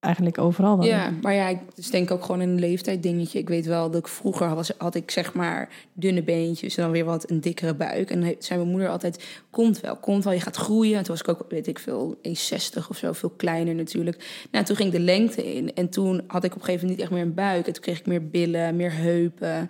[0.00, 0.86] eigenlijk overal wel.
[0.86, 3.38] Ja, maar ja, ik- is denk ook gewoon een leeftijd dingetje.
[3.38, 6.92] Ik weet wel dat ik vroeger had, had ik zeg maar dunne beentjes en dan
[6.92, 8.10] weer wat een dikkere buik.
[8.10, 10.96] En zei mijn moeder altijd, komt wel, komt wel, je gaat groeien.
[10.96, 14.46] En toen was ik ook, weet ik veel, 1,60 of zo, veel kleiner natuurlijk.
[14.50, 17.00] Nou, toen ging de lengte in en toen had ik op een gegeven moment niet
[17.00, 17.66] echt meer een buik.
[17.66, 19.68] En toen kreeg ik meer billen, meer heupen.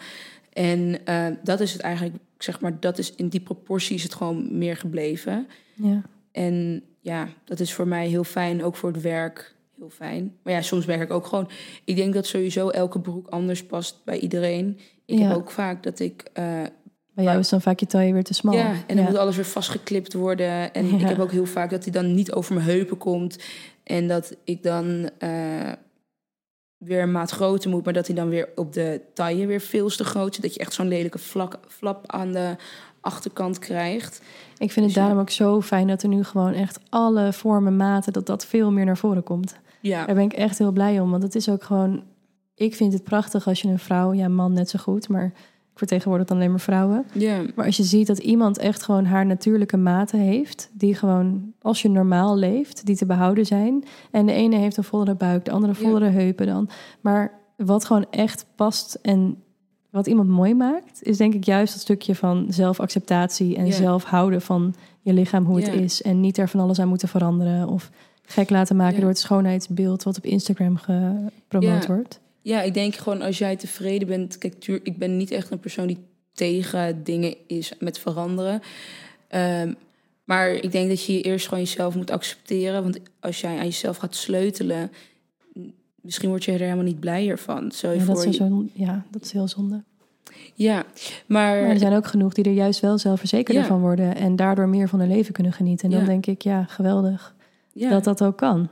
[0.52, 4.14] En eh, dat is het eigenlijk, zeg maar, dat is in die proportie is het
[4.14, 5.46] gewoon meer gebleven.
[5.74, 6.02] Ja.
[6.32, 10.36] En ja, dat is voor mij heel fijn, ook voor het werk, heel fijn.
[10.42, 11.48] Maar ja, soms merk ik ook gewoon...
[11.84, 14.78] Ik denk dat sowieso elke broek anders past bij iedereen.
[15.04, 15.26] Ik Ja.
[15.28, 16.24] heb ook vaak dat ik...
[16.32, 16.62] eh,
[17.14, 18.54] Bij jou is dan vaak je taille weer te smal.
[18.54, 20.72] ja, en dan moet alles weer vastgeklipt worden.
[20.74, 20.94] En Ja.
[21.02, 23.38] ik heb ook heel vaak dat hij dan niet over mijn heupen komt.
[23.84, 25.72] En dat ik dan eh,
[26.80, 29.88] weer een maat groter moet, maar dat hij dan weer op de taille weer veel
[29.88, 30.42] te groot zit.
[30.42, 32.56] Dat je echt zo'n lelijke vlak, flap aan de
[33.00, 34.22] achterkant krijgt.
[34.58, 37.76] Ik vind het Dus daarom ook zo fijn dat er nu gewoon echt alle vormen,
[37.76, 39.56] maten, dat dat veel meer naar voren komt.
[39.80, 42.02] Ja, Daar ben ik echt heel blij om, want het is ook gewoon...
[42.54, 45.32] Ik vind het prachtig als je een vrouw, ja man net zo goed, maar
[45.82, 47.04] ik vertegenwoordig dan alleen maar vrouwen.
[47.12, 51.52] ja, Maar als je ziet dat iemand echt gewoon haar natuurlijke maten heeft, die gewoon,
[51.62, 53.84] als je normaal leeft, die te behouden zijn.
[54.10, 56.68] En de ene heeft een vollere buik, de andere vollere heupen dan.
[57.00, 59.36] Maar wat gewoon echt past en
[59.90, 63.72] wat iemand mooi maakt, is denk ik juist dat stukje van zelfacceptatie en Ja.
[63.72, 66.02] zelf houden van je lichaam hoe het is.
[66.02, 67.90] En niet er van alles aan moeten veranderen of
[68.22, 72.20] gek laten maken door het schoonheidsbeeld wat op Instagram gepromoot wordt.
[72.42, 74.38] Ja, ik denk gewoon als jij tevreden bent.
[74.38, 75.98] Kijk, tuur, ik ben niet echt een persoon die
[76.32, 78.60] tegen dingen is met veranderen.
[79.28, 79.72] Ehm,
[80.24, 82.82] maar ik denk dat je eerst gewoon jezelf moet accepteren.
[82.82, 84.90] Want als jij aan jezelf gaat sleutelen,
[86.00, 87.72] misschien word je er helemaal niet blijer van.
[87.80, 89.82] Je Ja, dat, voor is je- zo, ja, dat is heel zonde.
[90.54, 90.76] ja,
[91.26, 93.68] maar, Maar er zijn ook genoeg die er juist wel zelfverzekerder Ja.
[93.68, 95.90] van worden en daardoor meer van hun leven kunnen genieten.
[95.90, 97.34] En dan denk ik, ja, geweldig
[97.72, 98.68] dat dat ook kan.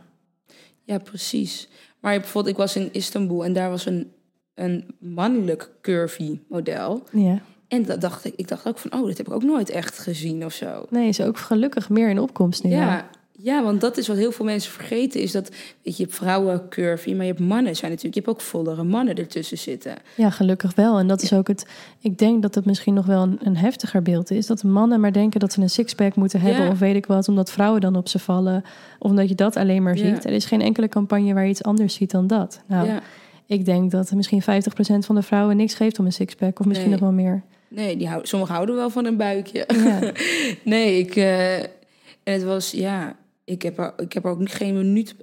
[0.84, 1.68] ja, precies.
[2.00, 4.12] Maar bijvoorbeeld, ik was in Istanbul en daar was een,
[4.54, 7.02] een mannelijk curvy model.
[7.12, 7.40] Ja.
[7.68, 9.98] En dat dacht ik, ik dacht ook van, oh, dat heb ik ook nooit echt
[9.98, 10.86] gezien of zo.
[10.90, 12.70] Nee, is ook gelukkig meer in opkomst nu.
[12.70, 13.10] Ja, ja,
[13.44, 15.20] want dat is wat heel veel mensen vergeten.
[15.20, 18.14] Is dat, weet je, je hebt vrouwen curvy, maar je hebt mannen zijn natuurlijk.
[18.14, 19.94] Je hebt ook vollere mannen ertussen zitten.
[20.14, 20.98] Ja, gelukkig wel.
[20.98, 21.66] En dat is ook het.
[22.00, 24.46] Ik denk dat het misschien nog wel een, een heftiger beeld is.
[24.46, 26.64] Dat mannen maar denken dat ze een sixpack moeten hebben.
[26.64, 26.70] Ja.
[26.70, 28.62] Of weet ik wat, omdat vrouwen dan op ze vallen.
[28.98, 30.04] Of omdat je dat alleen maar Ja.
[30.14, 30.24] ziet.
[30.24, 32.60] Er is geen enkele campagne waar je iets anders ziet dan dat.
[32.66, 33.00] Nou, Ja.
[33.46, 36.60] ik denk dat misschien 50% van de vrouwen niks geeft om een sixpack.
[36.60, 36.98] Of misschien Nee.
[37.00, 37.42] nog wel meer.
[37.68, 39.64] Nee, die sommigen houden wel van een buikje.
[39.84, 40.12] Ja.
[40.74, 41.16] nee, ik...
[41.16, 43.16] eh, en het was, ja...
[43.48, 45.14] Ik heb, er, ik heb er ook niet- geen minuut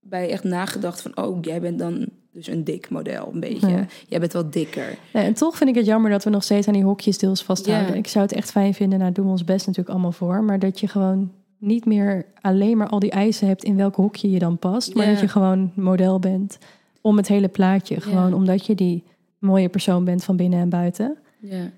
[0.00, 1.16] bij echt nagedacht van...
[1.16, 3.68] Oh, jij bent dan dus een dik model, een beetje.
[3.68, 3.86] Ja.
[4.08, 4.98] Jij bent wel dikker.
[5.12, 7.92] En toch vind ik het jammer dat we nog steeds aan die hokjes deels vasthouden.
[7.92, 7.98] Ja.
[7.98, 10.42] Ik zou het echt fijn vinden, nou doen we ons best natuurlijk allemaal voor.
[10.42, 14.30] Maar dat je gewoon niet meer alleen maar al die eisen hebt in welk hokje
[14.30, 14.94] je dan past.
[14.94, 16.58] Maar dat je gewoon model bent
[17.00, 18.00] om het hele plaatje.
[18.00, 19.04] Gewoon omdat je die
[19.38, 21.16] mooie persoon bent van binnen en buiten.
[21.40, 21.70] Ja.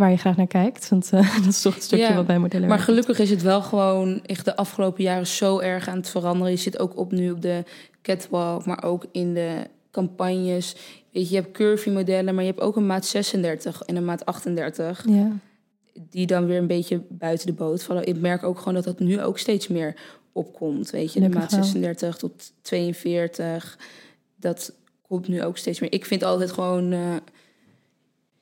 [0.00, 0.88] Waar je graag naar kijkt.
[0.88, 3.42] Want eh, dat is toch het stukje Ja, wat bij modellen Maar gelukkig is het
[3.42, 6.52] wel gewoon echt de afgelopen jaren zo erg aan het veranderen.
[6.52, 7.64] Je zit ook op nu op de
[8.02, 10.76] catwalk, maar ook in de campagnes.
[11.12, 14.04] Weet je, je hebt curvy modellen, maar je hebt ook een maat 36 en een
[14.04, 15.04] maat 38.
[15.08, 15.32] Ja.
[16.10, 18.06] Die dan weer een beetje buiten de boot vallen.
[18.06, 19.94] Ik merk ook gewoon dat dat nu ook steeds meer
[20.32, 20.90] opkomt.
[20.90, 21.64] Weet je, de maat wel.
[21.64, 23.78] 36 tot 42.
[24.36, 24.72] Dat
[25.02, 25.92] komt nu ook steeds meer.
[25.92, 26.92] Ik vind altijd gewoon...
[26.92, 27.16] eh,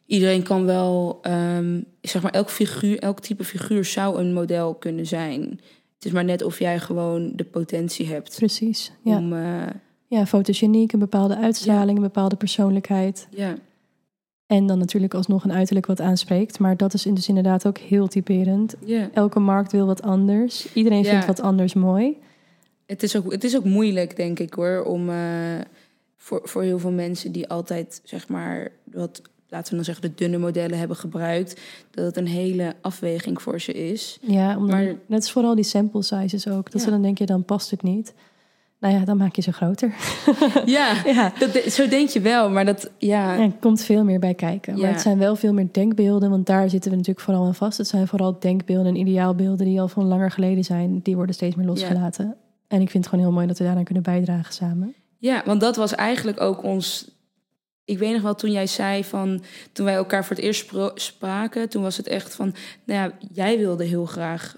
[0.09, 1.19] iedereen kan wel...
[1.23, 5.61] ehm, zeg maar, elk figuur, elk type figuur zou een model kunnen zijn.
[5.95, 8.93] Het is maar net of jij gewoon de potentie hebt Precies.
[9.03, 9.17] Ja.
[9.17, 9.33] om...
[9.33, 9.67] eh,
[10.07, 13.29] ja, fotogeniek, een bepaalde uitstraling, een bepaalde persoonlijkheid.
[13.31, 13.55] ja,
[14.47, 16.59] En dan natuurlijk alsnog een uiterlijk wat aanspreekt.
[16.59, 18.75] Maar dat is dus inderdaad ook heel typerend.
[18.85, 19.11] ja.
[19.13, 20.73] Elke markt wil wat anders.
[20.73, 22.17] Iedereen vindt wat anders mooi.
[22.87, 25.17] Het is, ook, het is ook moeilijk, denk ik hoor, om eh,
[26.17, 30.15] voor, voor heel veel mensen die altijd, zeg maar, wat, laten we dan zeggen, de
[30.15, 34.19] dunne modellen hebben gebruikt, dat het een hele afweging voor ze is.
[34.23, 36.65] Ja, omdat, Maar- net is vooral die sample sizes ook.
[36.65, 36.81] Dat Ja.
[36.81, 38.15] ze dan denk je, dan past het niet.
[38.81, 39.95] Nou ja, dan maak je ze groter.
[40.67, 41.33] Ja, ja.
[41.39, 44.73] dat, zo denk je wel, maar dat, ja, Ja, er komt veel meer bij kijken.
[44.73, 44.89] Maar Ja.
[44.93, 47.79] het zijn wel veel meer denkbeelden, want daar zitten we natuurlijk vooral aan vast.
[47.79, 51.01] Het zijn vooral denkbeelden en ideaalbeelden die al van langer geleden zijn.
[51.03, 52.37] Die worden steeds meer losgelaten.
[52.69, 54.95] En ik vind het gewoon heel mooi dat we daaraan kunnen bijdragen samen.
[55.19, 57.11] ja, want dat was eigenlijk ook ons.
[57.89, 59.43] Ik weet nog wel toen jij zei van,
[59.73, 62.55] toen wij elkaar voor het eerst spraken, toen was het echt van,
[62.85, 64.57] nou ja, jij wilde heel graag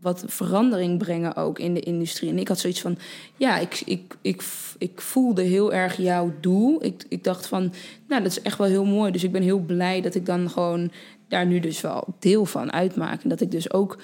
[0.00, 2.30] wat verandering brengen ook in de industrie.
[2.30, 2.98] En ik had zoiets van,
[3.36, 4.42] ja, ik, ik, ik,
[4.78, 6.84] ik voelde heel erg jouw doel.
[6.84, 7.72] Ik, ik dacht van,
[8.08, 9.12] nou, dat is echt wel heel mooi.
[9.12, 10.90] Dus ik ben heel blij dat ik dan gewoon
[11.28, 13.22] daar nu dus wel deel van uitmaak.
[13.22, 13.98] En dat ik dus ook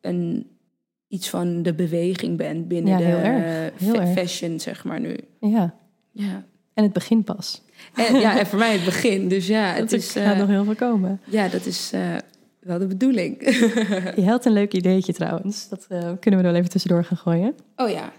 [0.00, 0.46] een,
[1.08, 3.04] iets van de beweging ben binnen Ja, de
[3.84, 4.12] heel fa- erg.
[4.18, 5.16] fashion, zeg maar nu.
[5.40, 5.74] Ja,
[6.12, 6.44] Ja.
[6.74, 7.62] en het begin pas.
[7.94, 9.28] En, ja, en voor mij het begin.
[9.28, 11.20] Dus ja, het is, gaat eh, nog heel veel komen.
[11.24, 12.00] ja dat is eh,
[12.60, 13.36] wel de bedoeling.
[14.22, 15.68] Je had een leuk ideetje trouwens.
[15.68, 17.54] Dat eh, kunnen we er wel even tussendoor gaan gooien.
[17.76, 18.12] oh ja.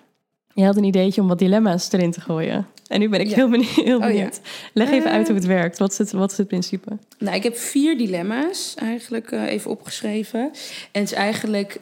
[0.53, 2.67] Je had een ideetje om wat dilemma's erin te gooien.
[2.87, 3.35] En nu ben ik Ja.
[3.35, 3.69] heel benieuwd.
[3.75, 4.07] Heel Oh, ja.
[4.07, 4.41] benieuwd.
[4.73, 5.77] Leg even uit hoe het werkt.
[5.77, 6.97] Wat is het, wat is het principe?
[7.19, 10.39] Nou, ik heb vier dilemma's eigenlijk even opgeschreven.
[10.91, 11.79] En het is eigenlijk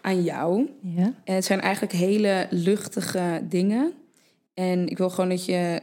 [0.00, 0.68] aan jou.
[0.82, 1.12] Ja.
[1.24, 3.92] En het zijn eigenlijk hele luchtige dingen.
[4.54, 5.82] En ik wil gewoon dat je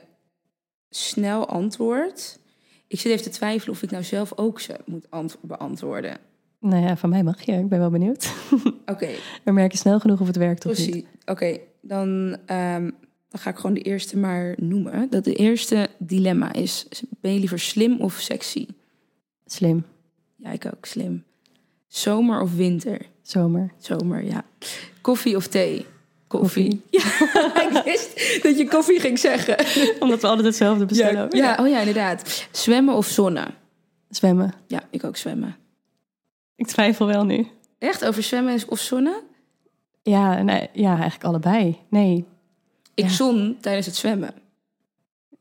[0.89, 2.39] snel antwoordt.
[2.87, 6.17] Ik zit even te twijfelen of ik nou zelf ook ze moet ant- beantwoorden.
[6.59, 7.51] Nou ja, van mij mag je.
[7.51, 8.33] Ik ben wel benieuwd.
[8.85, 9.09] Oké,
[9.43, 10.89] We merken snel genoeg of het werkt of niet.
[10.89, 11.05] precies.
[11.25, 12.83] Oké, dan, ehm,
[13.29, 15.09] dan ga ik gewoon de eerste maar noemen.
[15.09, 16.87] Dat de eerste dilemma is:
[17.21, 18.67] ben je liever slim of sexy?
[19.45, 19.85] Slim.
[20.35, 21.23] Ja, ik ook slim.
[21.87, 23.01] Zomer of winter?
[23.21, 23.73] Zomer.
[23.77, 24.45] Zomer, ja.
[25.01, 25.85] Koffie of thee?
[26.29, 26.81] Koffie.
[26.89, 29.55] Ja, ik wist dat je koffie ging zeggen.
[29.99, 31.27] Omdat we altijd hetzelfde bestellen.
[31.29, 32.47] Ja, ja, oh ja, inderdaad.
[32.51, 33.47] Zwemmen of zonnen?
[34.09, 34.53] Zwemmen.
[34.67, 35.55] Ja, ik ook zwemmen.
[36.55, 37.47] Ik twijfel wel nu.
[37.79, 39.15] Echt, over zwemmen of zonnen?
[40.03, 41.77] Ja, nee, ja eigenlijk allebei.
[41.89, 42.25] Nee.
[42.93, 43.09] Ik Ja.
[43.09, 44.33] zon tijdens het zwemmen.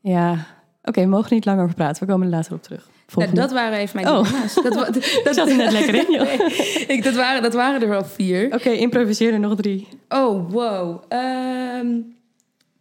[0.01, 0.45] Ja.
[0.83, 2.05] Oké, we mogen niet langer over praten.
[2.05, 2.87] We komen er later op terug.
[3.15, 4.23] Nou, dat waren even mijn Oh.
[4.23, 4.53] dilemma's.
[4.53, 4.89] Dat, wa-
[5.23, 6.23] dat, zat er net lekker in, joh.
[6.37, 8.53] Nee, ik, dat, waren, dat waren er wel vier.
[8.53, 9.87] Oké, improviseer er nog drie.
[10.09, 11.03] Oh, wow.
[11.07, 11.87] Ehm,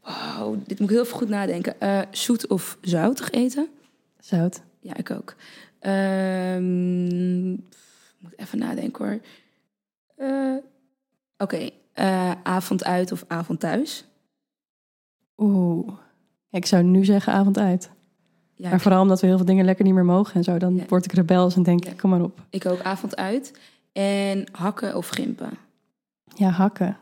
[0.02, 1.80] wow, dit moet ik heel even goed nadenken.
[1.80, 3.68] Eh, zoet of zoutig eten?
[4.20, 4.60] Zout.
[4.80, 5.34] Ja, ik ook.
[5.80, 7.48] Ehm,
[8.18, 9.18] moet even nadenken hoor.
[10.16, 10.55] Eh,
[11.38, 14.05] Oké, eh, avond uit of avond thuis?
[15.36, 15.88] Oeh.
[16.50, 17.90] Ik zou nu zeggen avond uit.
[18.59, 20.59] Ja, Maar vooral omdat we heel veel dingen lekker niet meer mogen en zo.
[20.59, 20.85] Dan Ja.
[20.89, 21.97] word ik rebels en denk ik, Ja.
[22.01, 22.39] kom maar op.
[22.51, 23.59] ik ook avond uit.
[23.93, 25.51] En hakken of gimpen?
[26.35, 26.97] Ja, hakken.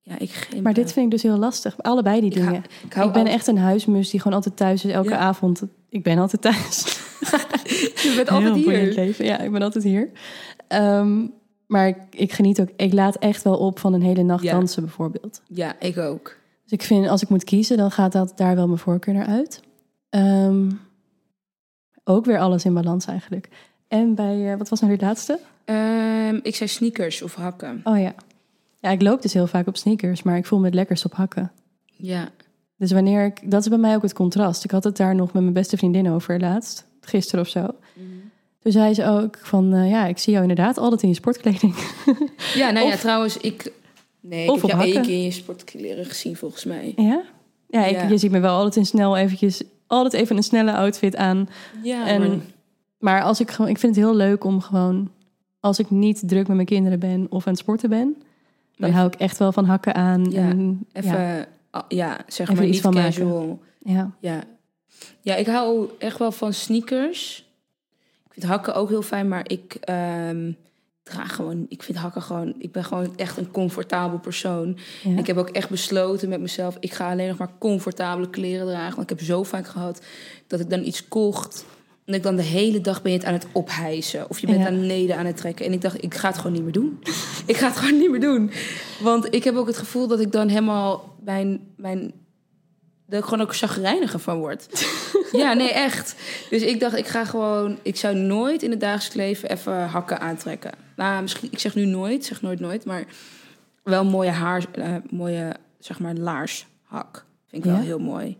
[0.00, 0.62] Ja, ik gimpen.
[0.62, 1.82] Maar dit vind ik dus heel lastig.
[1.82, 2.64] Allebei die Ik dingen.
[3.04, 4.92] ik, ben echt een huismus die gewoon altijd thuis is.
[4.92, 5.62] Elke avond.
[5.88, 6.84] Ik ben altijd thuis.
[8.02, 8.94] Je bent altijd hier.
[8.94, 9.24] leven.
[9.24, 10.10] Ja, ik ben altijd hier.
[10.68, 11.26] Ehm,
[11.66, 12.68] maar ik, ik geniet ook.
[12.76, 15.40] Ik laat echt wel op van een hele nacht dansen bijvoorbeeld.
[15.48, 16.36] Ja, ik ook.
[16.62, 19.26] Dus ik vind, als ik moet kiezen, dan gaat dat daar wel mijn voorkeur naar
[19.26, 19.60] uit.
[20.10, 20.70] Ehm,
[22.08, 23.48] ook weer alles in balans eigenlijk.
[23.88, 25.38] En bij, eh, wat was nou weer de laatste?
[25.64, 27.80] Ehm, ik zei sneakers of hakken.
[27.84, 28.14] Oh ja.
[28.80, 31.12] Ja, ik loop dus heel vaak op sneakers, maar ik voel me het lekkerst op
[31.14, 31.52] hakken.
[31.86, 32.28] Ja.
[32.76, 34.64] Dus wanneer ik, dat is bij mij ook het contrast.
[34.64, 37.66] Ik had het daar nog met mijn beste vriendin over laatst, gisteren of zo.
[38.58, 41.74] Toen zei ze ook van, eh, ja, ik zie jou inderdaad altijd in je sportkleding.
[42.54, 43.72] Ja, nou ja, trouwens, ik...
[44.20, 46.92] Nee, ik Of heb op jou één keer in je sportkleren gezien, volgens mij.
[46.96, 47.22] ja?
[47.68, 48.08] Ja, ik, Ja.
[48.08, 51.48] je ziet me wel altijd in snel eventjes, altijd even een snelle outfit aan.
[51.82, 52.38] Ja, En- maar-
[52.98, 55.10] Maar als ik gewoon, ik vind het heel leuk om gewoon,
[55.60, 58.16] als ik niet druk met mijn kinderen ben of aan het sporten ben,
[58.76, 60.30] dan hou ik echt wel van hakken aan.
[60.30, 63.10] Ja, en, even, ja, ah, ja, zeg Even maar iets niet van maken.
[63.10, 63.60] casual.
[63.78, 64.10] ja.
[64.20, 64.42] Ja.
[65.20, 67.46] ja, ik hou echt wel van sneakers.
[68.26, 70.52] Ik vind hakken ook heel fijn, maar ik ehm,
[71.08, 71.66] draag gewoon...
[71.68, 72.54] Ik vind hakken gewoon...
[72.58, 74.78] Ik ben gewoon echt een comfortabel persoon.
[75.02, 75.18] ja.
[75.18, 76.76] Ik heb ook echt besloten met mezelf...
[76.80, 78.96] ik ga alleen nog maar comfortabele kleren dragen.
[78.96, 80.00] Want ik heb zo vaak gehad
[80.46, 81.64] dat ik dan iets kocht...
[82.04, 84.30] en ik dan de hele dag ben je het aan het ophijzen.
[84.30, 84.64] Of je bent Ja.
[84.70, 85.66] naar beneden aan het trekken.
[85.66, 86.98] En ik dacht, ik ga het gewoon niet meer doen.
[87.46, 88.50] ik ga het gewoon niet meer doen.
[89.00, 91.60] Want ik heb ook het gevoel dat ik dan helemaal mijn...
[91.76, 92.12] mijn
[93.06, 94.86] dat ik gewoon ook chagrijniger van word.
[95.32, 96.14] ja, nee, echt.
[96.50, 97.78] Dus ik dacht, ik ga gewoon...
[97.82, 100.70] Ik zou nooit in het dagelijks leven even hakken aantrekken.
[100.98, 101.48] Nou, misschien...
[101.52, 102.84] Ik zeg nu nooit, zeg nooit nooit.
[102.84, 103.04] Maar
[103.82, 104.64] wel mooie haar...
[104.72, 107.24] eh, mooie, zeg maar, laarshak.
[107.46, 107.76] Vind ik Ja?
[107.76, 108.36] wel heel mooi.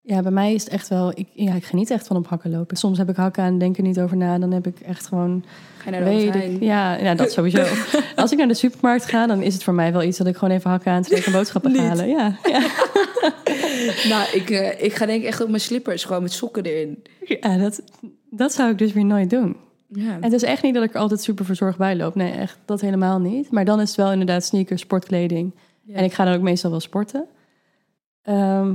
[0.00, 2.50] Ja, bij mij is het echt wel, ik, ja, ik geniet echt van op hakken
[2.50, 2.76] lopen.
[2.76, 4.38] Soms heb ik hakken aan en denk er niet over na.
[4.38, 5.44] Dan heb ik echt gewoon,
[5.78, 7.64] Ga je naar de weet ik, ja, ja, dat sowieso.
[8.16, 10.36] Als ik naar de supermarkt ga, dan is het voor mij wel iets dat ik
[10.36, 11.80] gewoon even hakken aantrek en boodschappen Niet.
[11.80, 12.08] halen.
[12.08, 12.60] Ja, ja.
[14.08, 17.02] Nou, ik, eh, ik ga denk ik echt op mijn slippers, gewoon met sokken erin.
[17.40, 17.82] ja dat,
[18.30, 19.56] dat zou ik dus weer nooit doen.
[19.94, 20.14] Ja.
[20.14, 22.14] En het is echt niet dat ik er altijd super verzorgd bij loop.
[22.14, 23.50] Nee, echt, dat helemaal niet.
[23.50, 25.54] Maar dan is het wel inderdaad sneakers, sportkleding.
[25.82, 25.94] Ja.
[25.94, 27.24] En ik ga dan ook meestal wel sporten.
[28.22, 28.74] Ehm,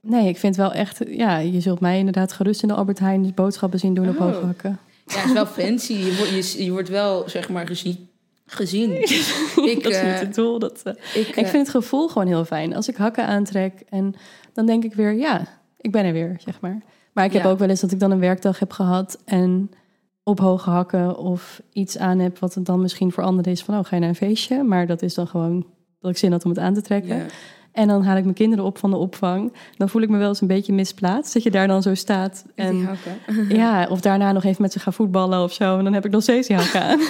[0.00, 1.00] nee, ik vind wel echt...
[1.08, 4.20] Ja, je zult mij inderdaad gerust in de Albert Heijn boodschappen zien doen op Oh.
[4.20, 4.78] hoge hakken.
[5.06, 5.92] Ja, het is wel fancy.
[5.92, 8.08] Je wordt, je, je wordt wel, zeg maar, gezien.
[8.46, 8.90] gezien.
[9.70, 10.58] ik, dat is eh, niet het doel.
[10.58, 12.74] Dat, eh, ik, ik eh, vind het gevoel gewoon heel fijn.
[12.74, 14.14] Als ik hakken aantrek en
[14.52, 15.12] dan denk ik weer...
[15.14, 15.46] Ja,
[15.76, 16.82] ik ben er weer, zeg maar.
[17.12, 17.50] Maar ik heb Ja.
[17.50, 19.18] ook wel eens dat ik dan een werkdag heb gehad...
[19.24, 19.70] en
[20.22, 22.38] op hoge hakken of iets aan heb...
[22.38, 23.78] wat het dan misschien voor anderen is van...
[23.78, 24.62] oh, ga je naar een feestje?
[24.62, 25.66] Maar dat is dan gewoon
[26.00, 27.26] dat ik zin had om het aan te trekken.
[27.72, 29.52] En dan haal ik mijn kinderen op van de opvang.
[29.76, 31.32] Dan voel ik me wel eens een beetje misplaatst.
[31.32, 32.44] Dat je daar dan zo staat.
[32.54, 33.18] En, hakken.
[33.62, 35.78] ja, of daarna nog even met ze gaan voetballen of zo.
[35.78, 37.00] En dan heb ik nog steeds die hakken aan.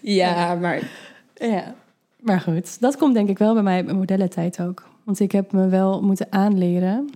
[0.00, 0.90] Ja, maar
[1.34, 1.74] ja,
[2.20, 2.80] maar goed.
[2.80, 4.88] Dat komt denk ik wel bij mij mijn modellentijd ook.
[5.04, 7.10] Want ik heb me wel moeten aanleren.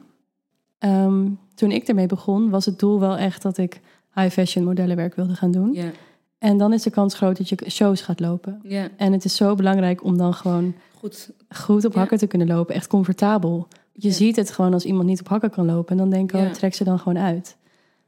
[0.78, 3.80] Ehm, toen ik ermee begon, was het doel wel echt dat ik
[4.20, 5.72] high fashion modellenwerk wilde gaan doen.
[5.72, 5.90] ja.
[6.38, 8.60] En dan is de kans groot dat je shows gaat lopen.
[8.62, 11.30] Ja, En het is zo belangrijk om dan gewoon goed.
[11.48, 12.74] goed op hakken te kunnen lopen.
[12.74, 13.68] Echt comfortabel.
[13.92, 15.90] Je ziet het gewoon als iemand niet op hakken kan lopen.
[15.90, 17.56] En dan denk ik, oh, trek ze dan gewoon uit.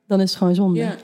[0.06, 0.78] Dan is het gewoon zonde.
[0.80, 0.94] Ja,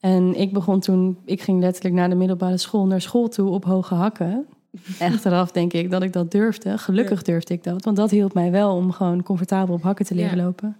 [0.00, 3.64] En ik begon toen, ik ging letterlijk naar de middelbare school, naar school toe op
[3.64, 4.46] hoge hakken.
[5.00, 6.78] Achteraf denk ik dat ik dat durfde.
[6.78, 10.14] Gelukkig durfde ik dat, want dat hielp mij wel om gewoon comfortabel op hakken te
[10.14, 10.42] leren Ja.
[10.44, 10.76] lopen.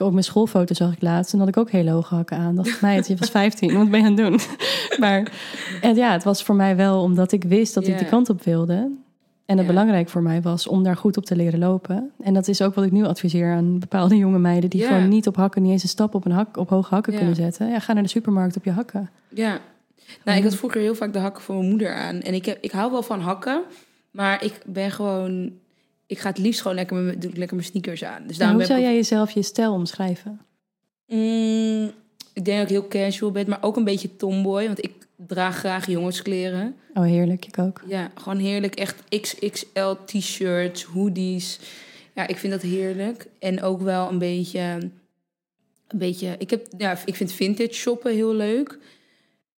[0.00, 2.54] Ik- Op mijn schoolfoto zag ik laatst en had ik ook hele hoge hakken aan.
[2.56, 4.40] Dacht meid, je was 15, wat ben je aan het doen?
[5.04, 5.32] maar
[5.80, 8.42] en ja, het was voor mij wel omdat ik wist dat ik die kant op
[8.44, 8.90] wilde.
[9.46, 12.10] En het belangrijk voor mij was om daar goed op te leren lopen.
[12.22, 14.70] En dat is ook wat ik nu adviseer aan bepaalde jonge meiden...
[14.70, 17.12] die gewoon niet op hakken, niet eens een stap op, een hak, op hoge hakken
[17.18, 17.68] kunnen zetten.
[17.68, 19.10] Ja, ga naar de supermarkt op je hakken.
[19.28, 19.58] ja.
[20.24, 22.20] Nou, ik had vroeger heel vaak de hakken van mijn moeder aan.
[22.20, 23.62] En ik, heb, ik hou wel van hakken,
[24.10, 25.50] maar ik ben gewoon...
[26.10, 28.26] Ik ga het liefst gewoon lekker, met, mijn- doe ik lekker mijn sneakers aan.
[28.26, 30.40] Dus daarom hoe zou jij jezelf je stijl omschrijven?
[31.06, 31.90] Mm,
[32.32, 34.66] ik denk dat ik heel casual ben, maar ook een beetje tomboy.
[34.66, 36.76] Want ik draag graag jongenskleren.
[36.94, 37.82] Oh, heerlijk, ik ook.
[37.86, 38.74] Ja, gewoon heerlijk.
[38.74, 41.58] Echt XXL t-shirts, hoodies.
[42.14, 43.26] Ja, ik vind dat heerlijk.
[43.38, 44.60] En ook wel een beetje...
[45.88, 48.78] Een beetje ik, heb, ja, ik vind vintage shoppen heel leuk.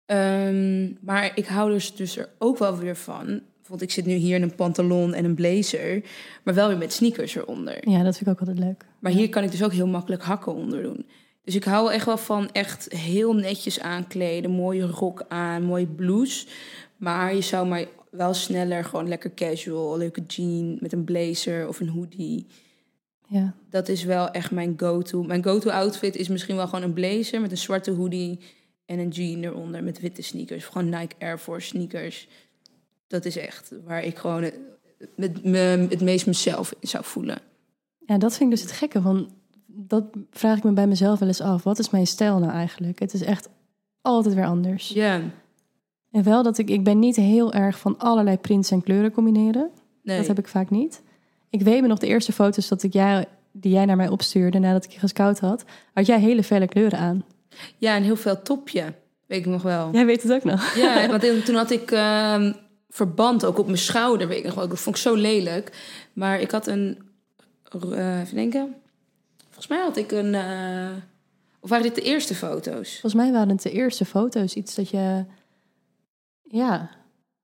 [0.06, 3.40] Ehm, maar ik hou dus, dus er ook wel weer van.
[3.72, 6.02] Want ik zit nu hier in een pantalon en een blazer.
[6.44, 7.88] Maar wel weer met sneakers eronder.
[7.88, 8.84] Ja, dat vind ik ook altijd leuk.
[8.98, 11.06] Maar hier kan ik dus ook heel makkelijk hakken onder doen.
[11.44, 14.50] Dus ik hou echt wel van echt heel netjes aankleden.
[14.50, 16.46] Mooie rok aan, mooie blouse.
[16.96, 21.80] Maar je zou mij wel sneller gewoon lekker casual, leuke jean met een blazer of
[21.80, 22.46] een hoodie.
[23.28, 25.22] Ja, Dat is wel echt mijn go-to.
[25.22, 28.38] Mijn go-to outfit is misschien wel gewoon een blazer met een zwarte hoodie
[28.86, 30.64] en een jean eronder met witte sneakers.
[30.64, 32.28] Gewoon Nike Air Force sneakers.
[33.12, 34.54] Dat is echt waar ik gewoon het,
[35.16, 37.38] met me, het meest mezelf in zou voelen.
[38.06, 39.00] ja dat vind ik dus het gekke.
[39.00, 39.30] Van,
[39.66, 41.62] dat vraag ik me bij mezelf wel eens af.
[41.62, 42.98] Wat is mijn stijl nou eigenlijk?
[42.98, 43.48] Het is echt
[44.00, 44.88] altijd weer anders.
[44.88, 45.20] Ja,
[46.10, 49.70] En wel dat ik, ik ben niet heel erg van allerlei prints en kleuren combineren.
[50.02, 50.16] nee.
[50.18, 51.02] Dat heb ik vaak niet.
[51.50, 54.58] Ik weet me nog de eerste foto's dat ik jij, die jij naar mij opstuurde
[54.58, 55.64] nadat ik je gescout had.
[55.94, 57.24] Had jij hele felle kleuren aan.
[57.78, 58.94] Ja, een heel veel topje.
[59.26, 59.88] Weet ik nog wel.
[59.92, 60.74] Jij weet het ook nog.
[60.74, 62.52] Ja, want toen- toen had ik ehm,
[62.92, 64.28] verband ook op mijn schouder.
[64.28, 64.68] Weet ik nog wel.
[64.68, 65.72] Dat vond ik zo lelijk.
[66.12, 66.98] Maar ik had een...
[67.92, 68.74] eh, even denken.
[69.44, 70.34] Volgens mij had ik een...
[70.34, 70.88] eh,
[71.60, 72.90] of waren dit de eerste foto's?
[72.90, 75.24] Volgens mij waren het de eerste foto's iets dat je...
[76.42, 76.90] Ja,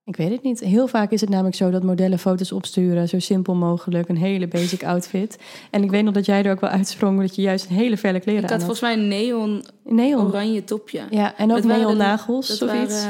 [0.05, 0.61] ik weet het niet.
[0.61, 3.09] Heel vaak is het namelijk zo dat modellen foto's opsturen.
[3.09, 5.39] Zo simpel mogelijk, een hele basic outfit.
[5.70, 7.20] En ik weet nog dat jij er ook wel uitsprong...
[7.20, 8.77] dat je juist een hele felle kleren Ik aan had had.
[8.79, 10.27] volgens mij een neon Neon.
[10.27, 11.03] oranje topje.
[11.11, 13.07] Ja, en ook Dat waren neon nagels Dat of iets.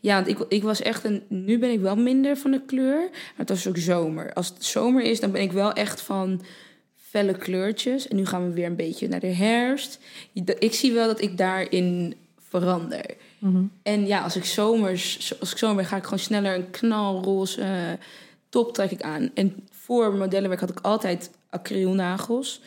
[0.00, 1.22] Ja, want ik, ik was echt een...
[1.28, 2.98] Nu ben ik wel minder van de kleur.
[3.10, 4.32] Maar het was ook zomer.
[4.32, 6.42] Als het zomer is, dan ben ik wel echt van
[6.96, 8.08] felle kleurtjes.
[8.08, 9.98] En nu gaan we weer een beetje naar de herfst.
[10.58, 12.14] Ik zie wel dat ik daarin
[12.48, 13.04] verander.
[13.38, 13.62] Mhm.
[13.82, 17.98] En ja, als ik zomers, als ik zomer ben, ga ik gewoon sneller een knalroze
[18.48, 19.30] top trek ik aan.
[19.34, 22.60] En voor modellenwerk had ik altijd acrylnagels.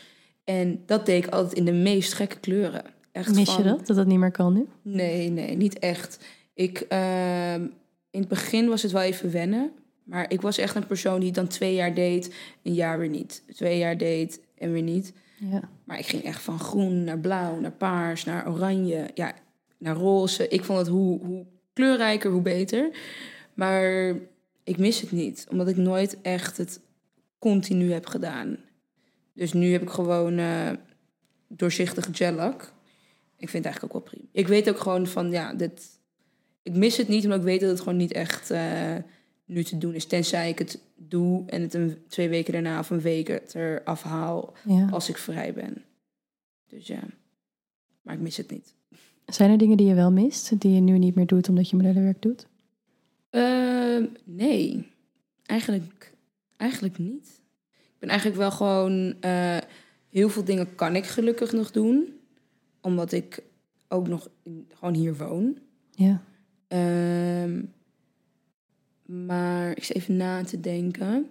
[0.44, 2.82] En dat deed ik altijd in de meest gekke kleuren.
[3.12, 4.66] Echt Mis je van- dat, dat dat niet meer kan nu?
[4.82, 6.18] Nee, nee, niet echt.
[6.56, 7.62] Ik, ehm,
[8.10, 9.72] in het begin was het wel even wennen.
[10.04, 13.42] Maar ik was echt een persoon die dan twee jaar deed, een jaar weer niet.
[13.54, 15.12] Twee jaar deed en weer niet.
[15.38, 15.68] Ja.
[15.84, 19.34] Maar ik ging echt van groen naar blauw, naar paars, naar oranje, ja,
[19.78, 20.48] naar roze.
[20.48, 22.90] Ik vond het hoe, hoe kleurrijker, hoe beter.
[23.54, 24.14] Maar
[24.64, 26.80] ik mis het niet, omdat ik nooit echt het
[27.38, 28.56] continu heb gedaan.
[29.32, 30.70] Dus nu heb ik gewoon eh
[31.48, 32.72] doorzichtige gel-lak.
[33.36, 34.28] Ik vind het eigenlijk ook wel prima.
[34.32, 35.95] Ik weet ook gewoon van, ja, dit,
[36.66, 38.94] ik mis het niet, omdat ik weet dat het gewoon niet echt eh,
[39.44, 40.06] nu te doen is.
[40.06, 44.02] Tenzij ik het doe en het een, twee weken daarna of een week het eraf
[44.02, 44.88] haal ja.
[44.90, 45.84] als ik vrij ben.
[46.68, 47.02] Dus ja,
[48.02, 48.74] maar ik mis het niet.
[49.26, 51.76] Zijn er dingen die je wel mist, die je nu niet meer doet omdat je
[51.76, 52.46] modellenwerk doet?
[53.30, 54.86] Ehm, nee,
[55.42, 56.12] eigenlijk,
[56.56, 57.40] eigenlijk niet.
[57.70, 59.14] Ik ben eigenlijk wel gewoon...
[59.20, 59.58] eh,
[60.10, 62.14] heel veel dingen kan ik gelukkig nog doen.
[62.80, 63.42] Omdat ik
[63.88, 64.28] ook nog
[64.74, 65.58] gewoon hier woon.
[65.90, 66.22] Ja.
[66.68, 67.62] Ehm,
[69.04, 71.26] maar ik zit even na te denken.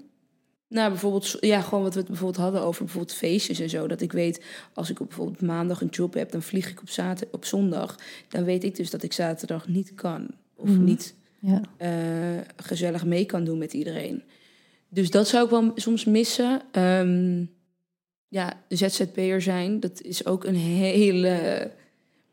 [0.67, 3.87] Nou, bijvoorbeeld, ja, gewoon wat we het bijvoorbeeld hadden over bijvoorbeeld feestjes en zo.
[3.87, 4.43] Dat ik weet,
[4.73, 7.95] als ik op bijvoorbeeld maandag een job heb, dan vlieg ik op, zater op zondag.
[8.29, 10.27] Dan weet ik dus dat ik zaterdag niet kan.
[10.55, 10.83] Of Mhm.
[10.83, 11.61] niet Ja.
[11.77, 14.23] eh, gezellig mee kan doen met iedereen.
[14.89, 16.61] Dus dat zou ik wel soms missen.
[16.71, 17.45] Ehm,
[18.27, 21.71] ja, ZZP'er zijn, dat is ook een hele...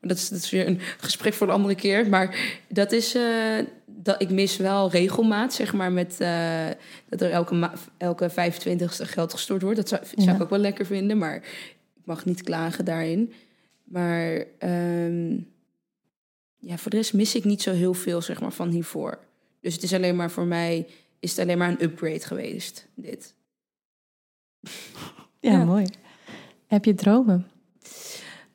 [0.05, 2.09] Dat is, dat is weer een gesprek voor een andere keer.
[2.09, 3.15] Maar dat is...
[3.15, 6.67] eh, dat, ik mis wel regelmaat, zeg maar, met eh,
[7.09, 9.77] dat er elke, elke 25ste geld gestort wordt.
[9.77, 13.33] Dat zou, zou ik ook wel lekker vinden, maar ik mag niet klagen daarin.
[13.85, 15.33] Maar ehm,
[16.59, 19.19] ja, voor de rest mis ik niet zo heel veel zeg maar, van hiervoor.
[19.61, 20.87] Dus het is alleen maar voor mij,
[21.21, 23.35] is het alleen maar een upgrade geweest, dit.
[24.61, 25.65] Ja, Ja.
[25.65, 25.87] mooi.
[26.67, 27.47] Heb je dromen?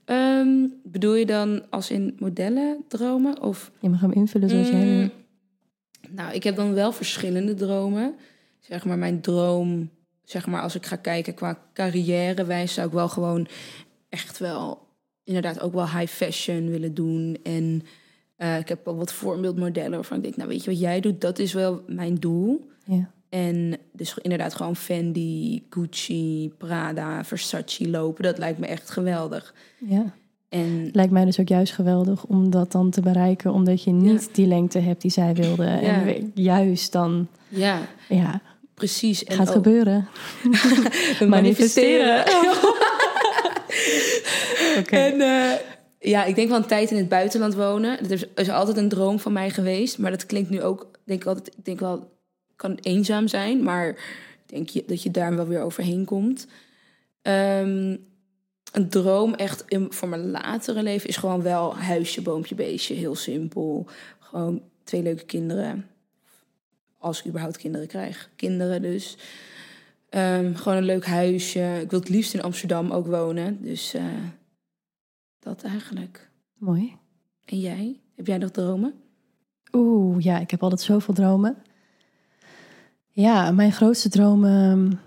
[0.08, 3.42] Ehm, bedoel je dan als in modellen dromen?
[3.42, 4.90] Of Je mag hem invullen zoals jij wil.
[4.90, 5.12] Mm,
[6.10, 8.16] Nou, ik heb dan wel verschillende dromen.
[8.60, 9.90] Zeg maar, mijn droom,
[10.24, 13.48] zeg maar, als ik ga kijken qua carrièrewijs, zou ik wel gewoon
[14.10, 14.88] echt wel,
[15.24, 17.38] inderdaad, ook wel high fashion willen doen.
[17.44, 17.82] En
[18.36, 21.22] eh, ik heb wel wat voorbeeldmodellen waarvan ik denk, nou, weet je wat jij doet?
[21.22, 22.70] Dat is wel mijn doel.
[22.86, 23.12] Ja.
[23.30, 28.24] En dus inderdaad gewoon Fendi, Gucci, Prada, Versace lopen.
[28.24, 29.54] Dat lijkt me echt geweldig.
[29.78, 30.14] ja.
[30.49, 34.22] En Lijkt mij dus ook juist geweldig om dat dan te bereiken, omdat je niet
[34.24, 34.30] Ja.
[34.34, 35.64] die lengte hebt die zij wilde.
[35.64, 36.06] Ja.
[36.06, 37.80] En juist dan, ja,
[38.10, 38.41] ja,
[38.74, 39.24] precies.
[39.24, 40.08] En gaat ook- gebeuren.
[41.20, 42.20] We Manifesteren.
[44.80, 44.95] Oké.
[44.98, 45.52] En eh,
[45.99, 47.98] ja, ik denk wel een tijd in het buitenland wonen.
[48.02, 49.98] Dat is, is altijd een droom van mij geweest.
[49.98, 52.16] Maar dat klinkt nu ook, denk ik altijd, ik denk wel,
[52.58, 53.64] kan eenzaam zijn.
[53.64, 56.48] Maar ik denk je, dat je daar wel weer overheen komt.
[57.22, 57.98] Ehm,
[58.72, 62.94] een droom echt in, voor mijn latere leven is gewoon wel huisje, boompje, beestje.
[62.94, 63.88] Heel simpel.
[64.20, 65.86] Gewoon twee leuke kinderen.
[66.98, 68.30] Als ik überhaupt kinderen krijg.
[68.36, 69.18] Kinderen dus.
[70.10, 71.80] Ehm, gewoon een leuk huisje.
[71.82, 73.62] Ik wil het liefst in Amsterdam ook wonen.
[73.62, 74.04] Dus eh,
[75.40, 76.30] dat eigenlijk.
[76.58, 76.96] Mooi.
[77.46, 78.00] En jij?
[78.16, 78.94] Heb jij nog dromen?
[79.72, 81.58] Oeh, ja, ik heb altijd zoveel dromen.
[83.19, 84.99] Ja, mijn grootste dromen.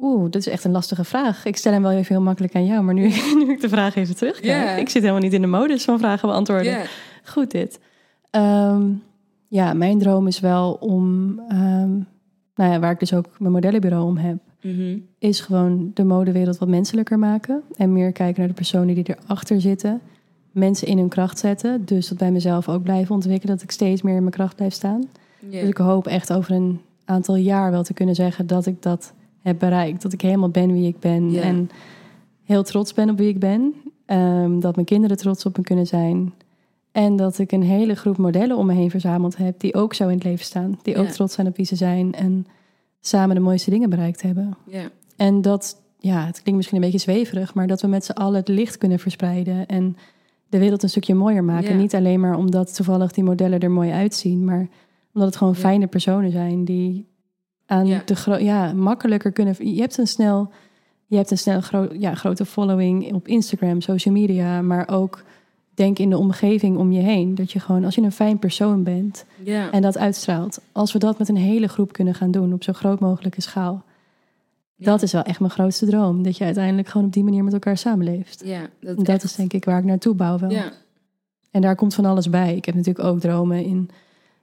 [0.00, 1.44] Oeh, dat is echt een lastige vraag.
[1.44, 3.02] Ik stel hem wel even heel makkelijk aan jou, maar nu,
[3.44, 4.46] nu ik de vraag even terugkijk.
[4.64, 4.76] Ja.
[4.76, 6.78] Ik zit helemaal niet in de modus van vragen beantwoorden.
[7.24, 7.80] Goed dit.
[8.30, 8.82] Ehm,
[9.48, 11.90] ja, mijn droom is wel om, ehm,
[12.54, 14.98] nou ja, waar ik dus ook mijn modellenbureau om heb, Mhm.
[15.18, 17.62] is gewoon de modewereld wat menselijker maken.
[17.76, 20.00] En meer kijken naar de personen die erachter zitten.
[20.52, 21.84] Mensen in hun kracht zetten.
[21.84, 23.54] Dus dat bij mezelf ook blijven ontwikkelen.
[23.54, 25.04] Dat ik steeds meer in mijn kracht blijf staan.
[25.50, 29.12] Dus ik hoop echt over een aantal jaar wel te kunnen zeggen dat ik dat
[29.42, 30.02] heb bereikt.
[30.02, 31.34] Dat ik helemaal ben wie ik ben.
[31.42, 31.70] En
[32.44, 33.74] heel trots ben op wie ik ben.
[34.06, 36.32] Ehm, dat mijn kinderen trots op me kunnen zijn.
[36.92, 39.60] En dat ik een hele groep modellen om me heen verzameld heb.
[39.60, 40.78] Die ook zo in het leven staan.
[40.82, 42.14] Die ook trots zijn op wie ze zijn.
[42.14, 42.46] En
[43.00, 44.56] samen de mooiste dingen bereikt hebben.
[45.16, 48.38] En dat, ja, het klinkt misschien een beetje zweverig, maar dat we met z'n allen
[48.38, 49.96] het licht kunnen verspreiden en
[50.48, 51.70] de wereld een stukje mooier maken.
[51.70, 51.76] Ja.
[51.76, 54.68] Niet alleen maar omdat toevallig die modellen er mooi uitzien, maar
[55.16, 55.58] omdat het gewoon Ja.
[55.60, 57.06] fijne personen zijn die
[57.66, 58.02] aan Ja.
[58.04, 59.74] de ja, makkelijker kunnen.
[59.74, 60.50] Je hebt een snel,
[61.06, 65.22] je hebt een snel gro ja, grote following op Instagram, social media, maar ook
[65.74, 67.34] denk in de omgeving om je heen.
[67.34, 69.70] Dat je gewoon, als je een fijn persoon bent, ja.
[69.70, 70.60] en dat uitstraalt.
[70.72, 73.84] Als we dat met een hele groep kunnen gaan doen op zo groot mogelijke schaal.
[74.74, 74.84] Ja.
[74.84, 76.22] Dat is wel echt mijn grootste droom.
[76.22, 78.42] Dat je uiteindelijk gewoon op die manier met elkaar samenleeft.
[78.44, 80.50] Ja, dat, dat is denk ik waar ik naartoe bouw wel.
[80.50, 80.72] Ja,
[81.50, 82.56] En daar komt van alles bij.
[82.56, 83.90] Ik heb natuurlijk ook dromen in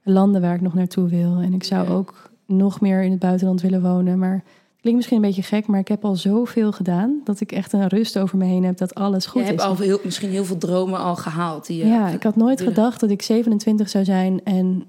[0.03, 1.37] landen waar ik nog naartoe wil.
[1.37, 4.19] En ik zou ook nog meer in het buitenland willen wonen.
[4.19, 7.21] Maar het klinkt misschien een beetje gek, maar ik heb al zoveel gedaan...
[7.23, 9.65] dat ik echt een rust over me heen heb dat alles goed je hebt is.
[9.65, 11.65] al heel, misschien heel veel dromen al gehaald.
[11.67, 12.73] Die Ja, ik had nooit willen.
[12.73, 14.85] gedacht dat ik 27 zou zijn en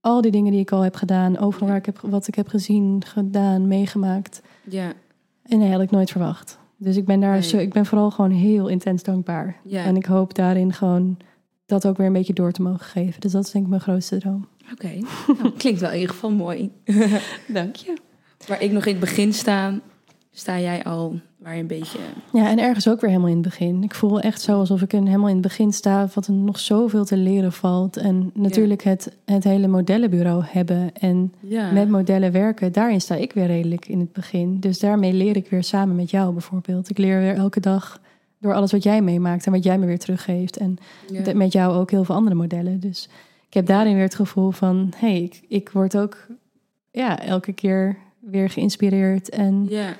[0.00, 2.48] al die dingen die ik al heb gedaan, overal waar ik heb, wat ik heb
[2.48, 4.42] gezien, gedaan, meegemaakt.
[4.64, 4.92] ja,
[5.42, 6.58] En nee, had ik nooit verwacht.
[6.76, 7.42] Dus ik ben daar Nee.
[7.42, 9.56] zo, ik ben vooral gewoon heel intens dankbaar.
[9.64, 9.84] ja.
[9.84, 11.16] En ik hoop daarin gewoon
[11.70, 13.20] dat ook weer een beetje door te mogen geven.
[13.20, 14.46] Dus dat is denk ik mijn grootste droom.
[14.72, 14.92] Oké,
[15.42, 16.70] nou, klinkt wel in ieder geval mooi.
[17.48, 17.96] Dank je.
[18.46, 19.80] Waar ik nog in het begin sta,
[20.30, 21.98] sta jij al waar je een beetje...
[22.32, 23.82] Ja, en ergens ook weer helemaal in het begin.
[23.82, 26.58] Ik voel echt zo alsof ik een, helemaal in het begin sta, wat er nog
[26.58, 27.96] zoveel te leren valt.
[27.96, 33.32] En natuurlijk het, het hele modellenbureau hebben en Ja, met modellen werken, daarin sta ik
[33.32, 34.60] weer redelijk in het begin.
[34.60, 36.90] Dus daarmee leer ik weer samen met jou bijvoorbeeld.
[36.90, 38.00] Ik leer weer elke dag
[38.40, 40.56] door alles wat jij meemaakt en wat jij me weer teruggeeft.
[40.56, 40.76] En
[41.12, 41.34] ja.
[41.34, 42.80] met jou ook heel veel andere modellen.
[42.80, 43.08] Dus
[43.46, 46.26] ik heb daarin weer het gevoel van, hé, hey, ik, ik word ook
[46.90, 49.96] ja, elke keer weer geïnspireerd en ja.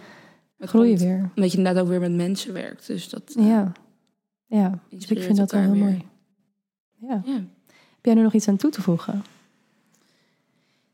[0.58, 1.30] Het groei komt weer.
[1.34, 2.86] Omdat je inderdaad ook weer met mensen werkt.
[2.86, 3.72] Dus dat eh, Ja,
[4.46, 4.78] ja.
[4.90, 6.04] Dus ik vind dat wel heel mooi.
[7.00, 7.22] Ja.
[7.24, 7.34] Ja.
[7.74, 9.24] Heb jij er nog iets aan toe te voegen?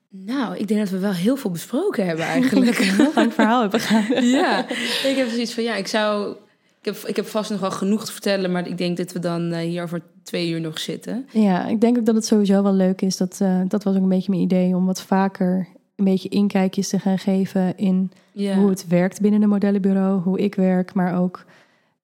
[0.08, 2.78] Nou, ik denk dat we wel heel veel besproken hebben eigenlijk.
[2.78, 4.24] een heel lang verhaal hebben gehad.
[4.40, 4.70] ja,
[5.04, 6.36] ik heb zoiets van, ja, ik zou...
[6.86, 9.18] Ik heb, ik heb vast nog wel genoeg te vertellen, maar ik denk dat we
[9.18, 11.26] dan eh, hier over twee uur nog zitten.
[11.32, 13.16] Ja, ik denk ook dat het sowieso wel leuk is.
[13.16, 16.88] Dat, eh, dat was ook een beetje mijn idee om wat vaker een beetje inkijkjes
[16.88, 21.44] te gaan geven in hoe het werkt binnen een modellenbureau, hoe ik werk, maar ook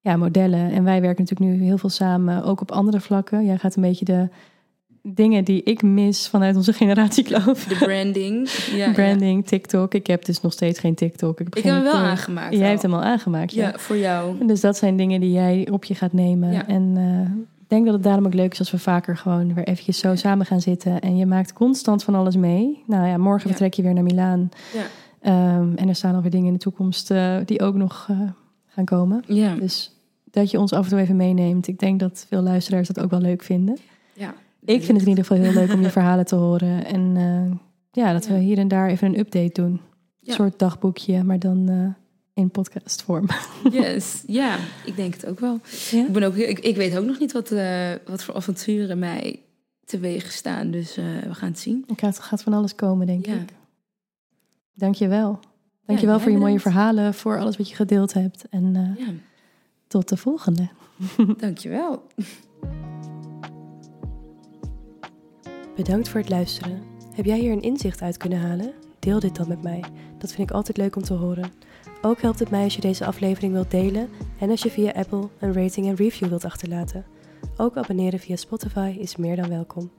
[0.00, 0.70] ja, modellen.
[0.70, 3.44] En wij werken natuurlijk nu heel veel samen, ook op andere vlakken.
[3.44, 4.28] Jij gaat een beetje de
[5.02, 7.64] dingen die ik mis vanuit onze generatie kloof.
[7.64, 8.48] de branding.
[8.74, 9.94] Ja, Branding, TikTok.
[9.94, 11.40] Ik heb dus nog steeds geen TikTok.
[11.40, 11.56] Ik heb.
[11.56, 12.52] Ik hem wel aangemaakt.
[12.52, 12.68] Jij al.
[12.68, 13.68] hebt hem al aangemaakt, ja.
[13.68, 14.46] Ja, voor jou.
[14.46, 16.66] Dus dat zijn dingen die jij op je gaat nemen.
[16.66, 17.42] En eh,
[17.72, 20.46] denk dat het daarom ook leuk is als we vaker gewoon weer eventjes zo samen
[20.46, 21.00] gaan zitten.
[21.00, 22.82] En je maakt constant van alles mee.
[22.86, 24.48] Nou ja, morgen vertrek je weer naar Milaan.
[24.72, 24.82] Ja.
[25.20, 28.20] Ehm, en er staan alweer dingen in de toekomst eh, die ook nog eh,
[28.66, 29.24] gaan komen.
[29.26, 29.54] Ja.
[29.54, 29.96] Dus
[30.30, 31.66] dat je ons af en toe even meeneemt.
[31.66, 33.78] Ik denk dat veel luisteraars dat ook wel leuk vinden.
[34.14, 34.34] ja.
[34.64, 36.84] Ik vind het in ieder geval heel leuk om je verhalen te horen.
[36.84, 37.56] En eh,
[38.04, 39.80] ja, dat we hier en daar even een update doen.
[40.22, 43.26] Een soort dagboekje, maar dan eh, in podcastvorm.
[43.70, 44.22] Yes.
[44.26, 45.60] Ja, ik denk het ook wel.
[45.90, 46.06] Ja?
[46.06, 49.40] Ik, ben ook, ik, ik weet ook nog niet wat, eh, wat voor avonturen mij
[49.84, 50.70] teweeg staan.
[50.70, 51.84] Dus we gaan het zien.
[51.86, 53.52] Ik gaat, gaat van alles komen, denk ik.
[54.74, 55.40] Dank je wel.
[55.86, 58.48] Dank je wel voor je mooie verhalen, voor alles wat je gedeeld hebt.
[58.48, 59.06] En Ja,
[59.86, 60.68] tot de volgende.
[61.36, 62.02] dankjewel.
[65.82, 66.82] Bedankt voor het luisteren.
[67.14, 68.72] Heb jij hier een inzicht uit kunnen halen?
[68.98, 69.84] Deel dit dan met mij.
[70.18, 71.52] Dat vind ik altijd leuk om te horen.
[72.02, 75.28] Ook helpt het mij als je deze aflevering wilt delen en als je via Apple
[75.38, 77.04] een rating en review wilt achterlaten.
[77.56, 79.90] Ook abonneren via Spotify is meer dan welkom.